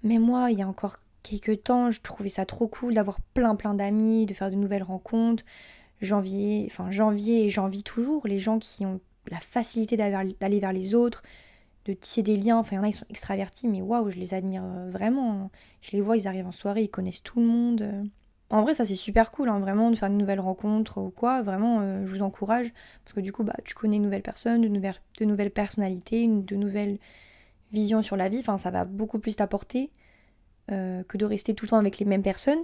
même 0.03 0.23
moi, 0.23 0.51
il 0.51 0.59
y 0.59 0.63
a 0.63 0.69
encore 0.69 0.97
quelques 1.23 1.65
temps, 1.65 1.91
je 1.91 2.01
trouvais 2.01 2.29
ça 2.29 2.47
trop 2.47 2.69
cool 2.69 2.95
d'avoir 2.95 3.21
plein 3.35 3.55
plein 3.57 3.75
d'amis, 3.75 4.27
de 4.27 4.35
faire 4.35 4.51
de 4.51 4.57
nouvelles 4.57 4.83
rencontres. 4.83 5.45
Janvier, 6.01 6.67
enfin 6.71 6.91
janvier 6.91 7.45
et 7.45 7.51
j'envie 7.51 7.83
toujours 7.83 8.27
les 8.27 8.39
gens 8.39 8.59
qui 8.59 8.87
ont 8.87 9.01
la 9.31 9.41
facilité 9.41 9.97
d'aller 9.99 10.61
vers 10.61 10.73
les 10.73 10.95
autres, 10.95 11.23
de 11.85 11.93
tisser 11.93 12.23
des 12.23 12.37
liens. 12.37 12.59
Enfin, 12.59 12.77
il 12.77 12.79
y 12.79 12.79
en 12.81 12.85
a 12.85 12.91
qui 12.91 12.99
sont 12.99 13.07
extravertis, 13.11 13.69
mais 13.69 13.83
waouh, 13.83 14.11
je 14.11 14.17
les 14.17 14.35
admire 14.35 14.65
euh, 14.65 14.89
vraiment. 14.91 15.51
Je 15.83 15.93
les 15.93 16.01
vois, 16.01 16.17
ils 16.17 16.27
arrivent 16.27 16.47
en 16.47 16.53
soirée, 16.53 16.85
ils 16.85 16.91
connaissent 16.91 17.23
tout 17.23 17.41
le 17.41 17.47
monde. 17.47 18.09
En 18.49 18.63
vrai, 18.63 18.75
ça 18.75 18.85
c'est 18.85 18.97
super 18.97 19.31
cool, 19.31 19.49
hein, 19.49 19.61
vraiment, 19.61 19.91
de 19.91 19.97
faire 19.97 20.11
de 20.11 20.15
nouvelles 20.15 20.41
rencontres 20.41 20.99
ou 20.99 21.11
quoi. 21.11 21.43
Vraiment, 21.43 21.81
euh, 21.81 22.07
je 22.07 22.17
vous 22.17 22.23
encourage. 22.23 22.73
Parce 23.05 23.15
que 23.15 23.21
du 23.21 23.33
coup, 23.33 23.45
bah, 23.45 23.57
tu 23.65 23.75
connais 23.75 23.99
de 23.99 24.05
nouvelles 24.05 24.23
personnes, 24.23 24.63
de 24.63 24.69
nouvelles, 24.69 25.01
de 25.19 25.25
nouvelles 25.27 25.51
personnalités, 25.51 26.27
de 26.27 26.57
nouvelles 26.57 26.99
vision 27.73 28.03
sur 28.03 28.17
la 28.17 28.29
vie, 28.29 28.39
enfin 28.41 28.59
ça 28.59 28.71
va 28.71 28.85
beaucoup 28.85 29.19
plus 29.19 29.37
t'apporter 29.37 29.91
euh, 30.71 31.03
que 31.05 31.17
de 31.17 31.25
rester 31.25 31.55
tout 31.55 31.65
le 31.65 31.71
temps 31.71 31.79
avec 31.79 31.99
les 31.99 32.07
mêmes 32.07 32.23
personnes. 32.23 32.63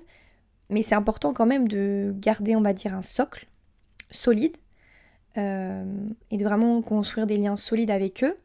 Mais 0.70 0.82
c'est 0.82 0.94
important 0.94 1.32
quand 1.32 1.46
même 1.46 1.68
de 1.68 2.14
garder, 2.16 2.56
on 2.56 2.60
va 2.60 2.72
dire, 2.72 2.94
un 2.94 3.02
socle 3.02 3.46
solide 4.10 4.56
euh, 5.36 5.84
et 6.30 6.36
de 6.36 6.44
vraiment 6.44 6.82
construire 6.82 7.26
des 7.26 7.36
liens 7.36 7.56
solides 7.56 7.90
avec 7.90 8.24
eux, 8.24 8.36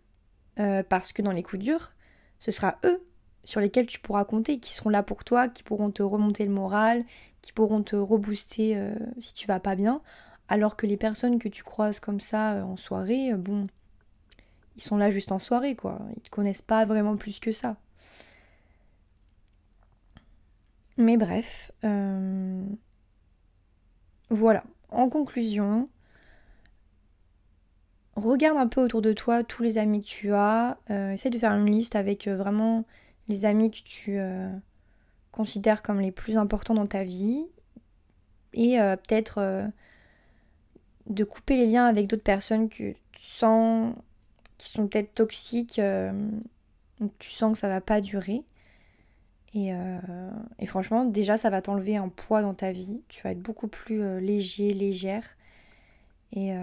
euh, 0.60 0.84
parce 0.88 1.14
que 1.14 1.22
dans 1.22 1.32
les 1.32 1.44
coups 1.44 1.64
durs, 1.64 1.94
ce 2.40 2.52
sera 2.52 2.78
eux 2.86 3.04
sur 3.44 3.60
lesquels 3.60 3.88
tu 3.88 4.00
pourras 4.00 4.26
compter, 4.26 4.60
qui 4.60 4.74
seront 4.74 4.90
là 4.90 5.04
pour 5.04 5.24
toi, 5.24 5.48
qui 5.48 5.64
pourront 5.64 5.90
te 5.92 6.04
remonter 6.04 6.46
le 6.46 6.52
moral, 6.52 7.04
qui 7.42 7.54
pourront 7.54 7.82
te 7.82 7.96
rebooster 7.96 8.80
si 9.18 9.34
tu 9.34 9.48
vas 9.48 9.60
pas 9.60 9.76
bien, 9.76 10.02
alors 10.48 10.76
que 10.76 10.86
les 10.86 10.98
personnes 10.98 11.40
que 11.40 11.50
tu 11.50 11.64
croises 11.64 12.00
comme 12.00 12.20
ça 12.20 12.64
en 12.64 12.78
soirée, 12.78 13.34
bon, 13.34 13.66
ils 14.76 14.84
sont 14.84 14.98
là 14.98 15.10
juste 15.10 15.32
en 15.32 15.40
soirée, 15.40 15.76
quoi. 15.76 16.00
Ils 16.16 16.22
te 16.22 16.30
connaissent 16.30 16.62
pas 16.62 16.86
vraiment 16.86 17.18
plus 17.18 17.40
que 17.40 17.52
ça. 17.52 17.78
Mais 20.98 21.18
bref, 21.18 21.72
euh, 21.84 22.64
voilà. 24.30 24.64
En 24.90 25.10
conclusion, 25.10 25.88
regarde 28.16 28.58
un 28.58 28.68
peu 28.68 28.82
autour 28.82 29.02
de 29.02 29.14
toi 29.14 29.44
tous 29.44 29.64
les 29.64 29.78
amis 29.78 30.02
que 30.02 30.08
tu 30.08 30.34
as. 30.34 30.78
Euh, 30.90 31.12
essaie 31.12 31.30
de 31.30 31.40
faire 31.40 31.54
une 31.54 31.72
liste 31.72 31.96
avec 31.96 32.28
euh, 32.28 32.36
vraiment 32.36 32.86
les 33.28 33.46
amis 33.46 33.72
que 33.72 33.84
tu 33.84 34.20
considères 35.32 35.82
comme 35.82 36.02
les 36.02 36.12
plus 36.12 36.38
importants 36.38 36.74
dans 36.74 36.88
ta 36.88 37.06
vie. 37.06 37.46
Et 38.54 38.78
peut-être 38.78 39.72
de 41.08 41.24
couper 41.24 41.56
les 41.56 41.68
liens 41.68 41.86
avec 41.86 42.08
d'autres 42.08 42.24
personnes 42.24 42.68
que 42.68 42.92
tu 42.92 43.22
sens 43.22 43.96
qui 44.62 44.70
sont 44.70 44.88
peut-être 44.88 45.16
toxiques, 45.16 45.80
euh, 45.80 46.12
tu 47.18 47.32
sens 47.32 47.54
que 47.54 47.58
ça 47.58 47.68
va 47.68 47.82
pas 47.82 48.00
durer. 48.00 48.44
Euh, 49.56 50.32
et, 50.60 50.66
franchement, 50.66 51.06
déjà, 51.06 51.38
ça 51.38 51.50
va 51.50 51.62
t'enlever 51.62 51.98
un 51.98 52.10
poids 52.10 52.42
dans 52.42 52.54
ta 52.54 52.72
vie. 52.72 53.02
Tu 53.10 53.22
vas 53.24 53.32
être 53.32 53.42
beaucoup 53.42 53.68
plus 53.68 54.02
euh, 54.02 54.20
léger, 54.20 54.74
légère 54.74 55.24
et 56.34 56.54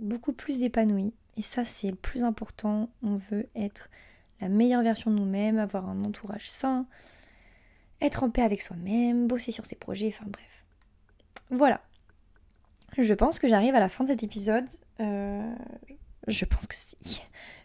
beaucoup 0.00 0.32
plus 0.32 0.64
épanoui. 0.64 1.14
Et 1.36 1.42
ça, 1.42 1.64
c'est 1.64 1.90
le 1.90 1.96
plus 1.96 2.24
important. 2.24 2.90
On 3.04 3.14
veut 3.14 3.46
être 3.54 3.88
la 4.40 4.48
meilleure 4.48 4.82
version 4.82 5.12
de 5.12 5.16
nous-mêmes, 5.16 5.58
avoir 5.58 5.88
un 5.88 6.04
entourage 6.04 6.50
sain, 6.50 6.86
être 8.00 8.24
en 8.24 8.30
paix 8.30 8.42
avec 8.42 8.60
soi-même, 8.62 9.28
bosser 9.28 9.52
sur 9.52 9.64
ses 9.64 9.76
projets, 9.76 10.08
enfin 10.08 10.24
bref. 10.28 10.64
Voilà. 11.50 11.82
Je 12.98 13.14
pense 13.14 13.38
que 13.38 13.46
j'arrive 13.48 13.76
à 13.76 13.80
la 13.80 13.88
fin 13.88 14.02
de 14.02 14.10
cet 14.10 14.24
épisode. 14.24 14.66
Je 16.26 16.44
pense 16.44 16.66
que 16.66 16.74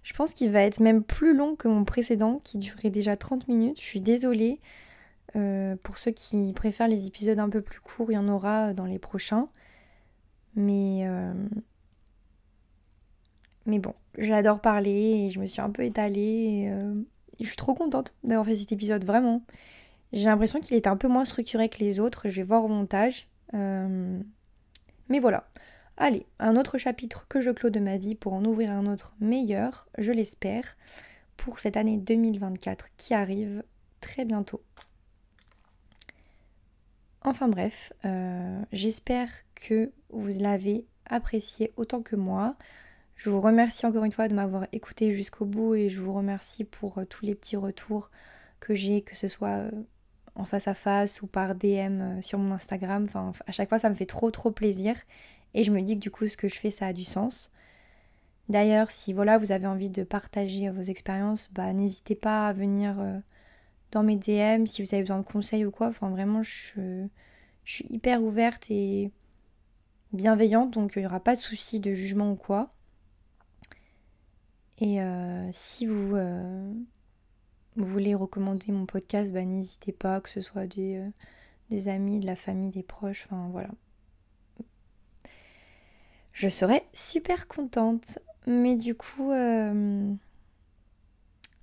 je 0.04 0.14
pense 0.14 0.34
qu'il 0.34 0.52
va 0.52 0.62
être 0.64 0.80
même 0.80 1.04
plus 1.04 1.36
long 1.36 1.56
que 1.56 1.68
mon 1.68 1.84
précédent 1.84 2.42
qui 2.44 2.58
durait 2.58 2.90
déjà 2.90 3.16
30 3.16 3.48
minutes. 3.48 3.80
Je 3.80 3.86
suis 3.86 4.02
désolée. 4.02 4.60
Euh, 5.36 5.76
pour 5.84 5.98
ceux 5.98 6.12
qui 6.12 6.52
préfèrent 6.54 6.90
les 6.90 7.08
épisodes 7.08 7.40
un 7.40 7.50
peu 7.50 7.62
plus 7.62 7.80
courts, 7.80 8.12
il 8.12 8.16
y 8.16 8.18
en 8.18 8.28
aura 8.28 8.74
dans 8.74 8.86
les 8.86 9.00
prochains. 9.00 9.48
Mais 10.56 11.02
euh, 11.06 11.34
mais 13.66 13.80
bon, 13.80 13.94
j'adore 14.18 14.60
parler 14.60 15.26
et 15.28 15.30
je 15.30 15.40
me 15.40 15.46
suis 15.46 15.62
un 15.62 15.70
peu 15.70 15.84
étalée. 15.84 16.68
Euh, 16.70 16.96
je 17.40 17.46
suis 17.46 17.56
trop 17.56 17.74
contente 17.74 18.16
d'avoir 18.24 18.46
fait 18.46 18.56
cet 18.56 18.72
épisode, 18.72 19.06
vraiment. 19.06 19.44
J'ai 20.14 20.26
l'impression 20.26 20.60
qu'il 20.60 20.76
est 20.76 20.88
un 20.88 20.98
peu 20.98 21.08
moins 21.08 21.26
structuré 21.26 21.70
que 21.70 21.80
les 21.80 22.00
autres. 22.00 22.28
Je 22.30 22.36
vais 22.38 22.44
voir 22.44 22.66
au 22.66 22.68
montage. 22.68 23.28
mais 23.54 25.20
voilà. 25.20 25.48
Allez, 25.98 26.26
un 26.40 26.56
autre 26.56 26.78
chapitre 26.78 27.28
que 27.28 27.42
je 27.42 27.52
clôt 27.52 27.70
de 27.70 27.80
ma 27.80 27.98
vie 27.98 28.16
pour 28.16 28.34
en 28.34 28.44
ouvrir 28.46 28.72
un 28.72 28.86
autre 28.86 29.14
meilleur, 29.20 29.88
je 29.98 30.12
l'espère, 30.12 30.78
pour 31.38 31.60
cette 31.60 31.78
année 31.78 31.98
2024 31.98 32.90
qui 32.98 33.14
arrive 33.14 33.64
très 34.00 34.26
bientôt. 34.26 34.62
Enfin 37.24 37.48
bref, 37.48 37.94
euh, 38.04 38.62
j'espère 38.72 39.30
que 39.54 39.92
vous 40.10 40.28
l'avez 40.40 40.86
apprécié 41.06 41.72
autant 41.78 42.02
que 42.02 42.16
moi. 42.16 42.56
Je 43.16 43.30
vous 43.30 43.42
remercie 43.42 43.86
encore 43.86 44.04
une 44.06 44.12
fois 44.12 44.28
de 44.28 44.34
m'avoir 44.34 44.66
écouté 44.72 45.14
jusqu'au 45.16 45.46
bout 45.46 45.76
et 45.76 45.90
je 45.90 46.02
vous 46.02 46.14
remercie 46.14 46.64
pour 46.64 46.98
euh, 46.98 47.06
tous 47.06 47.26
les 47.26 47.36
petits 47.36 47.58
retours 47.58 48.10
que 48.60 48.74
j'ai, 48.74 49.04
que 49.04 49.16
ce 49.16 49.28
soit 49.28 49.50
euh, 49.50 49.72
en 50.34 50.46
face 50.46 50.68
à 50.68 50.74
face 50.74 51.22
ou 51.22 51.28
par 51.28 51.54
DM 51.54 52.22
sur 52.22 52.40
mon 52.40 52.54
Instagram. 52.54 53.06
Enfin, 53.08 53.34
à 53.46 53.52
chaque 53.52 53.70
fois, 53.70 53.78
ça 53.78 53.90
me 53.92 53.96
fait 53.96 54.08
trop 54.08 54.32
trop 54.32 54.50
plaisir. 54.50 54.96
Et 55.54 55.64
je 55.64 55.72
me 55.72 55.82
dis 55.82 55.96
que 55.96 56.02
du 56.02 56.12
coup, 56.12 56.28
ce 56.28 56.38
que 56.38 56.48
je 56.48 56.56
fais, 56.56 56.72
ça 56.72 56.88
a 56.88 56.94
du 56.94 57.04
sens. 57.04 57.52
D'ailleurs, 58.50 58.92
si 58.92 59.14
voilà, 59.14 59.38
vous 59.38 59.52
avez 59.52 59.68
envie 59.68 59.90
de 59.90 60.04
partager 60.04 60.70
vos 60.70 60.82
expériences, 60.82 61.52
bah, 61.54 61.74
n'hésitez 61.74 62.16
pas 62.16 62.48
à 62.48 62.54
venir 62.54 63.22
dans 63.92 64.04
mes 64.04 64.16
DM 64.16 64.66
si 64.66 64.82
vous 64.82 64.94
avez 64.94 65.04
besoin 65.04 65.20
de 65.20 65.26
conseils 65.26 65.66
ou 65.66 65.72
quoi. 65.72 65.88
Enfin, 65.88 66.10
vraiment, 66.10 66.42
je, 66.42 67.08
suis 67.64 67.86
hyper 67.90 68.24
ouverte 68.24 68.68
et 68.70 69.12
bienveillante, 70.14 70.72
donc 70.72 70.94
il 70.96 71.00
n'y 71.00 71.06
aura 71.06 71.20
pas 71.20 71.36
de 71.36 71.42
souci 71.42 71.80
de 71.80 71.94
jugement 71.94 72.32
ou 72.32 72.36
quoi. 72.36 72.70
Et 74.80 75.02
euh, 75.02 75.48
si 75.52 75.86
vous, 75.86 76.16
euh, 76.16 76.74
voulez 77.76 78.16
recommander 78.16 78.72
mon 78.72 78.86
podcast, 78.86 79.32
bah, 79.32 79.46
n'hésitez 79.46 79.92
pas, 79.92 80.22
que 80.22 80.30
ce 80.30 80.42
soit 80.42 80.64
euh, 80.78 81.10
des, 81.70 81.88
amis, 81.88 82.20
de 82.20 82.26
la 82.26 82.36
famille, 82.36 82.72
des 82.72 82.84
proches, 82.84 83.24
enfin 83.26 83.50
voilà 83.52 83.70
je 86.34 86.50
serais 86.50 86.86
super 86.94 87.48
contente. 87.48 88.20
Mais 88.48 88.76
du 88.76 88.96
coup, 88.96 89.32
euh, 89.32 90.12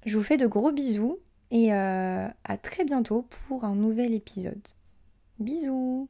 je 0.07 0.17
vous 0.17 0.23
fais 0.23 0.37
de 0.37 0.47
gros 0.47 0.73
bisous 0.73 1.19
et 1.51 1.73
euh, 1.73 2.29
à 2.45 2.57
très 2.57 2.85
bientôt 2.85 3.27
pour 3.49 3.65
un 3.65 3.75
nouvel 3.75 4.15
épisode. 4.15 4.67
Bisous 5.39 6.09